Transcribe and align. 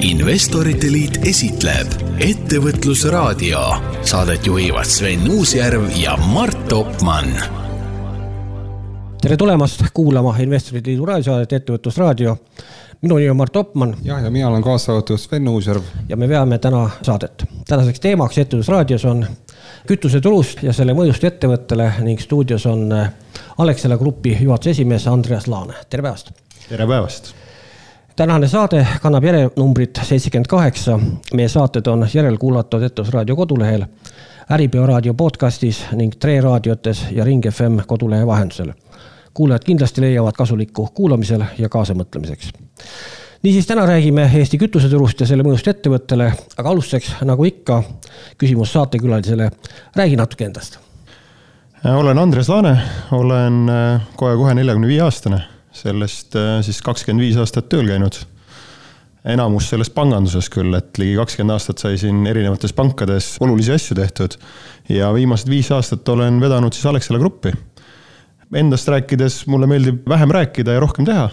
investorite 0.00 0.86
Liit 0.92 1.16
esitleb 1.26 1.90
Ettevõtlusraadio. 2.22 3.60
Saadet 4.06 4.46
juhivad 4.46 4.86
Sven 4.86 5.24
Uusjärv 5.30 5.88
ja 5.98 6.16
Mart 6.16 6.68
Topmann. 6.68 7.32
tere 9.20 9.36
tulemast 9.36 9.82
kuulama 9.94 10.36
Investorite 10.38 10.90
Liidu 10.90 11.06
raadiosaadet 11.06 11.52
Ettevõtlusraadio. 11.52 12.36
minu 13.02 13.16
nimi 13.16 13.30
on 13.30 13.36
Mart 13.36 13.52
Topmann. 13.52 13.96
jah, 14.04 14.22
ja 14.22 14.30
mina 14.30 14.48
olen 14.48 14.62
kaassaadetav 14.62 15.16
Sven 15.16 15.48
Uusjärv. 15.48 15.82
ja 16.08 16.16
me 16.16 16.28
veame 16.28 16.58
täna 16.58 16.90
saadet. 17.02 17.44
tänaseks 17.68 18.00
teemaks 18.00 18.38
Ettevõtlusraadios 18.38 19.04
on 19.04 19.26
kütusetulust 19.86 20.62
ja 20.62 20.72
selle 20.72 20.92
mõjust 20.92 21.24
ettevõttele 21.24 21.92
ning 22.00 22.20
stuudios 22.20 22.66
on 22.66 22.88
Alexela 23.58 23.98
Grupi 23.98 24.38
juhatuse 24.40 24.70
esimees 24.70 25.06
Andreas 25.06 25.46
Laane, 25.46 25.74
tere 25.90 26.02
päevast. 26.02 26.30
tere 26.68 26.86
päevast 26.86 27.34
tänane 28.18 28.48
saade 28.48 28.86
kannab 29.02 29.24
järelnumbrit 29.24 30.00
seitsekümmend 30.02 30.46
kaheksa. 30.46 30.98
meie 31.34 31.48
saated 31.48 31.86
on 31.86 32.06
järelkuulatud 32.14 32.82
Ettevõtlusraadio 32.82 33.36
kodulehel, 33.36 33.84
Äripäeva 34.50 34.86
raadio 34.86 35.14
podcastis 35.14 35.84
ning 35.92 36.12
Tre 36.18 36.40
raadiotes 36.40 37.04
ja 37.10 37.24
Ring 37.24 37.44
FM 37.50 37.76
kodulehe 37.86 38.26
vahendusel. 38.26 38.72
kuulajad 39.34 39.64
kindlasti 39.64 40.00
leiavad 40.00 40.34
kasulikku 40.34 40.88
kuulamisel 40.94 41.44
ja 41.58 41.68
kaasamõtlemiseks. 41.68 42.50
niisiis, 43.42 43.66
täna 43.66 43.86
räägime 43.86 44.30
Eesti 44.34 44.58
kütuseturust 44.58 45.20
ja 45.20 45.26
selle 45.26 45.42
mõjust 45.42 45.70
ettevõttele, 45.70 46.32
aga 46.56 46.68
alustuseks, 46.68 47.12
nagu 47.22 47.44
ikka, 47.44 47.82
küsimus 48.38 48.72
saatekülalisele. 48.72 49.50
räägi 49.96 50.16
natuke 50.16 50.44
endast. 50.44 50.78
olen 51.94 52.18
Andres 52.18 52.48
Laane, 52.48 52.78
olen 53.12 53.70
kohe-kohe 54.16 54.54
neljakümne 54.54 54.88
viie 54.88 55.02
aastane 55.02 55.57
sellest 55.82 56.36
äh, 56.38 56.58
siis 56.66 56.80
kakskümmend 56.84 57.24
viis 57.24 57.38
aastat 57.40 57.68
tööl 57.72 57.88
käinud. 57.88 58.18
enamus 59.28 59.66
sellest 59.68 59.92
panganduses 59.94 60.46
küll, 60.48 60.72
et 60.78 60.98
ligi 60.98 61.16
kakskümmend 61.18 61.56
aastat 61.56 61.82
sai 61.82 61.98
siin 62.00 62.26
erinevates 62.26 62.72
pankades 62.72 63.34
olulisi 63.44 63.74
asju 63.74 63.96
tehtud 63.98 64.38
ja 64.88 65.10
viimased 65.14 65.50
viis 65.50 65.70
aastat 65.74 66.08
olen 66.08 66.40
vedanud 66.40 66.72
siis 66.72 66.86
Alexela 66.86 67.18
Gruppi. 67.18 67.52
Endast 68.54 68.88
rääkides 68.88 69.42
mulle 69.46 69.66
meeldib 69.66 70.06
vähem 70.08 70.30
rääkida 70.32 70.78
ja 70.78 70.80
rohkem 70.80 71.04
teha. 71.04 71.28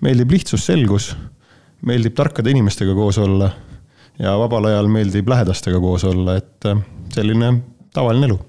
meeldib 0.00 0.30
lihtsus, 0.30 0.66
selgus, 0.66 1.14
meeldib 1.82 2.14
tarkade 2.14 2.50
inimestega 2.50 2.94
koos 2.94 3.18
olla 3.18 3.50
ja 4.18 4.36
vabal 4.38 4.64
ajal 4.64 4.90
meeldib 4.92 5.28
lähedastega 5.28 5.80
koos 5.80 6.04
olla, 6.04 6.36
et 6.36 6.66
äh, 6.66 6.84
selline 7.14 7.54
tavaline 7.94 8.26
elu 8.26 8.40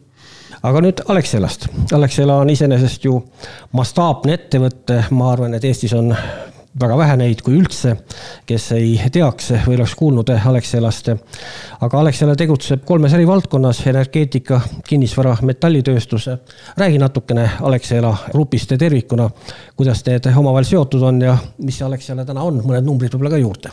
aga 0.63 0.81
nüüd 0.81 1.01
Alexelast. 1.07 1.67
Alexela 1.93 2.37
on 2.41 2.49
iseenesest 2.49 3.05
ju 3.05 3.17
mastaapne 3.77 4.37
ettevõte, 4.37 5.03
ma 5.11 5.31
arvan, 5.31 5.57
et 5.57 5.65
Eestis 5.67 5.93
on 5.97 6.13
väga 6.79 6.97
vähe 6.97 7.15
neid, 7.17 7.41
kui 7.45 7.57
üldse, 7.57 7.93
kes 8.47 8.67
ei 8.77 8.97
teaks 9.13 9.49
või 9.65 9.77
oleks 9.77 9.95
kuulnud 9.97 10.29
Alexelast. 10.35 11.09
aga 11.81 11.99
Alexela 11.99 12.35
tegutseb 12.35 12.85
kolmes 12.85 13.13
eri 13.13 13.27
valdkonnas, 13.27 13.81
energeetika, 13.87 14.61
kinnisvara, 14.87 15.37
metallitööstus. 15.41 16.29
räägi 16.77 16.97
natukene 16.97 17.49
Alexela 17.61 18.15
grupist 18.31 18.73
tervikuna, 18.77 19.29
kuidas 19.75 20.05
need 20.05 20.29
omavahel 20.35 20.65
seotud 20.65 21.01
on 21.01 21.21
ja 21.21 21.37
mis 21.57 21.77
see 21.77 21.85
Alexela 21.85 22.25
täna 22.25 22.41
on, 22.41 22.61
mõned 22.61 22.85
numbrid 22.85 23.13
võib-olla 23.13 23.29
ka 23.29 23.37
juurde. 23.37 23.69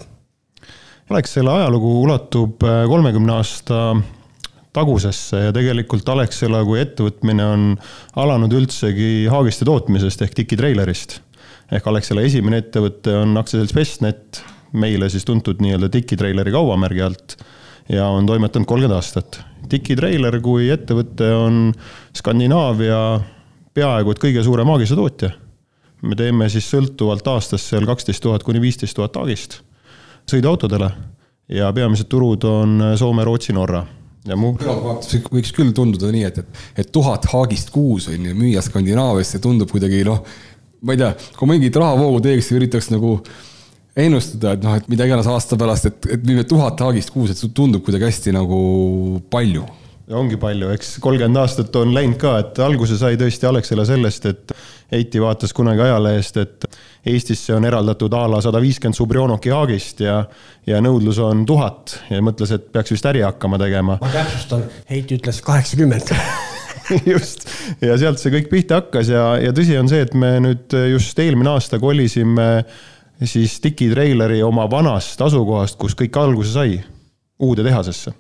Alexela 1.11 1.57
ajalugu 1.57 2.01
ulatub 2.03 2.63
kolmekümne 2.89 3.33
aasta 3.33 3.97
tagusesse 4.75 5.39
ja 5.47 5.53
tegelikult 5.55 6.09
Alexela 6.11 6.63
kui 6.67 6.81
ettevõtmine 6.83 7.47
on 7.47 7.67
alanud 8.21 8.53
üldsegi 8.59 9.27
haagiste 9.31 9.67
tootmisest 9.69 10.25
ehk 10.27 10.35
tikitreilerist. 10.41 11.21
ehk 11.73 11.87
Alexela 11.87 12.25
esimene 12.27 12.61
ettevõte 12.63 13.15
on 13.23 13.37
aktsiaselts 13.41 13.75
Bestnet, 13.75 14.43
meile 14.73 15.09
siis 15.11 15.25
tuntud 15.25 15.63
nii-öelda 15.63 15.89
tikitreileri 15.95 16.53
kaubamärgi 16.53 17.05
alt 17.07 17.37
ja 17.89 18.09
on 18.11 18.27
toimetanud 18.27 18.67
kolmkümmend 18.67 18.99
aastat. 18.99 19.41
tikitreiler 19.69 20.41
kui 20.41 20.69
ettevõte 20.71 21.31
on 21.39 21.73
Skandinaavia 22.17 23.21
peaaegu 23.75 24.11
et 24.11 24.23
kõige 24.27 24.43
suurem 24.43 24.67
haagiste 24.75 24.99
tootja. 24.99 25.31
me 26.03 26.17
teeme 26.17 26.49
siis 26.49 26.67
sõltuvalt 26.71 27.27
aastas 27.31 27.69
seal 27.69 27.87
kaksteist 27.87 28.23
tuhat 28.23 28.43
kuni 28.43 28.61
viisteist 28.61 28.97
tuhat 28.97 29.17
haagist 29.17 29.61
sõiduautodele 30.27 30.91
ja 31.49 31.73
peamised 31.73 32.09
turud 32.09 32.45
on 32.45 32.81
Soome, 32.97 33.25
Rootsi, 33.25 33.53
Norra 33.53 33.85
ja 34.29 34.39
mu. 34.39 34.55
kõrvaltvaates 34.59 35.29
võiks 35.33 35.55
küll 35.55 35.73
tunduda 35.77 36.11
nii, 36.15 36.27
et, 36.29 36.43
et, 36.43 36.61
et 36.85 36.93
tuhat 36.93 37.27
haagist 37.33 37.73
kuus 37.75 38.09
on 38.13 38.29
ju, 38.31 38.37
müüa 38.39 38.63
Skandinaaviasse 38.65 39.41
tundub 39.45 39.73
kuidagi 39.73 40.05
noh, 40.07 40.23
ma 40.85 40.97
ei 40.97 41.01
tea, 41.01 41.13
kui 41.39 41.51
mingit 41.51 41.77
rahavoogu 41.81 42.23
teeks 42.25 42.51
ja 42.51 42.59
üritaks 42.59 42.91
nagu 42.93 43.19
ennustada, 43.95 44.57
et 44.57 44.65
noh, 44.65 44.75
et 44.81 44.91
mida 44.91 45.07
iganes 45.07 45.29
aasta 45.31 45.59
pärast, 45.61 45.89
et, 45.91 46.11
et 46.17 46.27
müüme 46.27 46.45
tuhat 46.49 46.81
haagist 46.83 47.13
kuus, 47.15 47.31
et 47.31 47.55
tundub 47.55 47.85
kuidagi 47.87 48.09
hästi 48.09 48.35
nagu 48.35 48.61
palju 49.31 49.69
ongi 50.13 50.37
palju, 50.41 50.69
eks 50.75 50.99
kolmkümmend 51.03 51.41
aastat 51.41 51.77
on 51.81 51.95
läinud 51.95 52.19
ka, 52.21 52.37
et 52.43 52.59
alguse 52.65 52.97
sai 53.01 53.17
tõesti 53.21 53.49
Alexela 53.49 53.87
sellest, 53.89 54.27
et 54.29 54.57
Eiti 54.95 55.19
vaatas 55.19 55.55
kunagi 55.57 55.81
ajalehest, 55.81 56.37
et 56.43 56.67
Eestisse 57.09 57.55
on 57.57 57.65
eraldatud 57.65 58.13
a 58.15 58.27
la 58.31 58.41
sada 58.45 58.61
viiskümmend 58.63 58.97
Subrionoki 58.97 59.51
haagist 59.51 60.03
ja, 60.05 60.19
ja 60.69 60.81
nõudlus 60.85 61.19
on 61.25 61.45
tuhat 61.49 61.97
ja 62.13 62.21
mõtles, 62.25 62.53
et 62.55 62.67
peaks 62.73 62.93
vist 62.93 63.07
äri 63.09 63.25
hakkama 63.25 63.59
tegema. 63.61 63.97
ma 64.01 64.11
täpsustan, 64.13 64.67
Heiti 64.91 65.19
ütles 65.19 65.41
kaheksakümmend. 65.45 66.13
Just, 67.13 67.49
ja 67.81 67.97
sealt 68.01 68.21
see 68.21 68.33
kõik 68.35 68.51
pihta 68.53 68.83
hakkas 68.83 69.09
ja, 69.09 69.23
ja 69.41 69.55
tõsi 69.57 69.79
on 69.81 69.89
see, 69.89 70.03
et 70.05 70.13
me 70.13 70.35
nüüd 70.45 70.75
just 70.93 71.17
eelmine 71.19 71.55
aasta 71.55 71.79
kolisime 71.81 72.49
siis 73.25 73.57
Tiki 73.65 73.89
treileri 73.89 74.43
oma 74.45 74.67
vanast 74.69 75.23
asukohast, 75.25 75.79
kus 75.81 75.97
kõik 75.97 76.21
alguse 76.21 76.53
sai, 76.53 76.77
uude 77.41 77.65
tehasesse 77.65 78.13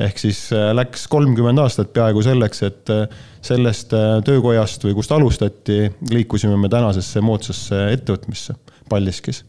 ehk 0.00 0.18
siis 0.18 0.46
äh, 0.56 0.70
läks 0.76 1.06
kolmkümmend 1.12 1.60
aastat 1.60 1.92
peaaegu 1.92 2.22
selleks, 2.24 2.62
et 2.68 2.92
äh, 2.92 3.06
sellest 3.44 3.92
äh, 3.96 4.18
töökojast 4.24 4.84
või 4.86 4.96
kust 4.96 5.12
alustati, 5.12 5.84
liikusime 6.10 6.56
me 6.56 6.70
tänasesse 6.72 7.20
moodsasse 7.24 7.88
ettevõtmisse 7.92 8.56
Paldiskis. 8.88 9.44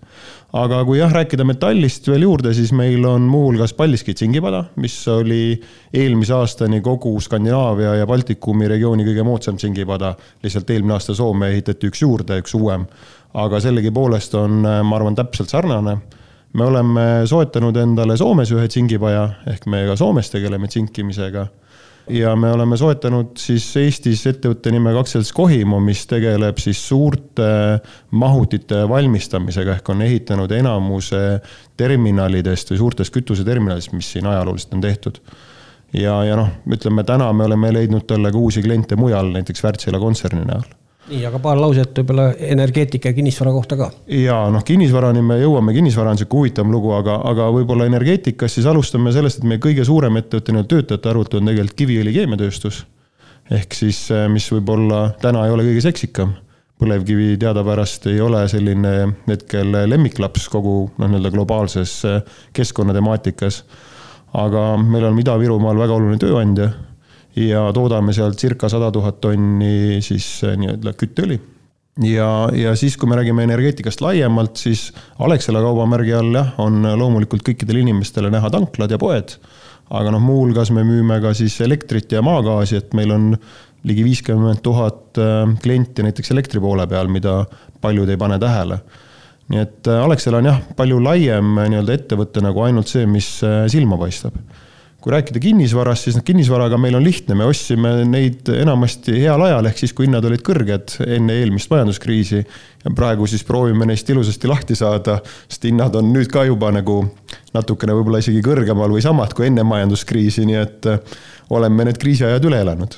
aga 0.53 0.83
kui 0.85 0.99
jah, 0.99 1.11
rääkida 1.11 1.43
metallist 1.43 2.07
veel 2.07 2.23
juurde, 2.23 2.53
siis 2.53 2.71
meil 2.75 3.03
on 3.07 3.25
muuhulgas 3.27 3.73
Paldiski 3.73 4.13
tsingipada, 4.13 4.65
mis 4.75 4.95
oli 5.11 5.59
eelmise 5.93 6.35
aastani 6.37 6.81
kogu 6.81 7.15
Skandinaavia 7.21 7.95
ja 7.99 8.07
Baltikumi 8.07 8.67
regiooni 8.71 9.07
kõige 9.07 9.23
moodsam 9.27 9.57
tsingipada. 9.57 10.15
lihtsalt 10.43 10.69
eelmine 10.69 10.93
aasta 10.93 11.15
Soome 11.15 11.49
ehitati 11.49 11.87
üks 11.91 12.03
juurde, 12.05 12.39
üks 12.43 12.55
uuem. 12.55 12.85
aga 13.33 13.59
sellegipoolest 13.59 14.35
on, 14.35 14.61
ma 14.61 14.95
arvan, 14.95 15.15
täpselt 15.15 15.49
sarnane 15.49 15.97
me 16.53 16.65
oleme 16.65 17.03
soetanud 17.29 17.77
endale 17.81 18.17
Soomes 18.19 18.51
ühe 18.53 18.67
tsingipaja, 18.69 19.25
ehk 19.49 19.67
me 19.71 19.83
ka 19.89 19.97
Soomes 19.99 20.29
tegeleme 20.33 20.69
tsinkimisega. 20.69 21.47
ja 22.11 22.35
me 22.35 22.49
oleme 22.51 22.75
soetanud 22.77 23.37
siis 23.39 23.63
Eestis 23.79 24.25
ettevõtte 24.27 24.71
nimega 24.75 24.99
aktsiaselts 24.99 25.31
Kohimo, 25.33 25.79
mis 25.79 26.01
tegeleb 26.07 26.59
siis 26.59 26.81
suurte 26.87 27.79
mahutite 28.11 28.81
valmistamisega, 28.89 29.77
ehk 29.77 29.89
on 29.89 30.01
ehitanud 30.03 30.51
enamuse 30.51 31.39
terminalidest 31.77 32.73
või 32.73 32.81
suurtest 32.83 33.13
kütuseterminalidest, 33.15 33.95
mis 33.95 34.11
siin 34.11 34.27
ajalooliselt 34.27 34.75
on 34.75 34.83
tehtud 34.83 35.21
ja, 35.93 36.19
ja 36.27 36.37
noh, 36.37 36.51
ütleme 36.67 37.07
täna 37.07 37.31
me 37.33 37.47
oleme 37.47 37.71
leidnud 37.73 38.07
talle 38.09 38.31
ka 38.33 38.37
uusi 38.37 38.65
kliente 38.65 38.99
mujal, 38.99 39.31
näiteks 39.37 39.63
Wärtsilä 39.63 39.99
kontserni 40.03 40.43
näol 40.49 40.67
nii, 41.09 41.23
aga 41.27 41.39
paar 41.43 41.59
lauset 41.59 41.97
võib-olla 41.99 42.29
energeetika 42.47 43.11
ja 43.11 43.17
kinnisvara 43.17 43.51
kohta 43.55 43.77
ka. 43.79 43.89
ja 44.07 44.37
noh, 44.53 44.63
kinnisvarani 44.65 45.23
me 45.25 45.39
jõuame, 45.41 45.75
kinnisvara 45.75 46.13
on 46.13 46.19
sihuke 46.19 46.39
huvitav 46.39 46.69
lugu, 46.71 46.93
aga, 46.95 47.17
aga 47.29 47.49
võib-olla 47.55 47.87
energeetikas 47.89 48.55
siis 48.57 48.67
alustame 48.69 49.11
sellest, 49.15 49.41
et 49.41 49.49
meie 49.49 49.61
kõige 49.63 49.85
suurem 49.87 50.21
ettevõte 50.21 50.55
nii-öelda 50.55 50.71
töötajate 50.75 51.11
arvult 51.11 51.35
on 51.39 51.51
tegelikult 51.51 51.79
kiviõli 51.83 52.15
keemiatööstus. 52.15 52.85
ehk 53.51 53.75
siis, 53.75 53.99
eh, 54.11 54.27
mis 54.31 54.47
võib-olla 54.51 55.09
täna 55.21 55.45
ei 55.45 55.51
ole 55.51 55.67
kõige 55.67 55.81
seksikam. 55.89 56.35
põlevkivi 56.79 57.37
teadapärast 57.39 58.07
ei 58.07 58.19
ole 58.21 58.47
selline 58.47 59.13
hetkel 59.27 59.71
lemmiklaps 59.87 60.49
kogu 60.49 60.91
noh, 60.97 61.07
nii-öelda 61.07 61.31
globaalses 61.31 62.06
eh, 62.06 62.21
keskkonnatemaatikas. 62.53 63.63
aga 64.33 64.77
meil 64.77 65.03
on 65.03 65.19
Ida-Virumaal 65.19 65.77
väga 65.77 65.94
oluline 65.94 66.17
tööandja 66.17 66.71
ja 67.39 67.63
toodame 67.74 68.13
seal 68.13 68.35
circa 68.38 68.69
sada 68.69 68.91
tuhat 68.94 69.19
tonni 69.24 70.01
siis 70.06 70.27
eh, 70.45 70.56
nii-öelda 70.59 70.94
kütteõli. 70.97 71.39
ja, 72.06 72.30
ja 72.57 72.75
siis, 72.77 72.97
kui 72.97 73.09
me 73.09 73.18
räägime 73.19 73.45
energeetikast 73.47 74.01
laiemalt, 74.01 74.57
siis 74.57 74.91
Alexela 75.19 75.62
kaubamärgi 75.62 76.13
all 76.18 76.33
jah, 76.35 76.53
on 76.62 76.81
loomulikult 76.85 77.45
kõikidele 77.45 77.83
inimestele 77.85 78.31
näha 78.33 78.50
tanklad 78.53 78.91
ja 78.91 79.01
poed. 79.01 79.38
aga 79.89 80.13
noh, 80.13 80.21
muuhulgas 80.21 80.71
me 80.71 80.85
müüme 80.88 81.19
ka 81.21 81.33
siis 81.38 81.59
elektrit 81.62 82.12
ja 82.12 82.21
maagaasi, 82.25 82.81
et 82.81 82.94
meil 82.97 83.12
on 83.12 83.31
ligi 83.83 84.03
viiskümmend 84.06 84.62
tuhat 84.63 85.18
eh, 85.21 85.56
klienti 85.63 86.06
näiteks 86.06 86.31
elektri 86.31 86.62
poole 86.62 86.85
peal, 86.88 87.09
mida 87.09 87.44
paljud 87.81 88.09
ei 88.09 88.18
pane 88.18 88.38
tähele 88.39 88.80
nii 89.51 89.59
et 89.59 89.89
eh, 89.89 90.03
Alexela 90.06 90.39
on 90.39 90.51
jah, 90.51 90.62
palju 90.77 91.01
laiem 91.03 91.57
nii-öelda 91.57 91.97
ettevõte 91.97 92.45
nagu 92.45 92.62
ainult 92.63 92.94
see, 92.94 93.09
mis 93.09 93.39
silma 93.74 93.97
paistab 94.00 94.38
kui 95.03 95.11
rääkida 95.11 95.39
kinnisvarast, 95.44 96.07
siis 96.07 96.15
noh, 96.15 96.23
kinnisvaraga 96.23 96.77
meil 96.79 96.95
on 96.95 97.03
lihtne, 97.03 97.35
me 97.35 97.44
ostsime 97.44 97.91
neid 98.07 98.47
enamasti 98.55 99.17
heal 99.19 99.41
ajal, 99.44 99.67
ehk 99.67 99.81
siis, 99.81 99.91
kui 99.95 100.07
hinnad 100.07 100.23
olid 100.29 100.44
kõrged 100.47 100.95
enne 101.03 101.35
eelmist 101.41 101.71
majanduskriisi. 101.73 102.39
ja 102.83 102.91
praegu 102.95 103.27
siis 103.27 103.44
proovime 103.47 103.85
neist 103.89 104.09
ilusasti 104.09 104.47
lahti 104.47 104.75
saada, 104.79 105.17
sest 105.47 105.67
hinnad 105.67 105.95
on 106.00 106.13
nüüd 106.15 106.31
ka 106.31 106.45
juba 106.47 106.71
nagu 106.71 107.01
natukene 107.53 107.95
võib-olla 108.00 108.23
isegi 108.23 108.39
kõrgemal 108.44 108.95
või 108.95 109.03
samad 109.03 109.35
kui 109.35 109.50
enne 109.50 109.63
majanduskriisi, 109.67 110.45
nii 110.47 110.61
et 110.61 110.88
oleme 111.51 111.89
need 111.89 111.99
kriisiajad 111.99 112.47
üle 112.47 112.63
elanud 112.63 112.95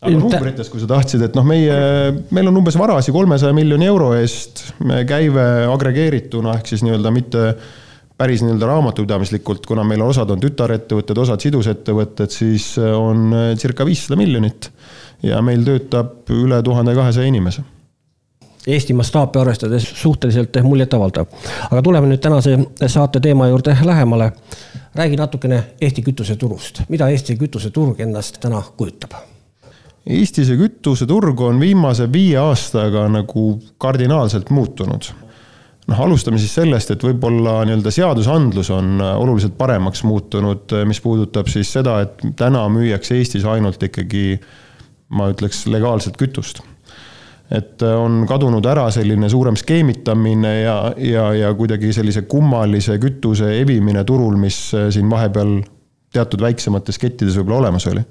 aga 0.00 0.16
numbrites, 0.16 0.70
kui 0.72 0.80
sa 0.80 0.88
tahtsid, 0.88 1.22
et 1.26 1.34
noh, 1.36 1.44
meie, 1.46 1.76
meil 2.32 2.48
on 2.48 2.58
umbes 2.62 2.78
varasi 2.80 3.12
kolmesaja 3.12 3.52
miljoni 3.54 3.86
euro 3.86 4.14
eest 4.16 4.64
käive 5.06 5.46
agregeerituna 5.68 6.56
ehk 6.56 6.72
siis 6.72 6.82
nii-öelda 6.86 7.12
mitte 7.14 7.44
päris 8.20 8.42
nii-öelda 8.44 8.68
raamatupidamislikult, 8.68 9.64
kuna 9.66 9.84
meil 9.88 10.02
osad 10.04 10.28
on 10.30 10.40
tütarettevõtted, 10.42 11.18
osad 11.22 11.40
sidusettevõtted, 11.40 12.32
siis 12.34 12.74
on 12.78 13.32
circa 13.56 13.86
viissada 13.88 14.18
miljonit 14.20 14.68
ja 15.24 15.40
meil 15.44 15.64
töötab 15.64 16.28
üle 16.36 16.60
tuhande 16.64 16.94
kahesaja 16.96 17.32
inimese 17.32 17.64
Eesti 18.66 18.92
mastaapi 18.92 19.38
arvestades 19.40 19.86
suhteliselt 20.02 20.56
muljetavaldav. 20.62 21.26
aga 21.70 21.82
tuleme 21.82 22.10
nüüd 22.10 22.20
tänase 22.20 22.58
saate 22.86 23.20
teema 23.20 23.48
juurde 23.48 23.76
lähemale. 23.84 24.32
räägi 24.94 25.16
natukene 25.16 25.62
Eesti 25.80 26.02
kütuseturust, 26.02 26.82
mida 26.88 27.08
Eesti 27.08 27.36
kütuseturg 27.36 28.00
endast 28.00 28.40
täna 28.40 28.62
kujutab 28.76 29.12
Eesti 30.06 30.44
see 30.44 30.56
kütuseturg 30.56 31.40
on 31.40 31.60
viimase 31.60 32.12
viie 32.12 32.38
aastaga 32.38 33.08
nagu 33.08 33.60
kardinaalselt 33.78 34.50
muutunud. 34.50 35.02
Noh, 35.88 36.00
alustame 36.06 36.40
siis 36.40 36.54
sellest, 36.58 36.92
et 36.94 37.04
võib-olla 37.04 37.60
nii-öelda 37.66 37.92
seadusandlus 37.94 38.70
on 38.74 39.00
oluliselt 39.00 39.56
paremaks 39.58 40.04
muutunud, 40.06 40.74
mis 40.88 41.00
puudutab 41.04 41.48
siis 41.52 41.70
seda, 41.72 42.00
et 42.04 42.24
täna 42.38 42.66
müüakse 42.72 43.16
Eestis 43.18 43.46
ainult 43.48 43.82
ikkagi 43.82 44.34
ma 45.16 45.30
ütleks 45.32 45.64
legaalset 45.70 46.18
kütust. 46.20 46.62
Et 47.50 47.82
on 47.82 48.22
kadunud 48.30 48.66
ära 48.70 48.84
selline 48.94 49.26
suurem 49.30 49.56
skeemitamine 49.58 50.52
ja, 50.60 50.76
ja, 51.02 51.24
ja 51.34 51.48
kuidagi 51.58 51.90
sellise 51.92 52.22
kummalise 52.30 52.94
kütuse 53.02 53.48
evimine 53.58 54.04
turul, 54.06 54.36
mis 54.38 54.68
siin 54.70 55.10
vahepeal 55.10 55.56
teatud 56.14 56.42
väiksemates 56.42 56.98
kettides 57.02 57.38
võib-olla 57.40 57.64
olemas 57.64 57.88
oli 57.90 58.04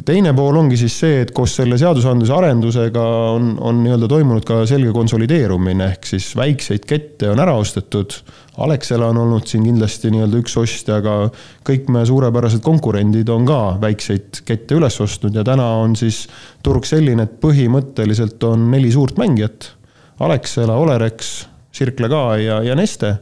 ja 0.00 0.04
teine 0.06 0.30
pool 0.32 0.56
ongi 0.56 0.78
siis 0.80 0.94
see, 1.02 1.18
et 1.26 1.30
koos 1.36 1.52
selle 1.58 1.76
seadusandluse 1.80 2.32
arendusega 2.32 3.02
on, 3.34 3.50
on 3.60 3.82
nii-öelda 3.84 4.08
toimunud 4.08 4.46
ka 4.48 4.62
selge 4.68 4.94
konsolideerumine, 4.96 5.90
ehk 5.92 6.08
siis 6.08 6.30
väikseid 6.38 6.86
kette 6.88 7.28
on 7.28 7.42
ära 7.42 7.52
ostetud. 7.60 8.16
Alexela 8.64 9.10
on 9.12 9.20
olnud 9.20 9.44
siin 9.48 9.66
kindlasti 9.68 10.08
nii-öelda 10.14 10.40
üks 10.40 10.56
ostja, 10.60 11.02
aga 11.02 11.28
kõik 11.68 11.92
meie 11.92 12.08
suurepärased 12.08 12.64
konkurendid 12.64 13.28
on 13.32 13.44
ka 13.48 13.60
väikseid 13.82 14.40
kette 14.48 14.80
üles 14.80 14.96
ostnud 15.04 15.36
ja 15.36 15.44
täna 15.44 15.68
on 15.82 15.96
siis 16.00 16.22
turg 16.64 16.88
selline, 16.88 17.28
et 17.28 17.36
põhimõtteliselt 17.44 18.40
on 18.48 18.70
neli 18.72 18.92
suurt 18.96 19.20
mängijat. 19.20 19.74
Alexela, 20.20 20.80
Olerex, 20.80 21.42
Circle 21.76 22.08
K 22.08 22.24
ja, 22.40 22.62
ja 22.64 22.76
Neste 22.76 23.18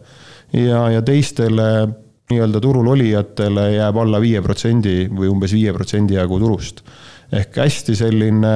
ja, 0.55 0.87
ja 0.95 1.03
teistele 1.03 1.73
nii-öelda 2.29 2.61
turul 2.61 2.89
olijatele 2.93 3.71
jääb 3.75 4.01
alla 4.03 4.21
viie 4.21 4.41
protsendi 4.45 5.07
või 5.09 5.31
umbes 5.33 5.55
viie 5.57 5.73
protsendi 5.73 6.19
jagu 6.19 6.39
turust. 6.41 6.83
ehk 7.33 7.57
hästi 7.61 7.95
selline, 7.97 8.55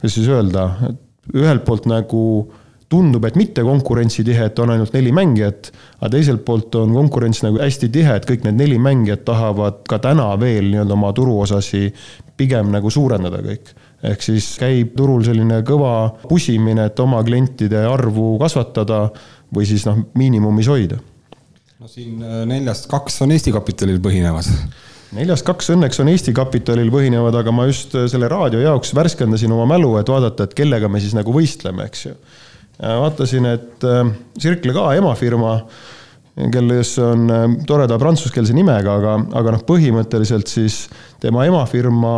kuidas 0.00 0.14
siis 0.16 0.28
öelda, 0.28 0.68
ühelt 1.36 1.64
poolt 1.64 1.86
nagu 1.88 2.22
tundub, 2.92 3.24
et 3.24 3.36
mitte 3.40 3.64
konkurentsitihe, 3.64 4.48
et 4.50 4.58
on 4.60 4.72
ainult 4.74 4.92
neli 4.92 5.12
mängijat, 5.16 5.70
aga 6.00 6.10
teiselt 6.12 6.44
poolt 6.44 6.74
on 6.80 6.92
konkurents 6.92 7.40
nagu 7.44 7.60
hästi 7.60 7.88
tihe, 7.92 8.16
et 8.16 8.26
kõik 8.28 8.44
need 8.44 8.58
neli 8.60 8.80
mängijat 8.80 9.24
tahavad 9.28 9.80
ka 9.88 10.00
täna 10.04 10.28
veel 10.40 10.68
nii-öelda 10.68 10.96
oma 10.98 11.12
turuosasi 11.16 11.86
pigem 12.36 12.72
nagu 12.72 12.90
suurendada 12.90 13.40
kõik. 13.44 13.72
ehk 14.02 14.22
siis 14.22 14.56
käib 14.58 14.96
turul 14.98 15.22
selline 15.24 15.62
kõva 15.62 15.94
pusimine, 16.28 16.88
et 16.90 17.00
oma 17.00 17.22
klientide 17.24 17.86
arvu 17.86 18.34
kasvatada 18.40 19.06
või 19.54 19.64
siis 19.68 19.86
noh, 19.86 20.04
miinimumis 20.18 20.68
hoida 20.68 20.98
no 21.82 21.88
siin 21.90 22.20
äh, 22.22 22.42
neljast 22.46 22.84
kaks 22.90 23.16
on 23.24 23.32
Eesti 23.34 23.50
kapitalil 23.50 23.96
põhinevad 24.02 24.46
neljast 25.16 25.42
kaks 25.48 25.72
õnneks 25.74 25.98
on 25.98 26.10
Eesti 26.12 26.30
kapitalil 26.36 26.92
põhinevad, 26.94 27.34
aga 27.40 27.54
ma 27.54 27.64
just 27.66 27.96
äh, 27.98 28.04
selle 28.10 28.28
raadio 28.30 28.60
jaoks 28.62 28.92
värskendasin 28.94 29.50
oma 29.50 29.64
mälu, 29.72 29.96
et 29.98 30.10
vaadata, 30.12 30.46
et 30.46 30.54
kellega 30.54 30.86
me 30.86 31.00
siis 31.02 31.16
nagu 31.18 31.34
võistleme, 31.34 31.88
eks 31.90 32.04
ju. 32.06 32.12
vaatasin, 32.78 33.48
et 33.50 33.86
äh, 33.88 34.12
Circle 34.38 34.76
K 34.76 34.84
emafirma, 35.00 35.56
kelles 36.54 36.92
on 37.02 37.26
toreda 37.68 37.98
prantsuskeelse 38.00 38.54
nimega, 38.56 38.94
aga, 39.00 39.16
aga 39.40 39.56
noh, 39.56 39.64
põhimõtteliselt 39.68 40.52
siis 40.52 40.84
tema 41.20 41.48
emafirma 41.48 42.12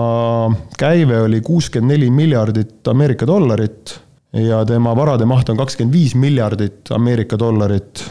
käive 0.78 1.22
oli 1.24 1.40
kuuskümmend 1.46 1.96
neli 1.96 2.10
miljardit 2.12 2.92
Ameerika 2.92 3.26
dollarit 3.26 3.96
ja 4.44 4.60
tema 4.68 4.92
varade 4.94 5.24
maht 5.26 5.48
on 5.48 5.58
kakskümmend 5.58 5.96
viis 5.96 6.14
miljardit 6.20 6.92
Ameerika 6.94 7.40
dollarit 7.40 8.04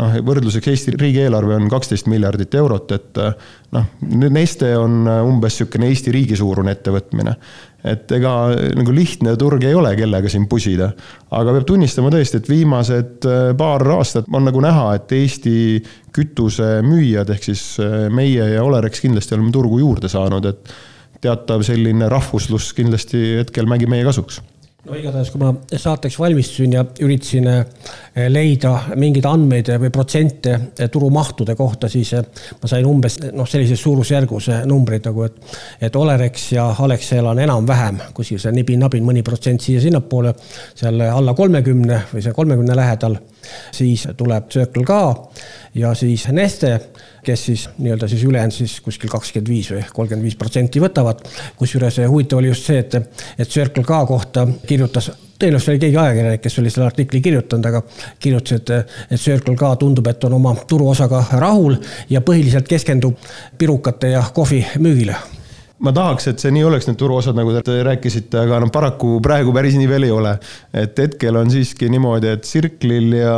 noh, 0.00 0.14
võrdluseks 0.24 0.70
Eesti 0.72 0.94
riigieelarve 0.96 1.56
on 1.58 1.68
kaksteist 1.72 2.08
miljardit 2.10 2.54
eurot, 2.56 2.94
et 2.96 3.20
eh, 3.20 3.50
noh, 3.76 3.90
Neste 4.32 4.72
on 4.78 5.02
eh, 5.04 5.20
umbes 5.26 5.58
niisugune 5.58 5.90
Eesti 5.90 6.14
riigi 6.14 6.38
suurune 6.38 6.72
ettevõtmine. 6.76 7.36
et 7.82 8.12
ega 8.14 8.32
nagu 8.78 8.92
lihtne 8.94 9.32
turg 9.36 9.64
ei 9.66 9.74
ole, 9.74 9.90
kellega 9.98 10.30
siin 10.30 10.46
pusida. 10.48 10.92
aga 11.30 11.56
peab 11.56 11.66
tunnistama 11.66 12.12
tõesti, 12.14 12.40
et 12.40 12.48
viimased 12.48 13.28
eh, 13.28 13.50
paar 13.58 13.84
aastat 13.96 14.30
on 14.32 14.48
nagu 14.48 14.62
näha, 14.62 14.94
et 14.96 15.12
Eesti 15.18 15.82
kütusemüüjad 16.12 17.30
ehk 17.34 17.50
siis 17.50 17.66
meie 18.12 18.48
ja 18.54 18.64
Olerex 18.64 19.00
kindlasti 19.00 19.36
oleme 19.36 19.52
turgu 19.52 19.80
juurde 19.80 20.08
saanud, 20.12 20.46
et 20.46 20.74
teatav 21.22 21.62
selline 21.64 22.08
rahvuslus 22.10 22.72
kindlasti 22.76 23.38
hetkel 23.42 23.68
mängib 23.70 23.92
meie 23.92 24.04
kasuks 24.04 24.40
no 24.82 24.96
igatahes, 24.98 25.30
kui 25.30 25.38
ma 25.38 25.52
saateks 25.78 26.16
valmistusin 26.18 26.72
ja 26.74 26.82
üritasin 27.06 27.46
eh, 27.46 28.24
leida 28.32 28.72
mingeid 28.98 29.26
andmeid 29.30 29.70
või 29.84 29.92
protsente 29.94 30.54
eh, 30.56 30.88
turumahtude 30.90 31.54
kohta, 31.58 31.90
siis 31.92 32.10
eh, 32.18 32.24
ma 32.58 32.70
sain 32.70 32.88
umbes 32.90 33.20
noh, 33.30 33.46
sellises 33.48 33.82
suurusjärgus 33.82 34.50
numbreid 34.66 35.06
nagu, 35.06 35.28
et, 35.28 35.38
et 35.86 35.98
Olerex 35.98 36.48
ja 36.56 36.66
Alexel 36.82 37.30
on 37.30 37.42
enam-vähem 37.44 38.00
kuskil 38.16 38.42
seal 38.42 38.56
nibin-nabin 38.58 39.06
mõni 39.06 39.22
protsent 39.26 39.62
siia-sinnapoole, 39.62 40.34
seal 40.74 41.06
alla 41.06 41.36
kolmekümne 41.38 42.02
või 42.10 42.24
seal 42.24 42.34
kolmekümne 42.34 42.76
lähedal. 42.78 43.20
Siis 43.72 44.06
tuleb 44.16 44.50
Circle 44.50 44.84
K 44.84 45.00
ja 45.74 45.94
siis 45.94 46.28
Neste 46.32 46.78
kes 47.22 47.44
siis 47.44 47.68
nii-öelda 47.78 48.08
siis 48.08 48.24
ülejäänud 48.24 48.52
siis 48.52 48.80
kuskil 48.80 49.10
kakskümmend 49.10 49.48
viis 49.48 49.70
või 49.70 49.82
kolmkümmend 49.94 50.26
viis 50.26 50.36
protsenti 50.36 50.80
võtavad. 50.82 51.22
kusjuures 51.56 52.00
huvitav 52.08 52.38
oli 52.38 52.50
just 52.50 52.66
see, 52.66 52.78
et, 52.78 52.94
et 53.38 53.48
Circle 53.48 53.84
K 53.84 54.00
kohta 54.08 54.46
kirjutas 54.66 55.10
tõenäoliselt 55.38 55.74
oli 55.74 55.82
keegi 55.82 55.96
ajakirjanik, 55.96 56.42
kes 56.42 56.58
oli 56.58 56.70
selle 56.70 56.86
artikli 56.86 57.20
kirjutanud, 57.20 57.66
aga 57.66 57.82
kirjutas, 58.18 58.58
et, 58.60 58.96
et 59.10 59.20
Circle 59.20 59.56
K 59.56 59.74
tundub, 59.78 60.06
et 60.06 60.24
on 60.24 60.38
oma 60.38 60.54
turuosaga 60.68 61.24
rahul 61.32 61.76
ja 62.10 62.20
põhiliselt 62.20 62.68
keskendub 62.68 63.18
pirukate 63.58 64.14
ja 64.16 64.24
kohvi 64.34 64.64
müügile 64.78 65.16
ma 65.82 65.92
tahaks, 65.94 66.28
et 66.30 66.42
see 66.42 66.52
nii 66.54 66.62
oleks, 66.68 66.86
need 66.86 66.98
turuosad, 67.00 67.34
nagu 67.38 67.54
te 67.66 67.80
rääkisite, 67.82 68.38
aga 68.44 68.60
noh, 68.62 68.70
paraku 68.74 69.16
praegu 69.24 69.54
päris 69.54 69.74
nii 69.78 69.88
veel 69.90 70.06
ei 70.06 70.14
ole. 70.14 70.36
et 70.72 70.98
hetkel 70.98 71.36
on 71.36 71.50
siiski 71.50 71.90
niimoodi, 71.90 72.30
et 72.36 72.46
Circle'il 72.46 73.18
ja 73.18 73.36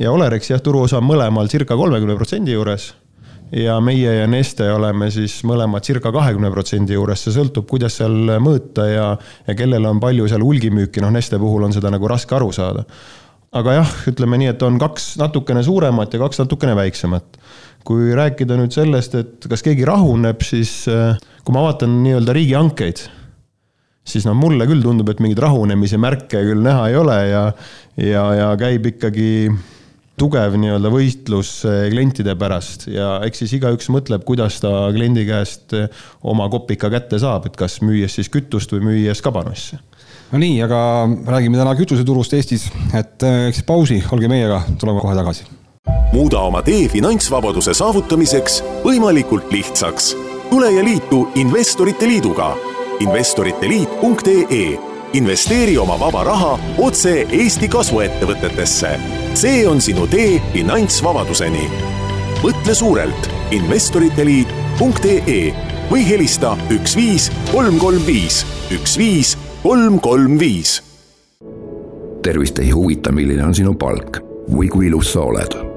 ja 0.00 0.12
Olerex 0.12 0.50
jah, 0.50 0.62
turuosa 0.64 1.00
on 1.00 1.08
mõlemal 1.08 1.50
circa 1.52 1.76
kolmekümne 1.76 2.16
protsendi 2.16 2.54
juures 2.54 2.92
ja 3.52 3.80
meie 3.82 4.12
ja 4.20 4.26
Neste 4.30 4.68
oleme 4.72 5.10
siis 5.12 5.40
mõlemad 5.46 5.84
circa 5.86 6.12
kahekümne 6.14 6.50
protsendi 6.54 6.94
juures, 6.94 7.24
see 7.24 7.34
sõltub, 7.34 7.66
kuidas 7.70 7.98
seal 7.98 8.36
mõõta 8.42 8.86
ja, 8.86 9.06
ja 9.46 9.56
kellel 9.58 9.88
on 9.90 10.00
palju 10.02 10.28
seal 10.30 10.44
hulgimüüki, 10.46 11.02
noh 11.02 11.12
Neste 11.14 11.38
puhul 11.42 11.66
on 11.66 11.74
seda 11.74 11.90
nagu 11.92 12.10
raske 12.10 12.36
aru 12.36 12.52
saada. 12.54 12.84
aga 13.52 13.80
jah, 13.80 13.94
ütleme 14.06 14.38
nii, 14.38 14.52
et 14.52 14.62
on 14.62 14.78
kaks 14.78 15.16
natukene 15.18 15.62
suuremat 15.66 16.12
ja 16.14 16.20
kaks 16.22 16.38
natukene 16.44 16.76
väiksemat. 16.78 17.40
kui 17.84 18.14
rääkida 18.14 18.56
nüüd 18.60 18.74
sellest, 18.76 19.14
et 19.14 19.46
kas 19.48 19.62
keegi 19.64 19.84
rahuneb, 19.88 20.42
siis 20.44 20.84
kui 21.44 21.56
ma 21.56 21.64
vaatan 21.64 22.00
nii-öelda 22.04 22.36
riigihankeid, 22.36 23.02
siis 24.06 24.26
noh, 24.28 24.36
mulle 24.36 24.66
küll 24.68 24.84
tundub, 24.84 25.08
et 25.12 25.20
mingeid 25.22 25.42
rahunemise 25.42 26.00
märke 26.00 26.42
küll 26.46 26.64
näha 26.64 26.88
ei 26.90 26.96
ole 27.00 27.18
ja, 27.30 27.44
ja, 27.96 28.24
ja 28.36 28.48
käib 28.60 28.88
ikkagi 28.92 29.30
tugev 30.20 30.56
nii-öelda 30.60 30.90
võistlus 30.92 31.52
eh, 31.68 31.86
klientide 31.92 32.34
pärast 32.38 32.86
ja 32.90 33.18
eks 33.26 33.44
siis 33.44 33.54
igaüks 33.56 33.88
mõtleb, 33.92 34.24
kuidas 34.28 34.58
ta 34.62 34.90
kliendi 34.94 35.24
käest 35.28 35.74
eh, 35.76 35.88
oma 36.28 36.48
kopika 36.52 36.90
kätte 36.92 37.20
saab, 37.22 37.48
et 37.48 37.56
kas 37.58 37.78
müües 37.84 38.18
siis 38.18 38.28
kütust 38.32 38.72
või 38.74 38.84
müües 38.90 39.22
kabanossi. 39.24 39.78
no 40.32 40.42
nii, 40.42 40.58
aga 40.66 40.80
räägime 41.36 41.60
täna 41.60 41.74
kütuseturust 41.78 42.36
Eestis, 42.36 42.68
et 42.92 43.24
eh, 43.26 43.46
eks 43.48 43.64
pausi, 43.68 44.02
olge 44.12 44.28
meiega, 44.32 44.62
tuleme 44.80 45.00
kohe 45.00 45.16
tagasi. 45.16 45.48
muuda 46.12 46.44
oma 46.50 46.64
tee 46.66 46.88
finantsvabaduse 46.92 47.74
saavutamiseks 47.76 48.60
võimalikult 48.84 49.48
lihtsaks. 49.54 50.14
Tule 50.50 50.72
ja 50.72 50.84
liitu 50.84 51.28
Investorite 51.34 52.08
Liiduga 52.08 52.56
investoriteliit.ee 53.00 54.78
investeeri 55.12 55.78
oma 55.78 56.00
vaba 56.00 56.24
raha 56.24 56.58
otse 56.78 57.26
Eesti 57.30 57.68
kasvuettevõtetesse. 57.68 59.00
see 59.34 59.68
on 59.68 59.80
sinu 59.80 60.06
tee 60.06 60.42
finantsvabaduseni. 60.52 61.70
mõtle 62.42 62.74
suurelt 62.74 63.30
investoriteliit.ee 63.50 65.54
või 65.90 66.08
helista 66.08 66.56
üks 66.70 66.96
viis 66.96 67.32
kolm 67.52 67.78
kolm 67.78 68.06
viis, 68.06 68.46
üks 68.70 68.98
viis 68.98 69.38
kolm 69.62 70.00
kolm 70.00 70.38
viis. 70.38 70.82
tervist 72.22 72.58
ei 72.58 72.70
huvita, 72.70 73.12
milline 73.12 73.44
on 73.44 73.54
sinu 73.54 73.74
palk 73.74 74.20
või 74.52 74.68
kui 74.68 74.86
ilus 74.86 75.12
sa 75.12 75.20
oled 75.20 75.70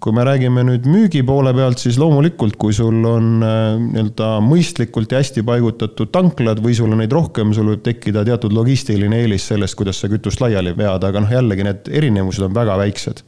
kui 0.02 0.10
me 0.16 0.24
räägime 0.24 0.64
nüüd 0.66 0.86
müügi 0.88 1.20
poole 1.22 1.52
pealt, 1.54 1.78
siis 1.78 1.98
loomulikult, 2.00 2.56
kui 2.58 2.72
sul 2.74 3.04
on 3.06 3.42
äh, 3.44 3.76
nii-öelda 3.78 4.30
mõistlikult 4.42 5.12
ja 5.12 5.20
hästi 5.20 5.44
paigutatud 5.46 6.10
tanklad 6.10 6.62
või 6.64 6.74
sul 6.74 6.90
on 6.90 7.02
neid 7.02 7.12
rohkem, 7.12 7.52
sul 7.54 7.70
võib 7.70 7.84
tekkida 7.86 8.24
teatud 8.26 8.54
logistiline 8.56 9.20
eelis 9.22 9.46
sellest, 9.52 9.76
kuidas 9.78 10.00
sa 10.02 10.10
kütust 10.10 10.42
laiali 10.42 10.72
vead, 10.78 11.04
aga 11.06 11.22
noh, 11.22 11.30
jällegi 11.30 11.68
need 11.68 11.92
erinevused 12.00 12.48
on 12.48 12.56
väga 12.56 12.78
väiksed. 12.82 13.22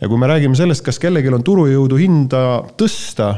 ja 0.00 0.08
kui 0.08 0.18
me 0.18 0.30
räägime 0.30 0.58
sellest, 0.58 0.82
kas 0.86 0.98
kellelgi 0.98 1.30
on 1.34 1.46
turujõudu 1.46 2.00
hinda 2.00 2.42
tõsta, 2.80 3.34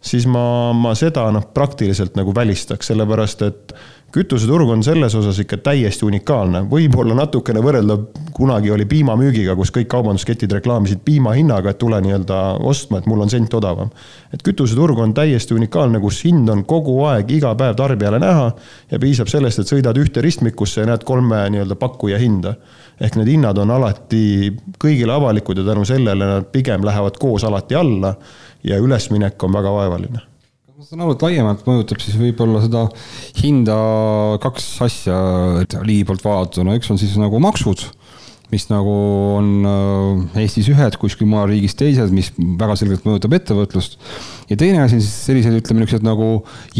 siis 0.00 0.26
ma, 0.26 0.72
ma 0.76 0.94
seda 0.98 1.28
noh, 1.32 1.46
praktiliselt 1.54 2.16
nagu 2.18 2.34
välistaks, 2.36 2.90
sellepärast 2.90 3.42
et 3.46 3.74
kütuseturg 4.12 4.68
on 4.68 4.82
selles 4.82 5.14
osas 5.14 5.38
ikka 5.38 5.60
täiesti 5.62 6.04
unikaalne, 6.06 6.64
võib-olla 6.70 7.14
natukene 7.14 7.62
võrreldav 7.62 8.06
kunagi 8.34 8.72
oli 8.74 8.86
piimamüügiga, 8.90 9.54
kus 9.58 9.70
kõik 9.74 9.86
kaubandusketid 9.92 10.50
reklaamisid 10.58 11.02
piima 11.04 11.34
hinnaga, 11.36 11.70
et 11.70 11.78
tule 11.78 12.00
nii-öelda 12.02 12.40
ostma, 12.66 12.98
et 12.98 13.06
mul 13.10 13.22
on 13.22 13.30
sent 13.30 13.54
odavam. 13.54 13.90
et 14.34 14.42
kütuseturg 14.42 14.98
on 14.98 15.14
täiesti 15.14 15.54
unikaalne, 15.54 16.00
kus 16.00 16.24
hind 16.24 16.48
on 16.48 16.64
kogu 16.64 16.96
aeg 17.06 17.30
iga 17.30 17.54
päev 17.54 17.76
tarbijale 17.76 18.18
näha 18.18 18.50
ja 18.90 18.98
piisab 18.98 19.28
sellest, 19.28 19.58
et 19.58 19.70
sõidad 19.70 19.98
ühte 19.98 20.22
ristmikusse 20.22 20.80
ja 20.80 20.86
näed 20.90 21.04
kolme 21.04 21.44
nii-öelda 21.50 21.76
pakkuja 21.76 22.18
hinda. 22.18 22.54
ehk 23.00 23.16
need 23.16 23.28
hinnad 23.28 23.58
on 23.58 23.70
alati 23.70 24.50
kõigile 24.78 25.12
avalikud 25.12 25.58
ja 25.58 25.64
tänu 25.64 25.84
sellele 25.84 26.26
nad 26.26 26.50
pigem 26.52 26.84
lähevad 26.84 27.16
koos 27.18 27.44
alati 27.44 27.74
alla 27.74 28.14
ja 28.64 28.78
ülesminek 28.78 29.42
on 29.42 29.52
väga 29.52 29.72
vaevaline 29.72 30.29
ma 30.80 30.86
saan 30.88 31.02
aru, 31.04 31.12
et 31.12 31.22
laiemalt 31.26 31.66
mõjutab 31.68 32.00
siis 32.00 32.14
võib-olla 32.16 32.62
seda 32.64 32.86
hinda 33.36 33.74
kaks 34.40 34.68
asja 34.86 35.16
ligi 35.84 36.06
poolt 36.08 36.22
vaadatuna, 36.24 36.72
üks 36.78 36.88
on 36.88 36.96
siis 36.96 37.18
nagu 37.20 37.36
maksud, 37.44 37.82
mis 38.48 38.64
nagu 38.70 38.94
on 39.34 39.50
äh, 39.68 40.38
Eestis 40.40 40.70
ühed, 40.72 40.96
kuskil 41.02 41.28
mujal 41.28 41.50
riigis 41.50 41.76
teised, 41.76 42.14
mis 42.16 42.30
väga 42.32 42.78
selgelt 42.80 43.04
mõjutab 43.04 43.36
ettevõtlust. 43.36 43.98
ja 44.48 44.56
teine 44.56 44.80
asi 44.80 44.96
on 44.96 45.04
siis 45.04 45.18
sellised, 45.26 45.58
ütleme 45.60 45.82
niisugused 45.84 46.06
nagu 46.06 46.28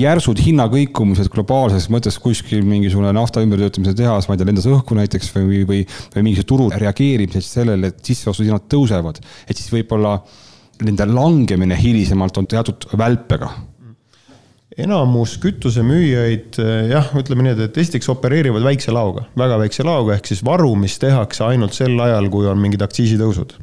järsud 0.00 0.40
hinnakõikumised 0.46 1.28
globaalses 1.34 1.90
mõttes 1.92 2.16
kuskil 2.24 2.64
mingisugune 2.64 3.12
nafta 3.12 3.44
ümbertöötamise 3.44 3.92
tehas, 3.98 4.30
ma 4.30 4.38
ei 4.38 4.40
tea, 4.40 4.48
lendas 4.48 4.70
õhku 4.70 4.96
näiteks 4.96 5.28
või, 5.34 5.66
või, 5.68 5.82
või 6.14 6.24
mingisuguse 6.24 6.52
turu 6.54 6.70
reageerimised 6.72 7.44
sellele, 7.44 7.92
et 7.92 8.00
sisseostuhinnad 8.00 8.64
tõusevad, 8.64 9.20
et 9.44 9.60
siis 9.60 9.68
võib-olla 9.76 10.22
nende 10.88 11.04
langemine 11.12 11.76
hilisemalt 11.76 12.40
on 12.40 12.48
teatud 12.48 12.88
välpega 12.96 13.52
enamus 14.78 15.34
kütusemüüjaid 15.42 16.58
jah, 16.92 17.08
ütleme 17.18 17.42
nii, 17.42 17.56
et 17.66 17.78
esiteks 17.82 18.06
opereerivad 18.12 18.62
väikse 18.62 18.92
laoga, 18.94 19.24
väga 19.38 19.56
väikse 19.64 19.82
laoga, 19.86 20.14
ehk 20.14 20.28
siis 20.30 20.44
varu, 20.46 20.70
mis 20.78 20.94
tehakse 21.02 21.42
ainult 21.48 21.74
sel 21.74 21.96
ajal, 21.98 22.28
kui 22.30 22.46
on 22.46 22.60
mingid 22.62 22.82
aktsiisitõusud. 22.86 23.56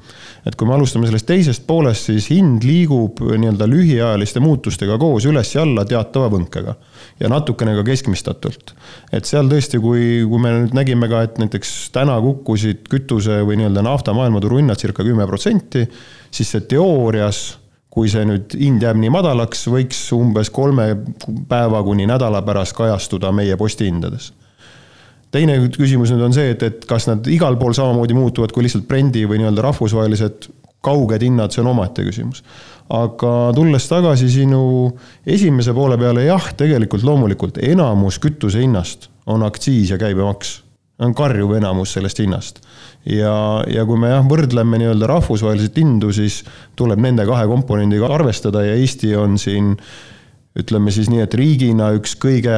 et 0.48 0.56
kui 0.56 0.68
me 0.68 0.76
alustame 0.76 1.08
sellest 1.08 1.28
teisest 1.28 1.64
poolest, 1.68 2.10
siis 2.10 2.28
hind 2.32 2.64
liigub 2.68 3.22
nii-öelda 3.24 3.68
lühiajaliste 3.68 4.44
muutustega 4.44 4.98
koos 5.00 5.26
üles 5.28 5.54
ja 5.56 5.64
alla 5.64 5.86
teatava 5.88 6.28
võnkega. 6.34 6.76
ja 7.20 7.32
natukene 7.32 7.76
ka 7.80 7.86
keskmistatult. 7.88 8.76
et 9.12 9.26
seal 9.26 9.48
tõesti, 9.48 9.80
kui, 9.80 10.26
kui 10.28 10.44
me 10.44 10.52
nüüd 10.58 10.76
nägime 10.76 11.08
ka, 11.08 11.24
et 11.24 11.40
näiteks 11.40 11.90
täna 11.96 12.20
kukkusid 12.22 12.84
kütuse 12.92 13.40
või 13.48 13.62
nii-öelda 13.62 13.86
nafta 13.86 14.14
maailmaturu 14.14 14.60
hinnad 14.60 14.80
circa 14.80 15.08
kümme 15.08 15.28
protsenti, 15.28 15.88
siis 16.32 16.52
see 16.52 16.68
teoorias 16.68 17.46
kui 17.98 18.12
see 18.14 18.28
nüüd 18.30 18.54
hind 18.54 18.84
jääb 18.86 19.00
nii 19.02 19.10
madalaks, 19.10 19.64
võiks 19.74 20.04
umbes 20.14 20.52
kolme 20.54 20.92
päeva 21.50 21.82
kuni 21.86 22.06
nädala 22.06 22.44
pärast 22.46 22.76
kajastuda 22.78 23.32
meie 23.34 23.58
postihindades. 23.58 24.34
teine 25.34 25.58
küsimus 25.74 26.14
nüüd 26.14 26.22
on 26.30 26.36
see, 26.36 26.52
et, 26.54 26.62
et 26.64 26.86
kas 26.88 27.08
nad 27.10 27.26
igal 27.28 27.58
pool 27.58 27.74
samamoodi 27.74 28.14
muutuvad 28.14 28.54
kui 28.54 28.64
lihtsalt 28.64 28.86
brendi 28.88 29.26
või 29.28 29.42
nii-öelda 29.42 29.66
rahvusvahelised 29.66 30.48
kauged 30.86 31.26
hinnad, 31.26 31.52
see 31.52 31.64
on 31.64 31.72
omaette 31.74 32.06
küsimus. 32.06 32.44
aga 32.94 33.34
tulles 33.56 33.90
tagasi 33.90 34.30
sinu 34.32 34.62
esimese 35.26 35.74
poole 35.76 35.98
peale, 35.98 36.28
jah, 36.30 36.54
tegelikult 36.58 37.04
loomulikult 37.04 37.58
enamus 37.66 38.22
kütuse 38.24 38.62
hinnast 38.62 39.10
on 39.26 39.44
aktsiis 39.44 39.90
ja 39.92 39.98
käibemaks. 39.98 40.62
On 41.00 41.14
karjuv 41.18 41.54
enamus 41.60 41.94
sellest 41.98 42.20
hinnast. 42.24 42.62
Ja, 43.06 43.64
ja 43.70 43.86
kui 43.88 44.00
me 44.02 44.12
jah, 44.12 44.26
võrdleme 44.28 44.80
nii-öelda 44.82 45.10
rahvusvaheliselt 45.12 45.78
hindu, 45.80 46.12
siis 46.16 46.42
tuleb 46.80 47.02
nende 47.04 47.26
kahe 47.30 47.46
komponendiga 47.50 48.10
arvestada 48.14 48.66
ja 48.66 48.76
Eesti 48.78 49.14
on 49.16 49.38
siin 49.42 49.76
ütleme 50.58 50.92
siis 50.94 51.12
nii, 51.14 51.22
et 51.24 51.38
riigina 51.38 51.92
üks 51.98 52.18
kõige 52.20 52.58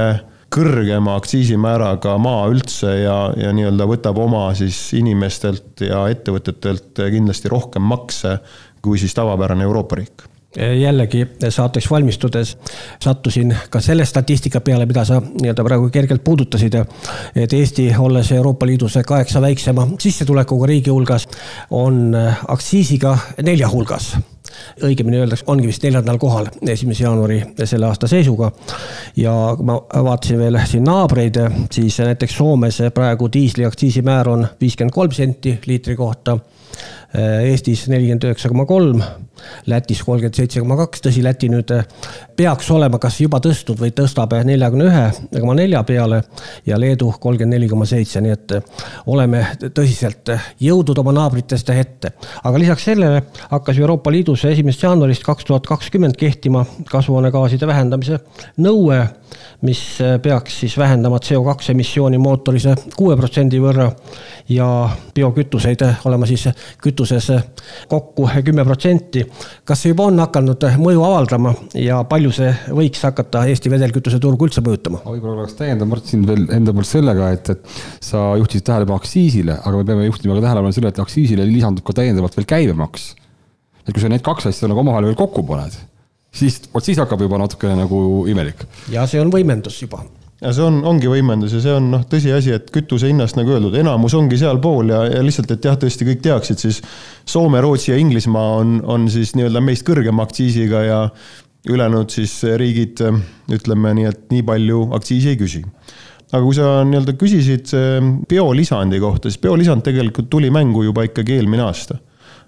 kõrgema 0.49 1.13
aktsiisimääraga 1.19 2.15
maa 2.21 2.47
üldse 2.49 2.95
ja, 3.03 3.17
ja 3.37 3.51
nii-öelda 3.53 3.85
võtab 3.91 4.17
oma 4.23 4.47
siis 4.57 4.79
inimestelt 4.97 5.83
ja 5.85 6.07
ettevõtetelt 6.09 6.97
kindlasti 6.97 7.51
rohkem 7.51 7.85
makse 7.85 8.39
kui 8.81 8.97
siis 8.97 9.13
tavapärane 9.13 9.67
Euroopa 9.67 9.99
riik 9.99 10.25
jällegi 10.57 11.27
saateks 11.49 11.91
valmistudes 11.91 12.57
sattusin 13.03 13.55
ka 13.69 13.81
selle 13.81 14.05
statistika 14.05 14.61
peale, 14.61 14.85
mida 14.85 15.05
sa 15.05 15.21
nii-öelda 15.21 15.63
praegu 15.63 15.89
kergelt 15.89 16.23
puudutasid. 16.23 16.73
et 17.35 17.53
Eesti, 17.53 17.91
olles 17.99 18.31
Euroopa 18.31 18.65
Liidus 18.65 18.97
kaheksa 19.05 19.41
väiksema 19.41 19.87
sissetulekuga 19.99 20.65
riigi 20.65 20.89
hulgas, 20.89 21.27
on 21.69 22.15
aktsiisiga 22.47 23.17
nelja 23.43 23.69
hulgas 23.69 24.17
õigemini 24.83 25.19
öeldakse, 25.21 25.45
ongi 25.47 25.67
vist 25.67 25.83
neljandal 25.83 26.17
kohal 26.17 26.47
esimese 26.67 27.03
jaanuari 27.03 27.39
selle 27.63 27.85
aasta 27.85 28.07
seisuga. 28.07 28.51
ja 29.15 29.33
kui 29.57 29.65
ma 29.65 29.77
vaatasin 30.03 30.39
veel 30.39 30.59
siin 30.65 30.83
naabreid, 30.83 31.37
siis 31.71 31.99
näiteks 31.99 32.37
Soomes 32.37 32.81
praegu 32.93 33.29
diisli 33.33 33.65
aktsiisimäär 33.65 34.29
on 34.29 34.47
viiskümmend 34.61 34.93
kolm 34.93 35.11
senti 35.11 35.59
liitri 35.65 35.95
kohta 35.95 36.39
Eestis 37.13 37.87
nelikümmend 37.89 38.27
üheksa 38.27 38.51
koma 38.51 38.67
kolm, 38.69 39.01
Lätis 39.71 40.03
kolmkümmend 40.05 40.37
seitse 40.37 40.61
koma 40.61 40.77
kaks, 40.83 41.01
tõsi, 41.07 41.23
Läti 41.25 41.49
nüüd 41.49 41.71
peaks 42.39 42.69
olema 42.71 42.99
kas 43.03 43.17
juba 43.19 43.41
tõstnud 43.43 43.81
või 43.81 43.91
tõstab 43.95 44.31
neljakümne 44.47 44.85
ühe 44.87 45.41
koma 45.41 45.57
nelja 45.57 45.81
peale 45.83 46.21
ja 46.67 46.77
Leedu 46.79 47.09
kolmkümmend 47.19 47.57
neli 47.57 47.67
koma 47.67 47.87
seitse, 47.89 48.21
nii 48.23 48.35
et 48.35 48.53
oleme 49.11 49.41
tõsiselt 49.75 50.31
jõudnud 50.63 51.01
oma 51.03 51.11
naabritest 51.17 51.73
ette. 51.73 52.13
aga 52.43 52.61
lisaks 52.63 52.87
sellele 52.87 53.23
hakkas 53.49 53.81
Euroopa 53.83 54.11
Liidus 54.11 54.45
esimesest 54.45 54.87
jaanuarist 54.87 55.23
kaks 55.27 55.49
tuhat 55.49 55.67
kakskümmend 55.67 56.15
kehtima 56.19 56.63
kasvuhoonegaaside 56.91 57.67
vähendamise 57.67 58.21
nõue 58.57 59.01
mis 59.61 59.99
peaks 60.21 60.59
siis 60.59 60.77
vähendama 60.77 61.17
CO2 61.17 61.71
emissiooni 61.71 62.17
mootoris 62.17 62.67
kuue 62.95 63.17
protsendi 63.17 63.59
võrra 63.59 63.89
ja 64.49 64.67
biokütuseid 65.15 65.83
olema 66.07 66.27
siis 66.29 66.47
kütuses 66.81 67.27
kokku 67.87 68.29
kümme 68.45 68.63
protsenti. 68.65 69.25
kas 69.65 69.81
see 69.81 69.91
juba 69.91 70.07
on 70.07 70.19
hakanud 70.19 70.63
mõju 70.77 71.03
avaldama 71.03 71.53
ja 71.75 72.03
palju 72.03 72.28
see 72.35 72.49
võiks 72.75 73.03
hakata 73.05 73.45
Eesti 73.51 73.71
vedelkütuse 73.73 74.19
turgu 74.23 74.47
üldse 74.49 74.63
mõjutama? 74.65 75.01
võib-olla 75.05 75.43
oleks 75.43 75.57
täiendav, 75.59 75.89
Mart, 75.91 76.07
siin 76.09 76.25
veel 76.27 76.45
enda 76.55 76.75
poolt 76.75 76.89
sellega, 76.89 77.31
et, 77.35 77.53
et 77.55 78.05
sa 78.05 78.31
juhtisid 78.39 78.67
tähelepanu 78.69 78.99
aktsiisile, 78.99 79.59
aga 79.59 79.75
me 79.75 79.87
peame 79.87 80.07
juhtima 80.09 80.37
ka 80.37 80.45
tähelepanu 80.47 80.75
sellele, 80.75 80.95
et 80.95 81.03
aktsiisile 81.05 81.47
lisandub 81.49 81.87
ka 81.87 81.97
täiendavalt 82.01 82.39
veel 82.39 82.49
käibemaks. 82.49 83.13
et 83.85 83.93
kui 83.93 84.03
sa 84.03 84.11
need 84.11 84.25
kaks 84.25 84.51
asja 84.51 84.69
nagu 84.69 84.83
omavahel 84.83 85.09
veel 85.09 85.19
kokku 85.19 85.45
paned 85.47 85.75
siis, 86.31 86.61
vot 86.73 86.85
siis 86.85 86.99
hakkab 87.01 87.21
juba 87.25 87.39
natukene 87.41 87.77
nagu 87.79 88.25
imelik. 88.29 88.65
ja 88.93 89.05
see 89.09 89.21
on 89.21 89.31
võimendus 89.33 89.81
juba 89.81 90.03
ja 90.39 90.53
see 90.55 90.63
on, 90.63 90.79
ongi 90.87 91.09
võimendus 91.11 91.53
ja 91.57 91.61
see 91.63 91.75
on 91.75 91.89
noh, 91.93 92.05
tõsiasi, 92.09 92.53
et 92.55 92.69
kütuse 92.73 93.09
hinnast 93.11 93.37
nagu 93.39 93.51
öeldud, 93.55 93.75
enamus 93.81 94.15
ongi 94.17 94.39
sealpool 94.39 94.93
ja, 94.93 95.03
ja 95.09 95.23
lihtsalt, 95.25 95.51
et 95.55 95.67
jah, 95.67 95.75
tõesti 95.79 96.07
kõik 96.07 96.23
teaksid, 96.23 96.61
siis 96.61 96.79
Soome, 97.27 97.61
Rootsi 97.63 97.91
ja 97.91 97.99
Inglismaa 97.99 98.55
on, 98.61 98.79
on 98.87 99.09
siis 99.11 99.35
nii-öelda 99.35 99.61
meist 99.63 99.85
kõrgema 99.87 100.23
aktsiisiga 100.27 100.85
ja 100.85 101.01
ülejäänud 101.67 102.09
siis 102.13 102.37
riigid 102.57 103.01
ütleme 103.51 103.93
nii, 103.97 104.07
et 104.07 104.21
nii 104.31 104.45
palju 104.47 104.85
aktsiisi 104.95 105.33
ei 105.33 105.39
küsi. 105.39 105.63
aga 106.31 106.43
kui 106.45 106.55
sa 106.55 106.83
nii-öelda 106.85 107.15
küsisid 107.19 107.71
biolisandi 108.29 108.99
kohta, 109.01 109.29
siis 109.29 109.41
biolisand 109.41 109.83
tegelikult 109.83 110.29
tuli 110.29 110.51
mängu 110.53 110.83
juba 110.83 111.03
ikkagi 111.03 111.35
eelmine 111.35 111.65
aasta. 111.65 111.97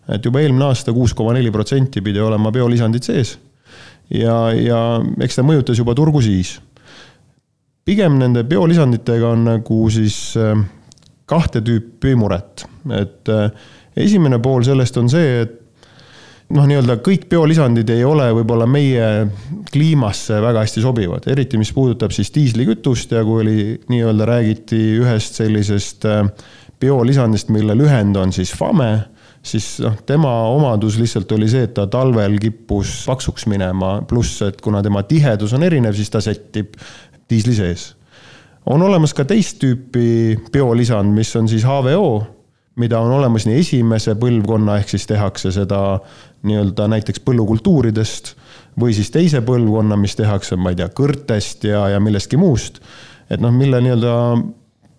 et 0.10 0.26
juba 0.26 0.42
eelmine 0.42 0.66
aasta 0.66 0.94
kuus 0.94 1.14
koma 1.14 1.34
neli 1.34 1.52
protsenti 1.52 2.02
pidi 2.02 2.20
olema 2.20 2.52
biolisandid 2.52 3.04
sees 3.04 3.38
ja, 4.14 4.36
ja 4.56 4.82
eks 5.24 5.40
ta 5.40 5.46
mõjutas 5.46 5.80
juba 5.80 5.96
turgu 5.98 6.22
siis. 6.24 6.60
pigem 7.86 8.20
nende 8.20 8.44
biolisanditega 8.48 9.34
on 9.36 9.46
nagu 9.48 9.82
siis 9.90 10.36
kahte 11.26 11.62
tüüpi 11.64 12.16
muret, 12.20 12.66
et 12.92 13.30
esimene 13.96 14.40
pool 14.44 14.64
sellest 14.68 14.98
on 15.00 15.10
see, 15.12 15.42
et 15.46 15.61
noh, 16.56 16.68
nii-öelda 16.70 16.98
kõik 17.06 17.28
biolisandid 17.32 17.90
ei 17.94 18.04
ole 18.08 18.30
võib-olla 18.36 18.68
meie 18.70 19.08
kliimasse 19.72 20.42
väga 20.44 20.66
hästi 20.66 20.84
sobivad, 20.84 21.28
eriti 21.32 21.60
mis 21.60 21.72
puudutab 21.76 22.14
siis 22.16 22.34
diislikütust 22.36 23.16
ja 23.16 23.24
kui 23.28 23.46
oli 23.46 23.62
nii-öelda 23.92 24.28
räägiti 24.30 24.82
ühest 25.02 25.40
sellisest 25.42 26.08
äh, 26.10 26.26
biolisandist, 26.82 27.52
mille 27.54 27.78
lühend 27.78 28.18
on 28.20 28.34
siis 28.36 28.54
FAME 28.58 28.92
siis 29.44 29.80
noh, 29.82 29.96
tema 30.06 30.32
omadus 30.54 30.98
lihtsalt 31.02 31.32
oli 31.36 31.50
see, 31.50 31.66
et 31.66 31.74
ta 31.78 31.88
talvel 31.92 32.38
kippus 32.42 33.02
paksuks 33.10 33.48
minema, 33.50 34.00
pluss 34.08 34.42
et 34.46 34.62
kuna 34.62 34.84
tema 34.86 35.04
tihedus 35.08 35.56
on 35.58 35.66
erinev, 35.66 35.96
siis 35.98 36.14
ta 36.14 36.22
sättib 36.22 36.78
diisli 37.30 37.56
sees. 37.58 37.92
on 38.66 38.82
olemas 38.82 39.14
ka 39.18 39.26
teist 39.26 39.58
tüüpi 39.64 40.38
biolisand, 40.54 41.14
mis 41.16 41.36
on 41.36 41.50
siis 41.50 41.66
HVO, 41.66 42.22
mida 42.76 43.00
on 43.00 43.12
olemas 43.12 43.46
nii 43.46 43.60
esimese 43.60 44.16
põlvkonna, 44.20 44.78
ehk 44.80 44.94
siis 44.94 45.08
tehakse 45.10 45.52
seda 45.52 46.00
nii-öelda 46.48 46.88
näiteks 46.94 47.20
põllukultuuridest 47.26 48.34
või 48.80 48.96
siis 48.96 49.12
teise 49.12 49.42
põlvkonna, 49.46 49.98
mis 50.00 50.16
tehakse, 50.16 50.56
ma 50.56 50.72
ei 50.72 50.80
tea, 50.80 50.88
kõrtest 50.96 51.68
ja, 51.68 51.88
ja 51.92 52.00
millestki 52.00 52.40
muust. 52.40 52.80
et 53.30 53.42
noh, 53.44 53.52
mille 53.52 53.82
nii-öelda 53.84 54.16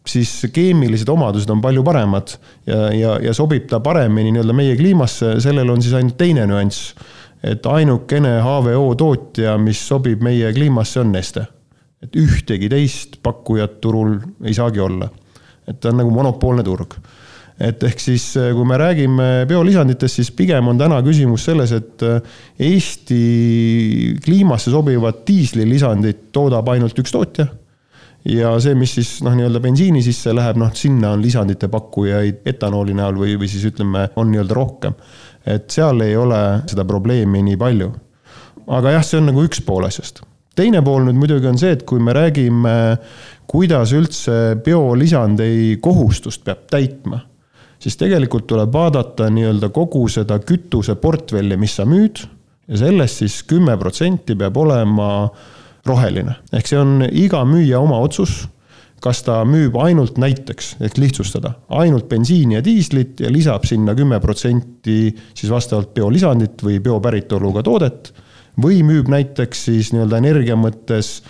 siis 0.06 0.46
keemilised 0.52 1.08
omadused 1.08 1.50
on 1.50 1.60
palju 1.62 1.82
paremad 1.86 2.34
ja, 2.66 2.90
ja, 2.94 3.16
ja 3.22 3.34
sobib 3.34 3.68
ta 3.70 3.80
paremini 3.80 4.32
nii-öelda 4.32 4.56
meie 4.56 4.76
kliimasse, 4.76 5.36
sellel 5.40 5.70
on 5.70 5.82
siis 5.82 5.94
ainult 5.98 6.18
teine 6.18 6.46
nüanss. 6.50 6.94
et 7.42 7.66
ainukene 7.66 8.36
HVO 8.42 8.94
tootja, 8.94 9.56
mis 9.58 9.80
sobib 9.88 10.22
meie 10.22 10.52
kliimasse, 10.52 11.00
on 11.00 11.12
Neste. 11.12 11.46
et 12.02 12.16
ühtegi 12.16 12.68
teist 12.68 13.18
pakkujat 13.22 13.80
turul 13.80 14.18
ei 14.44 14.54
saagi 14.54 14.80
olla. 14.80 15.08
et 15.68 15.80
ta 15.80 15.88
on 15.88 16.02
nagu 16.02 16.10
monopoolne 16.10 16.62
turg. 16.62 16.94
Et 17.62 17.82
ehk 17.86 18.00
siis, 18.02 18.24
kui 18.34 18.66
me 18.66 18.78
räägime 18.80 19.28
biolisanditest, 19.46 20.18
siis 20.18 20.30
pigem 20.34 20.66
on 20.72 20.80
täna 20.80 20.98
küsimus 21.06 21.44
selles, 21.46 21.72
et 21.76 22.02
Eesti 22.58 23.22
kliimasse 24.24 24.72
sobivat 24.74 25.22
diislilisandit 25.28 26.30
toodab 26.34 26.72
ainult 26.74 26.98
üks 26.98 27.14
tootja 27.14 27.46
ja 28.28 28.52
see, 28.62 28.74
mis 28.78 28.94
siis 28.98 29.10
noh, 29.26 29.34
nii-öelda 29.36 29.60
bensiini 29.62 30.02
sisse 30.04 30.34
läheb, 30.34 30.58
noh, 30.60 30.70
sinna 30.76 31.12
on 31.16 31.22
lisandite 31.22 31.68
pakkujaid 31.72 32.46
etanooli 32.52 32.94
näol 32.98 33.18
või, 33.18 33.36
või 33.40 33.50
siis 33.50 33.64
ütleme, 33.72 34.08
on 34.16 34.30
nii-öelda 34.30 34.56
rohkem. 34.56 34.94
et 35.46 35.70
seal 35.70 36.00
ei 36.04 36.16
ole 36.16 36.62
seda 36.70 36.84
probleemi 36.86 37.42
nii 37.42 37.56
palju. 37.58 37.90
aga 38.66 38.94
jah, 38.96 39.04
see 39.04 39.18
on 39.18 39.26
nagu 39.30 39.42
üks 39.42 39.62
pool 39.66 39.86
asjast. 39.88 40.22
teine 40.54 40.82
pool 40.82 41.04
nüüd 41.06 41.18
muidugi 41.18 41.50
on 41.50 41.58
see, 41.58 41.72
et 41.72 41.82
kui 41.82 42.00
me 42.00 42.14
räägime, 42.14 42.76
kuidas 43.46 43.92
üldse 43.92 44.56
biolisandei 44.64 45.76
kohustust 45.82 46.44
peab 46.44 46.68
täitma, 46.70 47.20
siis 47.82 47.98
tegelikult 47.98 48.46
tuleb 48.50 48.72
vaadata 48.72 49.26
nii-öelda 49.32 49.72
kogu 49.74 50.04
seda 50.12 50.38
kütuseportfelli, 50.38 51.58
mis 51.58 51.76
sa 51.80 51.86
müüd 51.88 52.22
ja 52.68 52.78
sellest 52.84 53.22
siis 53.24 53.40
kümme 53.48 53.74
protsenti 53.80 54.36
peab 54.38 54.56
olema 54.62 55.10
roheline, 55.86 56.38
ehk 56.54 56.70
see 56.70 56.78
on 56.78 57.00
iga 57.10 57.42
müüja 57.48 57.82
oma 57.82 57.98
otsus 58.04 58.44
kas 59.02 59.22
ta 59.26 59.40
müüb 59.48 59.74
ainult 59.82 60.18
näiteks, 60.22 60.76
et 60.84 60.98
lihtsustada, 61.00 61.56
ainult 61.74 62.06
bensiini 62.10 62.58
ja 62.58 62.64
diislit 62.64 63.20
ja 63.24 63.30
lisab 63.32 63.66
sinna 63.66 63.96
kümme 63.98 64.20
protsenti 64.22 64.98
siis 65.34 65.50
vastavalt 65.50 65.92
biolisandit 65.96 66.62
või 66.62 66.78
biopäritoluga 66.82 67.64
toodet. 67.66 68.12
või 68.62 68.82
müüb 68.84 69.08
näiteks 69.08 69.64
siis 69.64 69.94
nii-öelda 69.94 70.18
energia 70.20 70.56
mõttes 70.60 71.22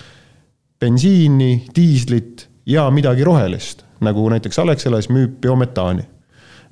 bensiini, 0.80 1.68
diislit 1.76 2.48
ja 2.66 2.90
midagi 2.90 3.24
rohelist, 3.24 3.84
nagu 4.00 4.28
näiteks 4.28 4.58
Alexelas 4.58 5.08
müüb 5.08 5.38
biometaani. 5.40 6.02